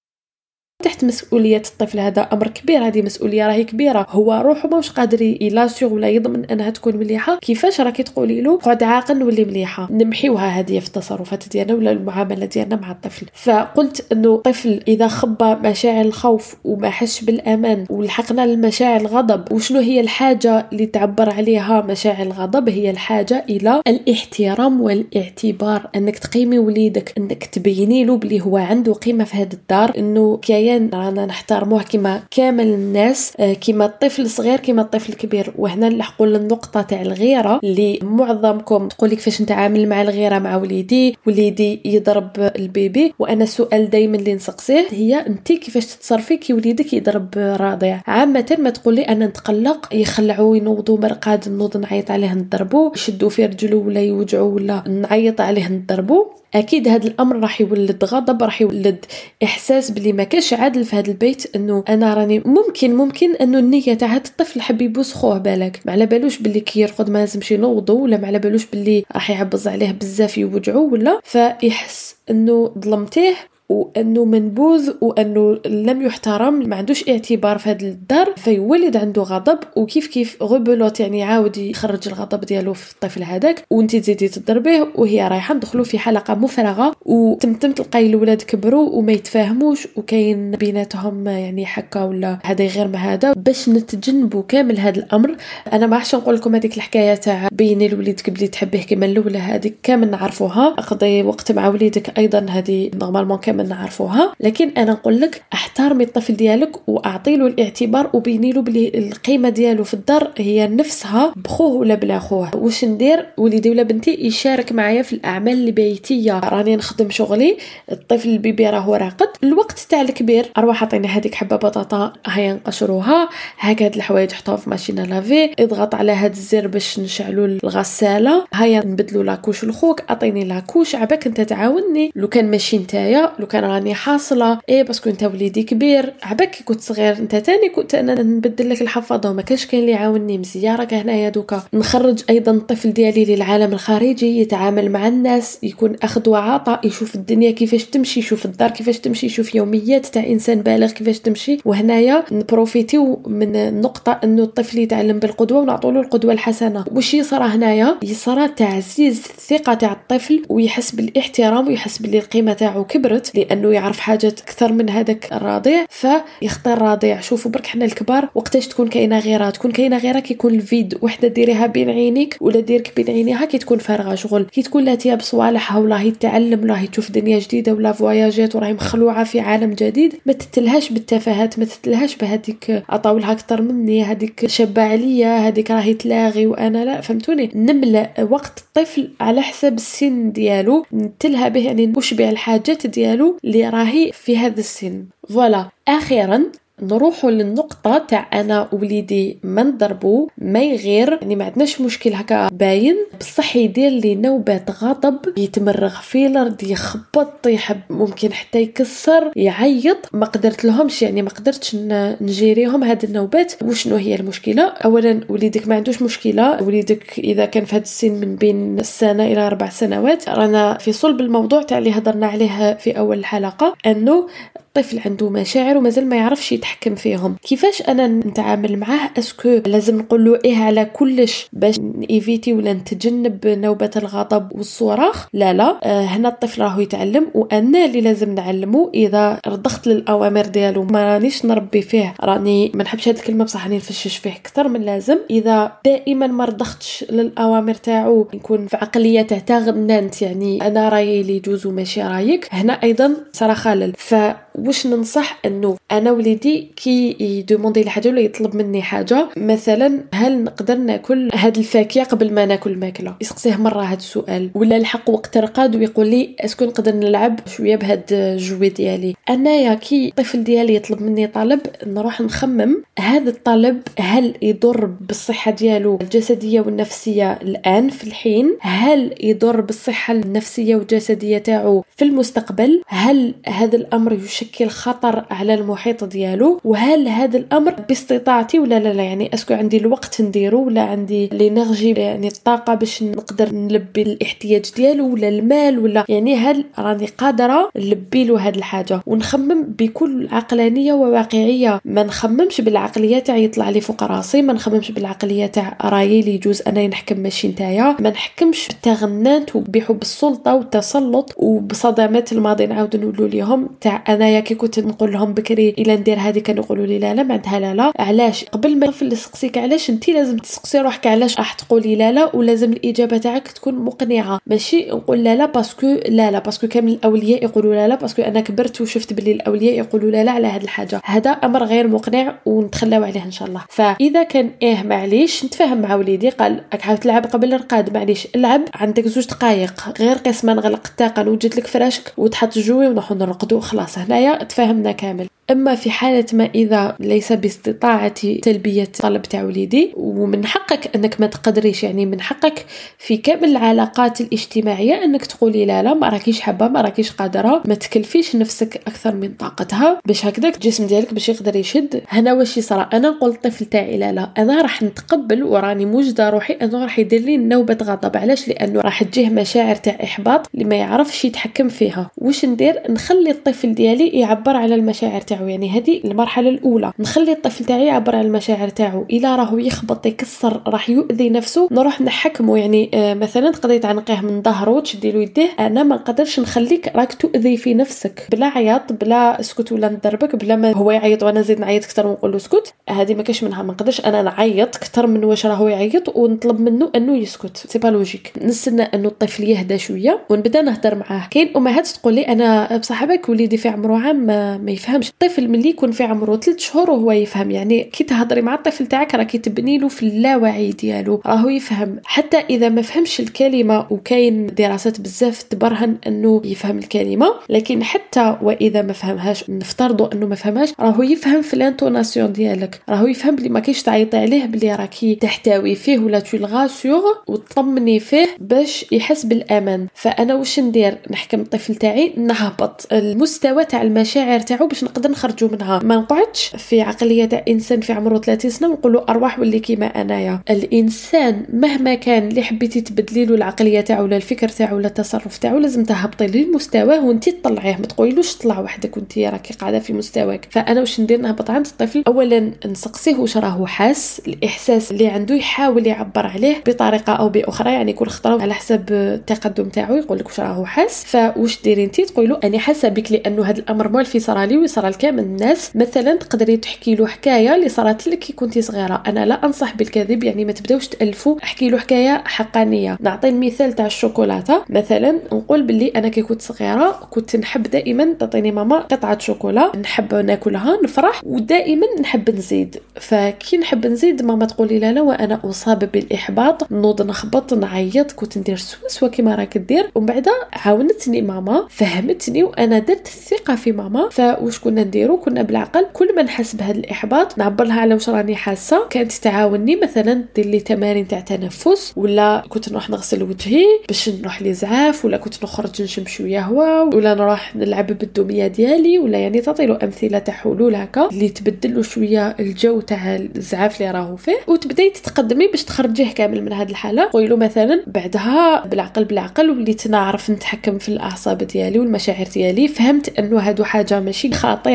تحت 0.83 1.05
مسؤولية 1.05 1.63
الطفل. 1.67 1.99
هذا 1.99 2.21
أمر 2.33 2.49
كبير 2.49 2.87
هذه 2.87 3.03
مسؤولية 3.03 3.47
راهي 3.47 3.65
كبيرة. 3.65 4.07
هو 4.11 4.43
روحه 4.45 4.69
ماهوش 4.69 4.91
قادر 4.91 5.23
يلاسيغ 5.23 5.93
ولا 5.93 6.09
يضمن 6.09 6.45
أنها 6.45 6.71
تكون 6.71 6.97
مليحة. 6.97 7.39
كيفاش 7.39 7.81
راكي 7.81 8.03
تقولي 8.03 8.41
له؟ 8.41 8.57
قعد 8.59 8.83
عاقل 8.83 9.19
نولي 9.19 9.45
مليحة. 9.45 9.89
نمحيوها 9.91 10.49
هذه 10.49 10.79
في 10.79 10.87
التصرفات 10.87 11.49
ديالنا 11.49 11.75
ولا 11.75 11.91
المعاملة 11.91 12.47
ديالنا 12.47 12.77
مع 12.77 12.91
الطفل. 12.91 13.27
فقلت 13.35 14.13
إنه 14.13 14.37
طفل 14.37 14.81
إذا 14.89 15.09
خبى 15.09 15.69
مشاعر 15.69 16.05
الخوف 16.05 16.57
وما 16.65 16.91
حش 16.91 17.25
بالأمان 17.25 17.87
ولحقنا 17.91 18.47
لمشاعر 18.47 19.01
الغضب 19.01 19.53
وشنو 19.53 19.81
هي 19.81 20.01
الحاجة 20.01 20.67
اللي 20.73 20.87
تعبر 20.87 21.35
عليها 21.35 21.81
مشاعر 21.81 22.23
الغضب؟ 22.23 22.69
هي 22.69 22.91
الحاجة 22.91 23.45
إلى 23.51 23.83
الاحترام 23.89 24.81
والاعتبار. 24.81 25.91
أنك 25.97 26.19
تقيمي 26.19 26.59
وليدك 26.59 27.13
أنك 27.19 27.45
تبيني 27.45 28.05
له 28.05 28.17
بلي 28.17 28.41
هو 28.41 28.57
عنده 28.57 28.93
قيمة 28.93 29.25
في 29.25 29.37
هذه 29.37 29.53
الدار 29.53 29.93
إنه 29.99 30.37
كيان 30.37 30.72
رانا 30.79 31.27
نحترموه 31.27 31.83
كما 31.83 32.23
كامل 32.31 32.67
الناس 32.67 33.33
آه، 33.41 33.53
كما 33.53 33.85
الطفل 33.87 34.23
الصغير 34.23 34.59
كما 34.59 34.83
الطفل 34.83 35.13
الكبير. 35.13 35.53
وهنا 35.59 35.89
نلحقوا 35.89 36.27
للنقطة 36.27 36.83
تاع 36.83 37.03
الغيرة 37.03 37.61
اللي 37.65 37.99
معظمكم 38.03 38.89
تقولي 38.89 39.17
كيفاش 39.17 39.43
نتعامل 39.43 39.89
مع 39.89 40.03
الغيرة 40.03 40.39
مع 40.39 40.57
وليدي 40.57 41.17
وليدي 41.27 41.81
يضرب 41.85 42.31
ال 42.39 42.51
bébé. 42.51 43.15
وأنا 43.19 43.45
السؤال 43.45 43.91
دائما 43.91 44.17
اللي 44.17 44.35
نسقسيه 44.35 44.87
هي 44.91 45.27
أنت 45.27 45.53
كيفاش 45.53 45.87
تتصرفي 45.87 46.37
كي 46.37 46.53
وليدك 46.53 46.93
يضرب 46.93 47.29
راضع 47.37 48.01
عامة 48.07 48.57
ما 48.59 48.71
تقولي 48.71 49.03
أنا 49.03 49.27
نتقلق 49.27 49.89
يخلعوا 49.95 50.57
ينوضوا 50.57 50.99
من 50.99 51.19
رقاد 51.19 51.49
نوض 51.49 51.77
نعيط 51.77 52.11
عليه 52.11 52.35
نضربو 52.35 52.93
يشدوا 52.95 53.29
في 53.29 53.47
رجلو 53.47 53.87
ولا 53.87 54.01
يوجعوا 54.01 54.55
ولا 54.55 54.85
نعيط 54.89 55.41
عليه 55.41 55.69
نضربو. 55.69 56.27
أكيد 56.55 56.89
هذا 56.89 57.07
الأمر 57.07 57.41
راح 57.41 57.61
يولد 57.61 58.05
غضب 58.05 58.43
راح 58.43 58.63
يولد 58.63 59.05
إحساس 59.43 59.91
بلي 59.91 60.13
ما 60.13 60.25
كاش 60.25 60.55
عادل 60.63 60.85
في 60.85 60.97
هذا 60.97 61.11
البيت 61.11 61.57
إنه 61.57 61.85
أنا 61.89 62.15
راني 62.15 62.43
ممكن 62.45 62.95
ممكن 62.95 63.35
إنه 63.35 63.59
النية 63.59 63.95
تاع 63.95 64.09
هذا 64.09 64.23
الطفل 64.27 64.61
حب 64.61 64.83
يبوس 64.83 65.15
خوه 65.15 65.39
بالك؟ 65.39 65.81
ما 65.85 65.93
على 65.93 66.07
بالوش 66.07 66.39
بلي 66.39 66.61
كي 66.61 66.81
يرقد 66.81 67.11
ما 67.11 67.19
لازمش 67.19 67.53
ينوضو 67.53 67.99
ولا 67.99 68.17
ما 68.17 68.27
على 68.27 68.39
بالوش 68.39 68.67
بلي 68.67 69.05
راح 69.15 69.31
يعبز 69.31 69.69
عليه 69.69 69.91
بزاف 69.91 70.39
يوجعو 70.39 70.93
ولا 70.93 71.21
فيحس 71.25 72.17
إنه 72.31 72.73
ظلمتيه 72.79 73.35
وأنه 73.73 74.25
منبوذ 74.25 74.91
وأنه 75.01 75.59
لم 75.67 76.03
يحترم 76.03 76.69
ما 76.69 76.77
عندوش 76.77 77.09
اعتبار 77.09 77.59
في 77.59 77.71
هذه 77.71 77.83
الدار 77.83 78.33
فيولد 78.37 78.97
عنده 78.97 79.23
غضب 79.23 79.59
وكيف 79.77 80.07
كيف 80.07 80.43
rebelote 80.43 81.01
يعني 81.01 81.19
يعاود 81.19 81.57
يخرج 81.59 82.09
الغضب 82.09 82.41
ديالو 82.41 82.75
في 82.75 82.93
الطفل 82.93 83.23
هذاك 83.23 83.65
وانت 83.71 83.97
تزيدي 83.97 84.29
تضربيه 84.29 84.89
وهي 84.95 85.29
رايحة 85.29 85.55
ندخلوا 85.55 85.85
في 85.85 85.99
حلقة 85.99 86.35
مفرغة 86.35 86.93
وتمتم 87.03 87.73
تلقاي 87.73 88.07
الولاد 88.07 88.43
كبروا 88.43 88.91
وما 88.91 89.13
يتفاهموش 89.13 89.89
وكاين 89.97 90.51
بيناتهم 90.51 91.29
يعني 91.29 91.67
حكا 91.67 92.05
ولا 92.05 92.39
هذا 92.45 92.67
غير 92.67 92.89
ما 92.89 92.99
هذا. 92.99 93.33
باش 93.33 93.69
نتجنبوا 93.69 94.43
كامل 94.49 94.79
هذا 94.81 94.99
الأمر 94.99 95.37
أنا 95.73 95.87
ما 95.87 95.97
عرفتش 95.97 96.15
نقول 96.15 96.35
لكم 96.35 96.55
هذيك 96.55 96.77
الحكاية 96.77 97.15
تاع 97.15 97.49
بيني 97.53 97.89
لوليدك 97.89 98.31
بلي 98.31 98.49
تحبيه 98.49 98.83
كما 98.83 99.07
الأولى 99.07 99.39
هذيك 99.39 99.75
كامل 99.83 100.11
نعرفوها 100.11 100.69
قضي 100.69 101.23
وقت 101.23 101.53
مع 101.53 101.69
وليدك 101.69 102.19
أيضا 102.19 102.47
هذه 102.51 102.91
normalement 102.95 103.39
كامل 103.39 103.62
نعرفوها 103.63 104.33
لكن 104.41 104.69
أنا 104.77 104.93
نقول 104.93 105.21
لك 105.21 105.43
احترمي 105.53 106.05
الطفل 106.05 106.37
ديالك 106.37 106.89
وأعطي 106.89 107.37
له 107.37 107.47
الاعتبار 107.47 108.11
وبيني 108.13 108.53
له 108.53 108.63
بلي 108.63 108.93
القيمة 108.95 109.49
ديالو 109.49 109.85
في 109.85 109.95
الدار 109.95 110.31
هي 110.39 110.69
نفسها 110.69 111.33
بخوه 111.37 111.73
ولا 111.73 111.95
بلا 111.95 112.19
خوه. 112.19 112.57
واش 112.57 112.85
ندير؟ 112.85 113.27
وليدي 113.37 113.71
ولا 113.71 113.83
بنتي 113.83 114.15
يشارك 114.21 114.73
معايا 114.73 115.03
في 115.03 115.13
الأعمال 115.13 115.69
البيتيه 115.69 116.39
راني 116.39 116.77
نخدم 116.77 117.11
شغلي 117.11 117.57
الطفل 117.93 118.29
ال 118.29 118.37
bébé 118.37 118.71
راهو 118.71 118.95
راقد. 118.95 119.29
الوقت 119.45 119.79
تاع 119.79 120.01
الكبير 120.01 120.47
أروح 120.59 120.83
عطيني 120.83 121.09
هذيك 121.09 121.35
حبة 121.35 121.57
بطاطا 121.57 122.13
هيا 122.27 122.53
نقشروها. 122.53 123.29
هكا 123.59 123.85
هاد 123.85 123.95
الحوايج 123.95 124.33
حطوها 124.33 124.57
في 124.57 124.71
machine 124.71 125.05
à 125.05 125.11
laver. 125.11 125.51
اضغط 125.59 125.95
على 125.95 126.13
هاد 126.13 126.31
الزر 126.31 126.67
باش 126.67 126.99
نشعلوا 126.99 127.47
الغسالة. 127.47 128.45
هيا 128.55 128.85
نبدلوا 128.87 129.25
la 129.25 129.35
couche 129.35 129.65
لخوك 129.65 130.01
أعطيني 130.11 130.45
la 130.45 130.56
couche. 130.56 130.95
عباك 130.95 131.27
أنت 131.27 131.41
تعاوني 131.41 132.13
لو 132.17 132.29
كان 132.29 132.51
ماشي 132.51 132.79
نتايا 132.79 133.33
لو 133.39 133.47
كان 133.53 133.65
راني 133.65 133.95
حاصلة. 133.95 134.59
إيه 134.69 134.83
parce 134.83 135.00
que 135.00 135.11
أنت 135.11 135.25
وليدي 135.25 135.63
كبير. 135.63 136.13
عباك 136.23 136.57
كنت 136.65 136.81
صغير 136.81 137.19
أنت 137.19 137.37
تاني 137.37 137.69
كنت 137.69 137.95
أنا 137.95 138.23
نبدل 138.23 138.71
لك 138.71 138.83
الحفاضة 138.83 139.31
وما 139.31 139.43
كانش 139.43 139.67
كاين 139.67 139.81
اللي 139.81 139.93
يعاونني. 139.93 140.39
مزيان 140.39 140.75
راك 140.75 140.95
هنايا 140.95 141.29
دوكا. 141.29 141.63
نخرج 141.75 142.23
أيضا 142.31 142.53
الطفل 142.53 142.93
ديالي 142.93 143.25
للعالم 143.25 143.73
الخارجي 143.73 144.41
يتعامل 144.41 144.91
مع 144.91 145.09
الناس 145.09 145.59
يكون 145.63 145.97
أخذ 146.03 146.29
وعطاء 146.29 146.87
يشوف 146.87 147.15
الدنيا 147.15 147.51
كيفاش 147.51 147.85
تمشي 147.85 148.21
يشوف 148.21 148.45
الدار 148.45 148.71
كيفاش 148.71 148.99
تمشي 148.99 149.27
يشوف 149.27 149.55
يوميات 149.55 150.07
تاع 150.07 150.27
إنسان 150.27 150.63
بالغ 150.63 150.91
كيفاش 150.91 151.19
تمشي. 151.21 151.59
وهنايا 151.65 152.25
ن 152.33 152.42
profiter 152.42 153.14
و 153.14 153.23
من 153.27 153.57
النقطة 153.57 154.21
أنه 154.25 154.43
الطفل 154.43 154.79
يتعلم 154.79 155.19
بالقدوة 155.19 155.59
ونعطوا 155.61 155.93
له 155.93 156.01
القدوة 156.01 156.33
الحسنة. 156.33 156.85
واش 156.91 157.15
يصرى 157.15 157.45
هنايا؟ 157.45 157.97
يصرى 158.03 158.49
تعزيز 158.49 159.19
الثقة 159.19 159.75
تاع 159.75 159.93
الطفل 159.93 160.43
ويحس 160.49 160.91
بالاحترام 160.91 161.69
ويحس 161.69 161.99
باللي 161.99 162.19
القيمه 162.19 162.53
تاعو. 162.53 162.85
كبرت 162.85 163.32
لأنه 163.35 163.73
يعرف 163.73 164.01
حاجات 164.01 164.41
أكثر 164.41 164.73
من 164.73 164.91
هذاك 164.91 165.33
الرضيع 165.33 165.87
فيختار 165.91 166.83
رضيع. 166.83 167.21
شوفوا 167.21 167.51
برك 167.51 167.67
حنا 167.67 167.85
الكبار 167.85 168.29
وقتاش 168.35 168.69
تكون 168.69 168.89
كاينة 168.89 169.19
غيره 169.19 169.51
تكون 169.51 169.71
كاينة 169.71 169.99
غيره 169.99 170.19
كيكون 170.19 170.55
الفيد 170.55 170.99
وحده 171.03 171.29
ديريها 171.29 171.67
بين 171.67 171.91
عينيك 171.91 172.37
ولا 172.41 172.61
ديرك 172.61 172.93
بين 172.97 173.11
عينيها 173.11 173.45
كي 173.45 173.59
تكون 173.59 173.79
فارغة 173.79 174.15
شغل. 174.15 174.43
كي 174.43 174.63
تكون 174.63 174.85
لاتيها 174.85 175.15
بصوالحها 175.15 175.79
ولا 175.79 176.01
هي 176.01 176.11
تتعلم 176.11 176.63
ولا 176.63 176.81
هي 176.81 176.87
تشوف 176.87 177.11
دنيا 177.11 177.39
جديدة 177.39 177.73
ولا 177.73 177.93
فواياجات 177.93 178.57
وراهي 178.57 178.73
مخلوعة 178.73 179.25
في 179.25 179.41
عالم 179.41 179.71
جديد. 179.71 180.15
ما 180.27 180.33
تتلهاش 180.33 180.91
بالتفاهات 180.91 181.59
ما 181.59 181.65
تتلهاش 181.65 182.17
بهذيك 182.17 182.83
أطاولها 182.91 183.33
أكثر 183.33 183.63
مني 183.63 184.05
هذيك 184.05 184.47
شابة 184.47 184.83
عليا 184.83 185.49
هذيك 185.49 185.71
راهي 185.71 185.95
تلاغي 185.95 186.47
وأنا 186.47 186.85
لا. 186.85 187.01
فهمتوني؟ 187.01 187.51
نملأ 187.55 188.11
وقت 188.31 188.59
الطفل 188.59 189.11
على 189.21 189.43
حسب 189.43 189.75
السن 189.75 190.33
ديالو 190.33 190.85
نتلها 190.95 191.49
به 191.49 191.61
يعني 191.67 191.87
نشبع 191.87 192.29
الحاجات 192.29 192.87
ديالو. 192.87 193.22
اللي 193.45 193.69
راهي 193.69 194.13
في 194.13 194.39
هذا 194.39 194.61
السن. 194.61 195.05
فوالا 195.29 195.69
أخيرا 195.89 196.45
نروحوا 196.83 197.31
للنقطة 197.31 197.99
تاع 197.99 198.29
أنا 198.33 198.69
وليدي 198.73 199.39
ما 199.43 199.63
نضربو 199.63 200.29
ما 200.39 200.63
يغير 200.63 201.19
يعني 201.23 201.37
ما 201.37 201.45
عندناش 201.45 201.81
مشكل 201.81 202.13
هكا 202.15 202.49
باين. 202.49 202.97
بصح 203.21 203.57
يدير 203.57 203.91
لي 203.91 204.15
نوبات 204.15 204.71
غضب 204.71 205.19
يتمرغ 205.39 206.01
في 206.01 206.27
الأرض 206.27 206.63
يخبط 206.63 207.47
يحب 207.47 207.81
ممكن 207.91 208.33
حتى 208.33 208.63
يكسر 208.63 209.33
يعيط. 209.37 209.99
ما 210.13 210.27
قدرت 210.27 210.65
لهمش 210.65 211.03
يعني 211.03 211.23
ما 211.23 211.31
قدرتش 211.31 211.77
نجيريهم 212.21 212.85
هاد 212.85 213.05
النوبات. 213.05 213.53
وشنو 213.63 213.97
هي 213.97 214.15
المشكلة؟ 214.15 214.63
أولا 214.63 215.21
وليدك 215.29 215.69
ما 215.69 215.75
عندوش 215.75 216.03
مشكلة. 216.03 216.63
وليدك 216.63 217.19
إذا 217.19 217.45
كان 217.45 217.65
في 217.65 217.77
هاد 217.77 217.83
السن 217.83 218.13
من 218.13 218.37
بين 218.37 218.79
السنة 218.79 219.25
إلى 219.25 219.47
أربع 219.47 219.69
سنوات 219.69 220.29
رانا 220.29 220.79
في 220.79 220.93
صلب 220.93 221.21
الموضوع 221.21 221.63
تاع 221.63 221.79
اللي 221.79 221.93
هضرنا 221.93 222.27
عليه 222.27 222.75
في 222.75 222.99
أول 222.99 223.19
الحلقة 223.19 223.75
أنه 223.87 224.27
الطفل 224.77 225.01
عنده 225.07 225.31
مشاعر 225.31 225.77
ومازال 225.77 226.09
ما 226.09 226.17
يعرفش 226.17 226.53
يتحكم 226.53 226.95
فيهم. 226.95 227.37
كيفاش 227.43 227.83
أنا 227.83 228.09
نتعامل 228.09 228.79
معاه؟ 228.79 229.11
est-ce 229.19 229.47
que 229.47 229.61
لازم 229.67 229.99
نقول 229.99 230.25
له 230.25 230.39
إيه 230.45 230.57
على 230.57 230.85
كلش 230.85 231.49
باش 231.53 231.81
éviter 232.11 232.53
ولا 232.53 232.73
نتجنب 232.73 233.47
نوبة 233.47 233.91
الغضب 233.97 234.53
والصراخ؟ 234.53 235.27
لا 235.33 235.53
لا. 235.53 235.79
آه 235.83 236.05
هنا 236.05 236.29
الطفل 236.29 236.63
راهو 236.63 236.81
يتعلم 236.81 237.27
وأنا 237.35 237.85
اللي 237.85 238.01
لازم 238.01 238.35
نعلمه 238.35 238.91
إذا 238.95 239.41
رضخت 239.47 239.87
للأوامر 239.87 240.47
ديالو. 240.47 240.83
ما 240.83 241.05
رانيش 241.15 241.45
نربي 241.45 241.83
فيه. 241.83 242.15
راني 242.21 242.73
ما 242.75 242.83
نحبش 242.85 243.09
هذه 243.09 243.17
الكلمة 243.17 243.45
بصح 243.45 243.65
راني 243.65 243.77
نفشش 243.77 244.17
فيه 244.17 244.31
أكثر 244.31 244.69
من 244.69 244.81
لازم. 244.81 245.19
إذا 245.31 245.73
دائما 245.85 246.27
ما 246.27 246.45
رضختش 246.45 247.05
للأوامر 247.11 247.75
تاعو 247.75 248.29
نكون 248.35 248.67
في 248.67 248.77
عقلية 248.77 249.23
تاع 249.23 249.39
تغننت 249.39 250.23
يعني 250.23 250.67
أنا 250.67 250.89
رأيي 250.89 251.21
اللي 251.21 251.37
يجوز 251.37 251.67
وماشي 251.67 252.03
رأيك. 252.03 252.49
هنا 252.51 252.73
أيضا 252.73 253.17
صرا 253.33 253.55
خلل 253.55 253.93
ف 253.97 254.15
واش 254.55 254.87
ننصح 254.87 255.41
انه 255.47 255.77
أنا 255.93 256.13
وليدي 256.13 256.71
كي 256.77 257.17
ي 257.21 257.28
demander 257.28 257.83
لي 257.83 257.91
حاجة 257.91 258.09
ولا 258.09 258.21
يطلب 258.21 258.57
مني 258.57 258.83
حاجة 258.83 259.29
مثلا 259.37 260.01
هل 260.15 260.45
نقدر 260.45 260.75
ناكل 260.75 261.31
هاد 261.35 261.59
الفاكهة 261.59 262.05
قبل 262.05 262.35
ما 262.35 262.47
ناكل 262.47 262.71
الماكلة؟ 262.71 263.17
يسقسيه 263.21 263.57
مرة 263.57 263.83
هاد 263.83 263.97
السؤال. 263.97 264.51
ولا 264.55 264.77
الحق 264.77 265.11
وقت 265.11 265.37
رقاد 265.37 265.77
ويقول 265.77 266.07
لي 266.07 266.37
est-ce 266.41 266.57
que 266.57 266.65
نقدر 266.65 266.95
نلعب 266.95 267.41
شوية 267.47 267.77
بهاد 267.77 268.05
ال 268.13 268.22
jouet 268.22 268.69
ديالي. 268.69 269.15
أنايا 269.31 269.75
كي 269.75 270.09
الطفل 270.09 270.45
ديالي 270.45 270.75
يطلب 270.75 271.03
مني 271.03 271.27
طلب 271.27 271.61
نروح 271.87 272.21
نخمم 272.21 272.83
هذا 272.99 273.31
الطلب 273.31 273.83
هل 273.99 274.35
يضر 274.43 274.85
بالصحة 274.85 275.51
ديالو 275.51 275.99
الجسدية 276.01 276.61
والنفسية 276.61 277.33
الآن 277.33 277.89
في 277.89 278.05
الحين؟ 278.05 278.57
هل 278.61 279.15
يضر 279.21 279.61
بالصحة 279.61 280.15
النفسية 280.15 280.77
والجسدية 280.77 281.39
تاعو 281.39 281.85
في 281.97 282.05
المستقبل؟ 282.05 282.83
هل 282.87 283.35
هذا 283.47 283.77
الأمر 283.77 284.13
يشكل 284.13 284.42
يشكل 284.43 284.69
خطر 284.69 285.25
على 285.31 285.55
المحيط 285.55 286.05
ديالو 286.05 286.61
وهل 286.65 287.09
هذا 287.09 287.39
الأمر 287.39 287.75
باستطاعتي 287.89 288.59
ولا 288.59 288.79
لا؟ 288.79 288.93
لا 288.93 289.03
يعني 289.03 289.35
est-ce 289.35 289.48
que 289.48 289.55
عندي 289.55 289.77
الوقت 289.77 290.21
نديرو 290.21 290.67
ولا 290.67 290.83
عندي 290.83 291.27
l'énergie 291.33 291.91
يعني 291.91 292.29
الطاقة 292.29 292.75
باش 292.75 293.03
نقدر 293.03 293.55
نلبي 293.55 294.03
الاحتياج 294.03 294.73
ديالو 294.77 295.13
ولا 295.13 295.29
المال 295.29 295.79
ولا 295.79 296.05
يعني 296.09 296.37
هل 296.37 296.65
راني 296.79 297.07
قادرة 297.07 297.71
نلبي 297.77 298.25
له 298.25 298.49
هذه 298.49 298.57
الحاجة؟ 298.57 299.01
ونخمم 299.07 299.63
بكل 299.63 300.29
عقلانية 300.33 300.93
وواقعية 300.93 301.81
ما 301.85 302.03
نخممش 302.03 302.61
بالعقليه 302.61 303.19
تاع 303.19 303.37
يطلع 303.37 303.71
لي 303.71 303.81
فوق 303.81 304.05
راسي 304.05 304.43
ما 304.43 304.53
نخممش 304.53 304.91
بالعقليه 304.91 305.47
تاع 305.47 305.77
رايي 305.85 306.21
اللي 306.21 306.35
يجوز 306.35 306.63
أنا 306.67 306.87
نحكم 306.87 307.21
ماشي 307.21 307.49
نتايا 307.49 307.97
ما 308.01 308.11
نحكمش 308.11 308.69
بالتغنات 308.69 309.57
وبحب 309.57 310.03
السلطة 310.03 310.55
والتسلط 310.55 311.35
وبصدمات 311.37 312.33
الماضي 312.33 312.67
نعاود 312.67 312.97
نقولوا 312.97 313.29
لهم 313.29 313.69
تاع 313.81 314.05
أنا 314.09 314.29
انايا 314.33 314.45
كي 314.45 314.55
كنت 314.55 314.79
نقول 314.79 315.13
لهم 315.13 315.35
بكري 315.35 315.69
إلا 315.79 315.97
ندير 315.97 316.19
هذه 316.19 316.39
كانوا 316.39 316.65
يقولوا 316.65 316.87
لي 316.87 316.99
لا 316.99 317.15
لا 317.15 317.23
ما 317.23 317.35
عندها 317.35 317.61
لا 317.61 317.75
لا. 317.75 317.93
علاش؟ 317.99 318.45
قبل 318.45 318.79
ما 318.79 318.87
الطفل 318.87 319.13
يسقسيك 319.13 319.59
علاش 319.59 319.91
انت 319.91 320.09
لازم 320.09 320.37
تسقسي 320.37 320.79
روحك؟ 320.79 321.07
علاش 321.07 321.39
راح 321.39 321.53
تقولي 321.53 321.97
لا 321.97 322.13
لا؟ 322.13 322.37
ولازم 322.37 322.73
الإجابة 322.73 323.19
تاعك 323.19 323.49
تكون 323.49 323.75
مقنعة. 323.75 324.39
ماشي 324.47 324.87
نقول 324.91 325.25
لا 325.25 325.37
لا 325.37 325.47
parce 325.47 325.72
que 325.72 325.87
لا 326.09 326.31
لا 326.31 326.39
parce 326.39 326.57
que 326.57 326.69
كامل 326.69 326.93
الأولياء 326.93 327.45
يقولوا 327.45 327.75
لا 327.75 327.89
لا 327.89 327.95
parce 327.95 328.12
que 328.12 328.23
أنا 328.23 328.41
كبرت 328.41 328.81
وشفت 328.81 329.13
باللي 329.13 329.33
الأولياء 329.33 329.79
يقولوا 329.79 330.11
لا 330.11 330.25
لا 330.25 330.31
على 330.31 330.47
هذه 330.47 330.63
الحاجة. 330.63 331.01
هذا 331.05 331.31
أمر 331.31 331.65
غير 331.65 331.89
مقنع 331.89 332.35
ونتخلاو 332.47 333.05
عليه 333.05 333.25
إن 333.25 333.31
شاء 333.31 333.49
الله. 333.49 333.63
فإذا 333.69 334.23
كان 334.23 334.51
إيه 334.63 334.83
معليش 334.83 335.45
نتفاهم 335.45 335.81
مع 335.81 335.95
وليدي. 335.95 336.29
قال 336.29 336.61
راك 336.73 336.83
حاول 336.83 336.99
تلعب 336.99 337.27
قبل 337.27 337.55
الرقاد. 337.55 337.95
معليش 337.95 338.29
العب. 338.37 338.63
عندك 338.75 339.07
زوج 339.09 339.27
دقائق 339.27 339.95
غير 339.99 340.17
قسما 340.17 340.55
نغلق 340.55 340.87
الطاقة 340.87 341.23
نوجد 341.23 341.55
لك 341.55 341.67
فراشك 341.67 342.13
وتحط 342.17 342.59
جوي 342.59 342.87
ونروحو 342.87 343.15
نرقدو. 343.15 343.61
خلاص 343.61 343.99
تفاهمنا 344.49 344.93
كامل. 344.93 345.29
إما 345.51 345.75
في 345.75 345.91
حالة 345.91 346.27
ما 346.33 346.45
إذا 346.55 346.97
ليس 347.01 347.33
باستطاعتي 347.33 348.35
تلبية 348.35 348.85
طلب 348.85 349.23
تاع 349.23 349.43
وليدي 349.45 349.93
ومن 349.97 350.47
حقك 350.47 350.97
أنك 350.97 351.21
ما 351.21 351.27
تقدريش 351.27 351.85
يعني 351.85 352.07
من 352.07 352.21
حقك 352.21 352.67
في 352.99 353.17
كامل 353.17 353.45
العلاقات 353.45 354.21
الاجتماعية 354.21 355.05
أنك 355.05 355.27
تقولي 355.27 355.67
لا 355.67 355.83
لا 355.83 355.95
ما 355.95 356.09
راكيش 356.09 356.41
حابة 356.41 356.69
ما 356.69 356.81
راكيش 356.81 357.11
قادرة 357.11 357.63
ما 357.69 357.75
تكلفيش 357.75 358.37
نفسك 358.37 358.77
أكثر 358.87 359.15
من 359.15 359.33
طاقتها. 359.35 360.01
باش 360.07 360.27
هكذاك 360.27 360.55
الجسم 360.55 360.87
ديالك 360.87 361.15
باش 361.15 361.29
يقدر 361.29 361.57
يشد. 361.57 362.03
هنا 362.09 362.33
واش 362.33 362.57
يصرى؟ 362.57 362.89
أنا 362.93 363.11
نقول 363.11 363.31
الطفل 363.31 363.65
تاعي 363.65 363.99
لا 363.99 364.13
لا 364.13 364.31
أنا 364.39 364.63
راح 364.63 364.83
نتقبل 364.83 365.43
وراني 365.43 365.87
موجدة 365.87 366.31
روحي 366.31 366.53
انه 366.53 366.83
راح 366.83 366.99
يدير 366.99 367.21
لي 367.21 367.37
نوبة 367.37 367.79
غضب. 367.83 368.17
علاش؟ 368.17 368.49
لأنه 368.49 368.81
راح 368.81 369.03
تجيه 369.03 369.29
مشاعر 369.29 369.77
تاع 369.77 369.99
إحباط 370.03 370.49
اللي 370.55 370.65
ما 370.65 370.77
يعرفش 370.77 371.25
يتحكم 371.25 371.69
فيها. 371.69 372.11
واش 372.19 372.45
ندير؟ 372.45 372.83
نخلي 372.91 373.31
الطفل 373.31 373.75
ديالي 373.75 374.09
يعبر 374.09 374.57
على 374.57 374.75
المشاعر 374.75 375.21
تاعو 375.33 375.47
يعني 375.47 375.71
هذه 375.71 376.01
المرحلة 376.05 376.49
الأولى. 376.49 376.93
نخلي 376.99 377.33
الطفل 377.33 377.65
تاعي 377.65 377.87
يعبر 377.87 378.17
على 378.17 378.27
المشاعر 378.27 378.69
تاعو. 378.69 379.07
إلا 379.11 379.37
راهو 379.37 379.59
يخبط 379.59 380.07
يكسر 380.07 380.61
راح 380.67 380.91
يؤذي 380.91 381.31
نفسه. 381.31 381.69
نروح 381.71 382.01
نحكمه 382.01 382.59
يعني 382.59 382.91
آه 382.95 383.15
مثلا 383.15 383.51
تقدري 383.51 383.79
تعلقيه 383.79 384.21
من 384.21 384.43
ظهره 384.43 384.81
تشدي 384.81 385.13
له 385.13 385.23
يديه. 385.23 385.49
أنا 385.59 385.83
ما 385.83 385.97
نقدرش 385.97 386.41
نخليك 386.41 386.93
راك 386.97 387.15
تؤذي 387.15 387.57
في 387.57 387.75
نفسك. 387.75 388.27
بلا 388.31 388.47
عياط 388.47 388.93
بلا 388.93 389.41
اسكت 389.41 389.73
ولا 389.73 389.89
نضربك 389.89 390.37
بلا 390.37 390.57
ما 390.57 390.73
هو 390.73 390.91
يعيط 390.91 391.23
وأنا 391.23 391.41
نزيد 391.41 391.61
نعيط 391.61 391.85
أكثر 391.85 392.07
ونقول 392.07 392.31
له 392.31 392.37
اسكت 392.37 392.75
هذه 392.89 393.15
ما 393.15 393.23
كاش 393.23 393.45
منها. 393.45 393.63
ما 393.63 393.73
نقدرش 393.73 394.01
أنا 394.01 394.23
نعيط 394.23 394.77
أكثر 394.77 395.07
من 395.07 395.25
واش 395.25 395.47
راهو 395.47 395.69
يعيط 395.69 396.17
ونطلب 396.17 396.61
منه 396.61 396.91
أنه 396.97 397.17
يسكت. 397.17 397.57
c'est 397.57 397.79
pas 397.79 397.89
logique 397.89 398.33
نستنى 398.43 398.83
أنه 398.83 399.09
الطفل 399.09 399.45
يهدى 399.45 399.79
شوية 399.79 400.21
ونبدأ 400.31 400.63
نهضر 400.63 400.95
معاه. 400.95 401.29
كاين 401.31 401.57
أمهات 401.57 401.89
تقول 401.89 402.15
لي 402.15 402.23
أنا 402.23 402.77
بصح 402.77 403.03
وليدي 403.29 403.57
في 403.57 403.69
عمره 403.69 403.99
عام 403.99 404.17
ما, 404.17 404.59
ما 404.59 404.71
يفهمش. 404.71 405.13
الطفل 405.23 405.49
ملي 405.49 405.69
يكون 405.69 405.91
في 405.91 406.05
عمره 406.05 406.37
3 406.37 406.59
شهور 406.59 406.91
وهو 406.91 407.13
يفهم 407.13 407.51
يعني 407.51 407.85
كي 407.85 408.05
تهضري 408.05 408.43
مع 408.43 408.55
الطفل 408.55 408.87
تاعك 408.87 409.15
راكي 409.15 409.39
تبني 409.39 409.79
له 409.79 409.89
في 409.89 410.03
اللاوعي 410.03 410.71
ديالو 410.71 411.23
راهو 411.27 411.49
يفهم. 411.49 412.01
حتى 412.05 412.37
إذا 412.37 412.69
ما 412.69 412.83
فهمش 412.83 413.21
الكلمة 413.21 413.87
وكاين 413.91 414.47
دراسات 414.47 415.01
بزاف 415.01 415.43
تبرهن 415.43 415.97
إنه 416.07 416.43
يفهم 416.45 416.79
الكلمة 416.79 417.35
لكن 417.49 417.85
حتى 417.85 418.37
وإذا 418.43 418.83
ما 418.83 418.93
فهمهاش 418.93 419.51
نفترضوا 419.51 420.15
إنه 420.15 420.27
ما 420.27 420.35
فهمهاش 420.35 420.73
راهو 420.81 421.03
يفهم 421.03 421.43
في 421.43 421.55
ال 421.55 421.62
intonation 421.62 422.33
ديالك. 422.33 422.81
راهو 422.89 423.07
يفهم 423.07 423.37
بلي 423.37 423.49
ما 423.49 423.61
كاينش 423.61 423.83
تعيطي 423.83 424.17
عليه 424.17 424.45
بلي 424.45 424.75
راكي 424.75 425.15
تحتوي 425.15 425.75
فيه 425.75 425.99
ولا 425.99 426.21
tu 426.21 426.37
الغاسيغ 426.37 427.03
وتطمني 427.27 428.01
فيه 428.01 428.27
باش 428.39 428.87
يحس 428.93 429.27
بالأمان. 429.27 429.87
فأنا 429.95 430.35
واش 430.35 430.61
ندير؟ 430.61 430.99
نحكم 431.11 431.41
الطفل 431.41 431.75
تاعي 431.75 432.13
نهبط 432.17 432.89
المستوى 432.93 433.65
تاع 433.65 433.83
المشاعر 433.83 434.41
تاعو 434.41 434.67
باش 434.67 434.85
نقدر 434.85 435.12
نخرجوا 435.13 435.49
منها. 435.53 435.81
ما 435.85 435.97
نقعدش 435.97 436.53
في 436.59 436.81
عقلية 436.81 437.25
تاع 437.25 437.45
إنسان 437.49 437.81
في 437.81 437.93
عمره 437.93 438.19
30 438.19 438.51
سنة 438.51 438.69
ونقولوا 438.69 439.11
أرواح 439.11 439.39
واللي 439.39 439.59
كيما 439.59 439.87
أنايا. 439.87 440.41
الإنسان 440.51 441.47
مهما 441.53 441.95
كان 441.95 442.29
اللي 442.29 442.43
حبيتي 442.43 442.81
تبدلي 442.81 443.25
له 443.25 443.35
العقلية 443.35 443.81
تاعو 443.81 444.05
ولا 444.05 444.17
الفكر 444.17 444.49
تاعو 444.49 444.77
ولا 444.77 444.87
التصرف 444.87 445.39
تاعو 445.39 445.59
لازم 445.59 445.85
تهبطي 445.85 446.27
لمستواه 446.27 447.05
وانت 447.05 447.29
تطلعيه. 447.29 447.77
ما 447.77 447.87
تقوليلوش 447.87 448.37
طلع 448.37 448.61
وحدك 448.61 448.97
وانت 448.97 449.19
راكي 449.19 449.55
قاعدة 449.55 449.79
في 449.79 449.93
مستواك. 449.93 450.49
فأنا 450.51 450.81
واش 450.81 451.01
ندير؟ 451.01 451.21
نهبط 451.21 451.51
عند 451.51 451.67
الطفل. 451.67 452.03
اولا 452.07 452.51
نسقسيه 452.67 453.17
واش 453.17 453.37
راهو 453.37 453.67
حاس. 453.67 454.23
الإحساس 454.27 454.91
اللي 454.91 455.07
عنده 455.07 455.35
يحاول 455.35 455.87
يعبر 455.87 456.27
عليه 456.27 456.63
بطريقة 456.67 457.13
أو 457.13 457.29
بأخرى. 457.29 457.73
يعني 457.73 457.93
كل 457.93 458.07
خطره 458.07 458.43
على 458.43 458.55
حسب 458.55 458.85
التقدم 458.91 459.69
تاعو 459.69 459.97
يقول 459.97 460.19
لك 460.19 460.27
واش 460.27 460.41
راهو 460.41 460.65
حاس. 460.65 461.05
فواش 461.05 461.63
ديري 461.63 461.85
انت 461.85 462.01
تقولي 462.01 462.29
له 462.29 462.41
أنا 462.45 462.59
حاسة 462.59 462.89
بك 462.89 463.13
لأنه 463.13 463.45
هذا 463.45 463.59
الأمر 463.59 463.89
مو 463.89 464.05
في 464.05 464.21
صرالي 464.21 464.57
ويصرى 464.57 464.89
لكامل 465.03 465.23
الناس 465.23 465.77
مثلا 465.77 466.15
تقدري 466.15 466.57
تحكي 466.57 466.95
له 466.95 467.07
حكاية 467.07 467.55
اللي 467.55 467.69
صارت 467.69 468.09
لك 468.09 468.19
كي 468.19 468.33
كنتي 468.33 468.63
صغيرة. 468.63 469.03
أنا 469.07 469.27
لا 469.27 469.47
أنصح 469.47 469.77
بالكذب 469.77 470.25
يعني 470.25 470.45
ما 470.45 470.53
تبداوش 470.53 470.89
تألفوا 470.89 471.37
احكي 471.43 471.71
له 471.71 471.79
حكاية 471.79 472.23
حقانية. 472.25 472.99
نعطي 473.01 473.29
المثال 473.29 473.73
تاع 473.73 473.87
الشوكولاتة. 473.87 474.65
مثلا 474.69 475.13
نقول 475.33 475.63
باللي 475.63 475.89
أنا 475.89 476.09
كي 476.09 476.23
كنت 476.23 476.43
صغيرة 476.43 477.09
كنت 477.11 477.37
نحب 477.37 477.63
دائما 477.63 478.13
تعطيني 478.13 478.53
ماما 478.53 478.79
قطعة 478.79 479.19
شوكولا. 479.19 479.73
نحب 479.77 480.15
ناكلها 480.15 480.79
نفرح 480.85 481.21
ودائما 481.25 481.87
نحب 482.01 482.31
نزيد. 482.31 482.77
فكي 482.95 483.57
نحب 483.57 483.87
نزيد 483.87 484.23
ماما 484.23 484.47
تقولي 484.47 484.79
لا 484.79 484.93
لا 484.93 485.01
وأنا 485.01 485.41
أصاب 485.45 485.91
بالإحباط. 485.93 486.73
نوض 486.73 487.03
نخبط 487.03 487.55
نعيط 487.55 488.13
كنت 488.13 488.39
ندير 488.39 488.57
سوسو 488.57 489.09
كيما 489.09 489.35
راك 489.35 489.59
دير. 489.59 489.91
ومن 489.95 490.07
بعد 490.07 490.29
عاونتني 490.53 491.23
ماما 491.23 491.67
فهمتني 491.71 492.43
وأنا 492.43 492.79
درت 492.79 493.07
الثقة 493.07 493.55
في 493.55 493.73
ماما. 493.73 494.09
فواش 494.09 494.59
كنا 494.59 494.83
نديرو 494.93 495.17
كنا 495.17 495.43
بالعقل 495.43 495.87
كل 495.93 496.15
ما 496.17 496.23
نحس 496.23 496.57
بهذا 496.57 496.79
الإحباط 496.79 497.39
نعبر 497.39 497.65
لها 497.65 497.81
على 497.81 497.95
واش 497.95 498.09
راني 498.09 498.37
حاسة. 498.37 498.87
كانت 498.91 499.13
تعاوني 499.13 499.77
مثلا 499.77 500.25
دير 500.37 500.47
لي 500.47 500.61
تمارين 500.61 501.09
تاع 501.09 501.21
تنفس 501.21 501.93
ولا 501.97 502.43
كنت 502.49 502.69
نروح 502.73 502.91
نغسل 502.91 503.23
وجهي 503.23 503.65
باش 503.89 504.09
نروح 504.09 504.43
لي 504.43 504.55
زعاف 504.55 505.05
ولا 505.05 505.17
كنت 505.17 505.45
نخرج 505.45 505.83
نشم 505.83 506.07
شوية 506.07 506.41
هواء 506.41 506.97
ولا 506.97 507.15
نروح 507.15 507.57
نلعب 507.57 507.87
بالدميه 507.87 508.47
ديالي 508.47 508.99
ولا 508.99 509.19
يعني 509.19 509.41
تعطي 509.41 509.67
له 509.67 509.79
أمثلة 509.83 510.19
تاع 510.19 510.35
حلول 510.35 510.75
هكا 510.75 511.09
اللي 511.09 511.29
تبدل 511.29 511.85
شوية 511.85 512.37
الجو 512.41 512.81
تاع 512.81 513.17
الزعاف 513.17 513.81
اللي 513.81 513.93
راهو 513.93 514.17
فيه. 514.17 514.39
وتبداي 514.47 514.91
تتقدمي 514.91 515.47
باش 515.47 515.65
تخرجيه 515.65 516.13
كامل 516.13 516.45
من 516.45 516.53
هذه 516.53 516.71
الحالة. 516.71 517.11
قولي 517.13 517.27
له 517.27 517.37
مثلا 517.37 517.83
بعدها 517.87 518.67
بالعقل 518.67 519.05
بالعقل 519.05 519.51
وليت 519.51 519.89
نعرف 519.89 520.31
نتحكم 520.31 520.79
في 520.79 520.89
الأعصاب 520.89 521.39
ديالي 521.39 521.79
والمشاعر 521.79 522.27
ديالي 522.35 522.69
فهمت 522.69 523.19
أنه 523.19 523.39
هادو 523.39 523.65
حاجة 523.65 524.01
ماشي 524.01 524.29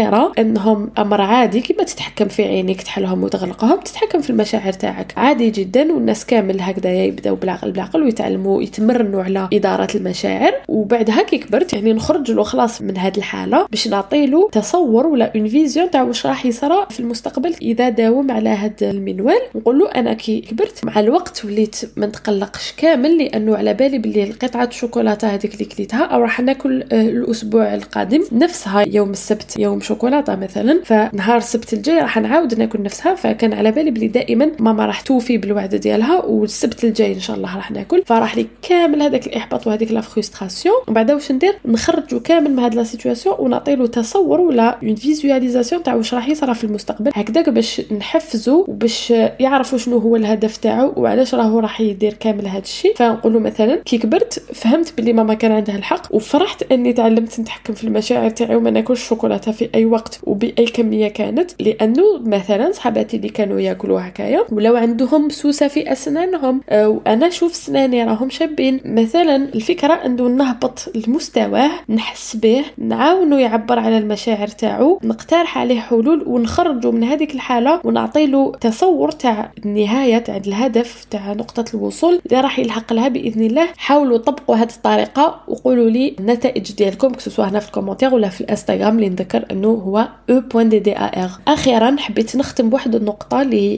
خطيره 0.07 0.31
إنهم 0.39 0.89
أمر 0.97 1.21
عادي 1.21 1.61
كيما 1.61 1.83
تتحكم 1.83 2.27
في 2.27 2.43
عينيك 2.43 2.81
تحلهم 2.81 3.23
وتغلقهم 3.23 3.79
تتحكم 3.79 4.21
في 4.21 4.29
المشاعر 4.29 4.73
تاعك. 4.73 5.13
عادي 5.17 5.49
جدا 5.49 5.93
والناس 5.93 6.25
كامل 6.25 6.61
هكذا 6.61 6.93
يبداو 6.93 7.35
بالعقل 7.35 7.71
بالعقل 7.71 8.03
ويتعلموا 8.03 8.61
يتمرنوا 8.61 9.23
على 9.23 9.49
إدارة 9.53 9.87
المشاعر. 9.95 10.53
وبعدها 10.67 11.23
كي 11.23 11.37
كبرت 11.37 11.73
يعني 11.73 11.93
نخرج 11.93 12.31
له 12.31 12.43
خلاص 12.43 12.81
من 12.81 12.97
هذه 12.97 13.17
الحالة 13.17 13.67
باش 13.71 13.87
نعطي 13.87 14.25
له 14.25 14.49
تصور 14.51 15.07
ولا 15.07 15.31
une 15.35 15.47
vision 15.47 15.91
تاع 15.91 16.01
واش 16.01 16.25
راح 16.25 16.45
يصرى 16.45 16.87
في 16.89 16.99
المستقبل 16.99 17.55
إذا 17.61 17.89
داوم 17.89 18.31
على 18.31 18.49
هذا 18.49 18.91
المنوال. 18.91 19.39
نقول 19.55 19.79
له 19.79 19.91
أنا 19.91 20.13
كي 20.13 20.41
كبرت 20.41 20.85
مع 20.85 20.99
الوقت 20.99 21.45
وليت 21.45 21.75
ما 21.97 22.05
نتقلقش 22.05 22.73
كامل 22.77 23.17
لأنه 23.17 23.57
على 23.57 23.73
بالي 23.73 23.97
باللي 23.97 24.23
القطعة 24.23 24.65
الشوكولاتة 24.65 25.27
هذيك 25.27 25.53
اللي 25.53 25.65
كليتها 25.65 26.03
أو 26.03 26.21
راح 26.21 26.39
ناكل 26.39 26.83
الأسبوع 26.91 27.73
القادم 27.73 28.23
نفسها 28.31 28.81
يوم 28.81 29.09
السبت 29.09 29.59
يوم 29.59 29.79
شوكولاته 29.79 29.96
مثلا 30.03 30.81
فنهار 30.85 31.37
السبت 31.37 31.73
الجاي 31.73 31.99
راح 31.99 32.17
نعاود 32.17 32.59
ناكل 32.59 32.81
نفسها 32.81 33.15
فكان 33.15 33.53
على 33.53 33.71
بالي 33.71 33.91
بلي 33.91 34.07
دائما 34.07 34.51
ماما 34.59 34.85
راح 34.85 35.01
توفي 35.01 35.37
بالوعد 35.37 35.75
ديالها 35.75 36.25
والسبت 36.25 36.83
الجاي 36.83 37.13
إن 37.13 37.19
شاء 37.19 37.35
الله 37.35 37.55
راح 37.55 37.71
ناكل. 37.71 38.03
فراح 38.05 38.37
لي 38.37 38.47
كامل 38.61 39.01
هذاك 39.01 39.27
الإحباط 39.27 39.67
وهذيك 39.67 39.91
la 39.91 40.01
frustration 40.01 40.75
ومن 40.87 40.93
بعد 40.93 41.11
واش 41.11 41.31
ندير؟ 41.31 41.55
نخرجو 41.65 42.19
كامل 42.19 42.51
من 42.51 42.59
هاد 42.59 42.75
la 42.75 42.83
situation 42.83 43.35
ونعطي 43.39 43.75
له 43.75 43.87
تصور 43.87 44.41
ولا 44.41 44.77
une 44.83 44.95
visualisation 44.95 45.83
تاع 45.83 45.95
واش 45.95 46.13
راح 46.13 46.29
يصرى 46.29 46.53
في 46.53 46.63
المستقبل. 46.63 47.11
هكذاك 47.15 47.49
باش 47.49 47.81
نحفزو 47.91 48.65
وباش 48.67 49.13
يعرفوا 49.39 49.77
شنو 49.77 49.97
هو 49.97 50.15
الهدف 50.15 50.57
تاعو 50.57 50.93
وعلاش 50.97 51.35
راهو 51.35 51.59
راح 51.59 51.81
يدير 51.81 52.13
كامل 52.13 52.47
هذا 52.47 52.59
الشيء. 52.59 52.95
فنقول 52.95 53.33
له 53.33 53.39
مثلا 53.39 53.75
كي 53.75 53.97
كبرت 53.97 54.43
فهمت 54.53 54.93
بلي 54.97 55.13
ماما 55.13 55.33
كان 55.33 55.51
عندها 55.51 55.75
الحق 55.75 56.15
وفرحت 56.15 56.71
إني 56.71 56.93
تعلمت 56.93 57.39
نتحكم 57.39 57.73
في 57.73 57.83
المشاعر 57.83 58.29
تاعي 58.29 58.55
وما 58.55 58.71
ناكلش 58.71 59.07
شوكولاتة 59.07 59.51
في 59.51 59.69
أي 59.75 59.85
وقت 59.87 60.19
وبأي 60.23 60.65
كمية 60.65 61.07
كانت 61.07 61.51
لأنه 61.61 62.19
مثلا 62.25 62.71
صحاباتي 62.71 63.17
اللي 63.17 63.29
كانوا 63.29 63.59
يأكلوا 63.59 63.99
هكايا 64.07 64.45
ولو 64.51 64.75
عندهم 64.75 65.29
سوسة 65.29 65.67
في 65.67 65.91
أسنانهم 65.91 66.61
وأنا 66.71 67.29
شوف 67.29 67.55
سناني 67.55 68.03
راهم 68.03 68.29
شابين 68.29 68.79
مثلا 68.85 69.35
الفكرة 69.35 69.93
أنه 69.93 70.27
نهبط 70.27 70.91
لمستواه 71.07 71.71
نحس 71.89 72.35
به 72.35 72.65
نعاونو 72.77 73.37
يعبر 73.37 73.79
على 73.79 73.97
المشاعر 73.97 74.47
تاعو 74.47 74.99
نقترح 75.03 75.57
عليه 75.57 75.79
حلول 75.79 76.23
ونخرجوا 76.27 76.91
من 76.91 77.03
هذيك 77.03 77.35
الحالة 77.35 77.81
ونعطي 77.83 78.27
له 78.27 78.51
تصور 78.51 79.11
تاع 79.11 79.51
النهاية 79.65 80.17
تاع 80.17 80.37
الهدف 80.37 81.05
تاع 81.11 81.33
نقطة 81.33 81.65
الوصول. 81.73 82.19
اللي 82.25 82.41
راح 82.41 82.59
يلحق 82.59 82.93
لها 82.93 83.07
بإذن 83.07 83.41
الله 83.41 83.67
حاولوا 83.77 84.17
طبقوا 84.17 84.55
هذه 84.55 84.69
الطريقة 84.69 85.39
وقولوا 85.47 85.89
لي 85.89 86.15
النتائج 86.19 86.71
ديالكم 86.71 87.11
سواء 87.17 87.49
هنا 87.49 87.59
في 87.59 87.67
ال 87.67 87.71
commentaire 87.71 88.13
ولا 88.13 88.29
في 88.29 88.41
الإنستغرام 88.41 88.95
اللي 88.95 89.09
نذكر 89.09 89.45
أنه 89.51 89.76
هو 89.77 90.07
ار 90.29 91.31
أخيرا 91.47 91.95
حبيت 91.99 92.35
نختم 92.35 92.69
بواحد 92.69 92.95
النقطة 92.95 93.41
اللي 93.41 93.77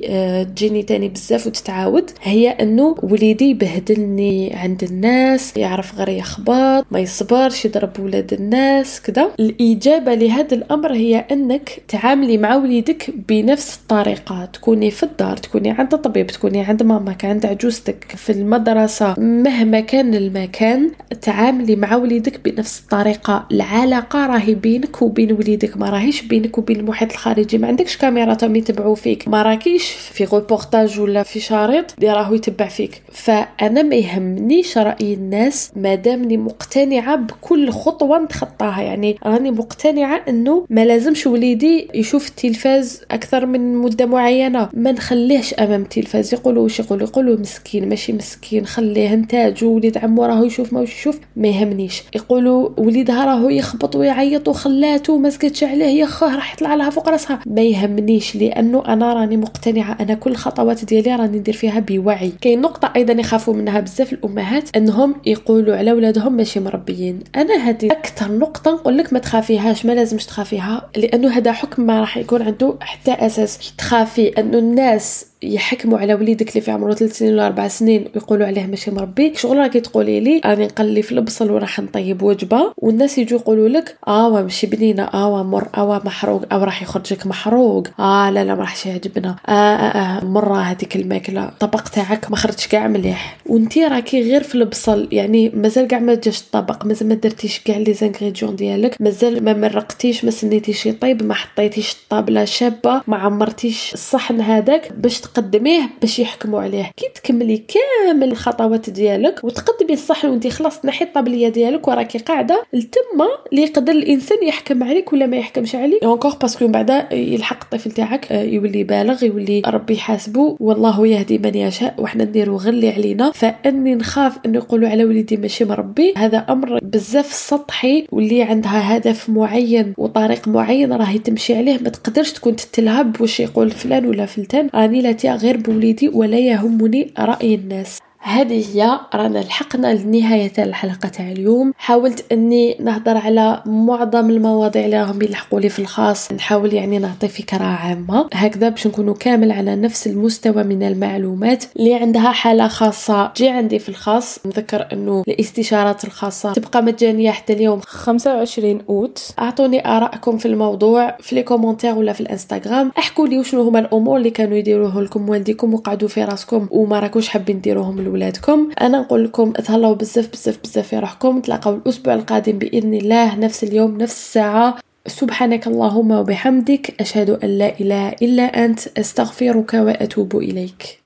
تجيني 0.56 0.84
تاني 0.84 1.10
بزاف 1.10 1.48
وتتعاود. 1.48 2.12
هي 2.22 2.50
إنه 2.50 2.96
وليدي 3.04 3.46
يبهدلني 3.46 4.54
عند 4.54 4.84
الناس 4.84 5.58
يعرف 5.58 5.96
غير 5.96 6.10
يخبط 6.10 6.86
ما 6.92 7.00
يصبرش 7.00 7.66
يضرب 7.66 8.00
ولاد 8.00 8.34
الناس 8.34 9.02
كذا. 9.02 9.32
الإجابة 9.40 10.14
لهذا 10.14 10.56
الأمر 10.56 10.94
هي 10.94 11.26
إنك 11.32 11.82
تعاملي 11.88 12.38
مع 12.38 12.56
وليدك 12.56 13.14
بنفس 13.30 13.76
الطريقة. 13.76 14.46
تكوني 14.46 14.92
في 14.92 15.04
الدار 15.04 15.38
تكوني 15.38 15.72
عند 15.72 15.90
طبيب 15.90 16.28
تكوني 16.28 16.62
عند 16.62 16.84
ماماك 16.84 17.26
عند 17.26 17.46
عجوزتك 17.46 18.06
في 18.18 18.32
المدرسة 18.32 19.16
مهما 19.20 19.80
كان 19.80 20.14
المكان 20.16 20.92
تعاملي 21.22 21.76
مع 21.76 21.96
وليدك 21.96 22.40
بنفس 22.46 22.80
الطريقة. 22.80 23.48
العلاقة 23.52 24.28
راهي 24.28 24.56
بينك 24.56 25.02
وبين 25.02 25.32
وليدك 25.32 25.78
ما 25.80 25.90
راهيش 25.90 26.22
بينك 26.22 26.58
وبين 26.58 26.80
المحيط 26.80 27.12
الخارجي. 27.12 27.58
ما 27.58 27.68
عندكش 27.68 27.98
كاميرا 27.98 28.34
تم 28.34 28.56
يتبعوا 28.56 28.96
فيك. 28.96 29.28
ما 29.28 29.42
راكيش 29.42 29.86
في 29.86 30.26
غوبورتاج 30.26 31.00
ولا 31.00 31.24
في 31.24 31.40
شريط 31.40 31.86
اللي 31.98 32.14
راهو 32.14 32.34
يتبع 32.34 32.68
فيك. 32.68 33.02
فأنا 33.12 33.82
ما 33.82 33.96
يهمنيش 33.96 34.78
رأي 34.78 35.14
الناس 35.14 35.72
ما 35.76 35.96
دامني 35.96 36.38
مقتنعة 36.38 37.16
بكل 37.16 37.70
خطوة 37.70 38.20
نتخطاها. 38.20 38.82
يعني 38.82 39.18
راني 39.26 39.52
مقتنعة 39.52 40.22
إنه 40.30 40.66
ما 40.70 40.86
لازمش 40.86 41.28
وليدي 41.28 41.88
يشوف 41.94 42.30
التلفاز 42.30 43.02
أكثر 43.12 43.46
من 43.46 43.76
مدة 43.76 44.06
معينة. 44.06 44.70
ما 44.74 44.92
نخليهش 44.92 45.54
أمام 45.54 45.82
التلفاز. 45.82 46.34
يقولوا 46.34 46.64
واش 46.64 46.80
يقولوا؟ 46.80 47.08
يقولوا 47.08 47.38
مسكين 47.38 47.90
ماشي 47.90 48.14
مسكين 48.14 48.66
خليه 48.66 49.14
انتاج 49.14 49.64
وليد 49.64 49.98
عمو 49.98 50.26
راهو 50.26 50.44
يشوف 50.44 50.74
ما 50.74 50.82
يشوف 50.82 51.20
ما 51.36 51.48
يهمنيش. 51.48 52.04
يقولوا 52.16 52.70
وليدها 52.78 53.26
راهو 53.26 53.50
يخبط 53.50 53.96
ويعيط 53.96 54.48
وخلاته 54.48 55.18
ما 55.18 55.30
سكتش 55.30 55.64
عليه 55.70 56.00
يا 56.00 56.06
خوه 56.06 56.36
راح 56.36 56.54
يطلع 56.54 56.76
لها 56.76 56.90
فوق 56.90 57.10
راسها. 57.10 57.40
ما 57.46 57.62
يهمنيش 57.62 58.36
لأنه 58.36 58.84
أنا 58.88 59.14
راني 59.14 59.38
مقتنعة 59.38 59.98
أنا 60.00 60.14
كل 60.14 60.32
الخطوات 60.32 60.86
ديالي 60.86 61.16
راني 61.16 61.38
ندير 61.38 61.54
فيها 61.54 61.80
بوعي. 61.80 62.32
كاين 62.42 62.62
نقطة 62.62 62.94
أيضا 62.96 63.14
يخافوا 63.14 63.54
منها 63.54 63.80
بزاف 63.80 64.14
الأمهات 64.14 64.78
أنهم 64.78 65.16
يقولوا 65.26 65.76
على 65.76 65.92
ولادهم 65.92 66.34
ماشي 66.34 66.60
مربيين. 66.60 67.20
أنا 67.36 67.56
هذه 67.56 67.92
أكثر 67.92 68.32
نقطة 68.32 68.72
نقول 68.72 68.98
لك 68.98 69.14
ما 69.14 69.20
تخافيهاش 69.20 69.86
ما 69.86 69.92
لازمش 69.92 70.26
تخافيها 70.26 70.90
لأنه 70.98 71.30
هذا 71.30 71.52
حكم 71.52 71.84
ما 71.84 72.00
راح 72.00 72.18
يكون 72.18 72.42
عنده 72.42 72.76
حتى 72.82 73.12
أساس. 73.12 73.74
تخافي 73.78 74.28
انه 74.28 74.58
الناس 74.58 75.29
يحكموا 75.42 76.00
على 76.00 76.14
وليدك 76.14 76.50
اللي 76.50 76.62
في 76.62 76.72
عمره 76.72 76.94
3 76.94 77.14
سنين 77.14 77.34
ولا 77.34 77.48
4 77.48 77.68
سنين 77.68 78.06
ويقولوا 78.16 78.48
عليه 78.48 78.66
ماشي 78.66 78.92
مربي 78.92 79.34
شغل 79.36 79.58
راكي 79.58 79.80
تقولي 79.80 80.20
لي 80.20 80.42
راني 80.46 80.66
نقلي 80.66 81.02
في 81.02 81.12
البصل 81.12 81.52
وراح 81.52 81.80
نطيب 81.80 82.24
وجبة 82.24 82.74
والناس 82.78 83.18
يجوا 83.18 83.40
يقولوا 83.40 83.70
لك 83.70 83.98
آه 84.08 84.42
ماشي 84.42 84.68
بنينة 84.68 85.04
آه 85.04 85.44
مر 85.44 85.68
آه 85.78 86.02
محروق 86.06 86.44
أو 86.52 86.64
راح 86.64 86.82
يخرجك 86.82 87.28
محروق 87.28 87.88
آه 88.00 88.30
لا 88.30 88.44
لا 88.44 88.56
ما 88.56 88.62
راحش 88.62 88.86
يعجبنا 88.86 89.36
آه, 89.48 89.52
آه, 89.52 90.20
آه 90.20 90.26
مرة 90.26 90.58
هذيك 90.58 90.96
الماكلة 90.96 91.46
الطبق 91.46 91.82
تاعك 91.82 92.32
ما 92.32 92.36
خرجش 92.38 92.68
كاع 92.68 92.88
مليح. 92.88 93.38
وانتي 93.46 93.86
راكي 93.88 94.22
غير 94.22 94.44
في 94.44 94.56
البصل 94.56 95.08
يعني 95.12 95.50
مازال 95.50 95.88
كاع 95.88 96.00
ما 96.00 96.16
جاش 96.16 96.42
الطبق 96.42 96.86
مازال 96.86 97.08
ما 97.08 97.16
درتيش 97.16 97.60
كاع 97.60 97.78
les 97.78 97.94
ingrédients 97.94 98.56
ديالك 98.56 98.96
مازال 99.00 99.44
ما 99.44 99.54
مرقتيش 99.54 100.26
ما 100.26 100.32
سنيتيش 100.32 100.86
يطيب 100.86 101.24
ما 101.24 101.34
حطيتيش 101.34 101.94
الطابله 101.94 102.46
شابة 102.46 103.02
ما 103.08 103.18
عمرتيش 103.18 103.94
الصحن 103.94 104.42
هذاك 104.42 104.94
باش 104.94 105.22
تقدميه 105.34 105.90
باش 106.02 106.20
يحكموا 106.20 106.62
عليه. 106.62 106.92
كي 106.98 107.08
تكملي 107.16 107.58
كامل 107.58 108.32
الخطوات 108.32 108.90
ديالك 108.90 109.44
وتقدمي 109.44 109.94
الصحن 109.94 110.30
وانت 110.30 110.48
خلاص 110.48 110.82
تنحي 110.82 111.06
الطابلية 111.06 111.50
ديالك 111.50 111.88
وراكي 111.88 112.18
قاعدة 112.18 112.64
لتما 112.74 113.28
اللي 113.52 113.62
يقدر 113.64 113.92
الإنسان 113.92 114.38
يحكم 114.48 114.84
عليك 114.84 115.14
ولا 115.14 115.26
ما 115.26 115.38
يحكمش 115.38 115.76
عليك. 115.76 116.04
encore 116.04 116.32
parce 116.42 116.57
que 116.57 116.66
من 116.66 116.72
بعد 116.72 117.06
يلحق 117.12 117.64
الطفل 117.64 117.92
تاعك 117.92 118.32
آه، 118.32 118.42
يولي 118.44 118.84
بالغ 118.84 119.24
يولي 119.24 119.62
ربي 119.68 119.94
يحاسبه 119.94 120.58
والله 120.60 121.08
يهدي 121.08 121.38
من 121.38 121.56
يشاء 121.56 121.96
وحنا 121.98 122.24
نديرو 122.24 122.58
غير 122.58 122.74
اللي 122.74 122.90
علينا. 122.90 123.32
فإني 123.32 123.96
نخاف 123.96 124.38
أن 124.46 124.56
يقولوا 124.56 124.90
على 124.90 125.06
وليدي 125.06 125.38
ماشي 125.38 125.66
مربي 125.66 126.14
هذا 126.18 126.38
أمر 126.50 126.80
بزاف 126.84 127.34
سطحي 127.34 128.06
واللي 128.12 128.44
عندها 128.44 128.98
هدف 128.98 129.30
معين 129.30 129.94
وطريق 129.98 130.48
معين 130.48 130.94
راهي 130.94 131.20
تمشي 131.20 131.56
عليه. 131.56 131.80
ما 131.82 131.90
تقدرش 131.90 132.32
تكون 132.32 132.56
تتلهب 132.56 133.22
واش 133.22 133.40
يقول 133.40 133.72
فلان 133.72 134.06
ولا 134.06 134.26
فلتان. 134.26 134.70
راني 134.76 135.02
لاهية 135.02 135.12
غير 135.26 135.58
بوليدي 135.58 136.10
ولا 136.10 136.40
يهمني 136.40 137.14
رأي 137.20 137.56
الناس. 137.56 138.00
هذه 138.22 138.66
هي 138.76 139.00
رانا 139.16 139.40
لحقنا 139.40 139.94
لنهاية 139.94 140.52
الحلقة 140.58 141.10
تاع 141.10 141.32
اليوم. 141.32 141.74
حاولت 141.78 142.32
إني 142.32 142.78
نهضر 142.80 143.18
على 143.18 143.64
معظم 143.66 144.30
المواضيع 144.30 144.86
اللي 144.86 145.02
راهم 145.02 145.22
يلحقوا 145.22 145.60
لي 145.60 145.70
في 145.70 145.80
الخاص. 145.80 146.32
نحاول 146.32 146.74
يعني 146.74 147.00
نعطي 147.00 147.28
فكرة 147.28 147.64
عامة. 147.64 148.30
هكذا 148.34 148.70
باش 148.70 148.88
نكونوا 148.88 149.14
كامل 149.14 149.52
على 149.52 149.76
نفس 149.76 150.08
المستوى 150.08 150.64
من 150.64 150.84
المعلومات 150.84 151.66
اللي 151.80 151.96
عندها 151.96 152.32
حالة 152.32 152.68
خاصة. 152.68 153.32
جي 153.36 153.50
عندي 153.50 153.80
في 153.80 153.90
الخاص. 153.90 154.40
نذكر 154.46 154.88
إنه 154.94 155.24
الإستشارات 155.28 156.04
الخاصة 156.04 156.54
تبقى 156.54 156.84
مجانية 156.84 157.32
حتى 157.32 157.54
اليوم. 157.54 157.80
25 157.80 158.82
أوت. 158.90 159.34
أعطوني 159.40 159.88
آرائكم 159.88 160.38
في 160.38 160.46
الموضوع 160.46 161.18
في 161.20 161.36
les 161.36 161.44
commentaires 161.44 161.96
ولا 161.96 162.14
في 162.14 162.22
الإنستغرام. 162.22 162.92
احكوا 162.98 163.28
لي 163.28 163.40
وشنو 163.40 163.62
هما 163.62 163.80
الأمور 163.80 164.18
اللي 164.18 164.30
كانوا 164.30 164.58
يديروه 164.58 165.02
لكم 165.02 165.30
والديكم 165.30 165.74
وقعدوا 165.74 166.08
في 166.08 166.24
راسكم 166.24 166.68
وما 166.72 167.00
راكوش 167.00 167.28
حابين 167.28 167.62
ديروهم 167.62 168.00
لولادكم 168.10 168.70
أنا 168.82 169.00
نقول 169.00 169.24
لكم 169.24 169.52
تهلاو 169.52 169.96
بزاف 169.96 170.30
بزاف 170.34 170.60
بزاف 170.64 170.88
في 170.88 171.00
روحكم. 171.00 171.42
تلاقاو 171.42 171.76
الأسبوع 171.76 172.14
القادم 172.14 172.58
بإذن 172.58 172.94
الله 172.94 173.36
نفس 173.36 173.64
اليوم 173.64 173.98
نفس 173.98 174.18
الساعة. 174.18 174.78
سبحانك 175.08 175.68
اللهم 175.68 176.12
وبحمدك. 176.12 176.96
أشهد 177.02 177.30
أن 177.30 177.50
لا 177.50 177.80
إله 177.80 178.10
إلا 178.10 178.66
أنت. 178.66 178.80
أستغفرك 178.98 179.74
وأتوب 179.74 180.38
إليك. 180.38 180.98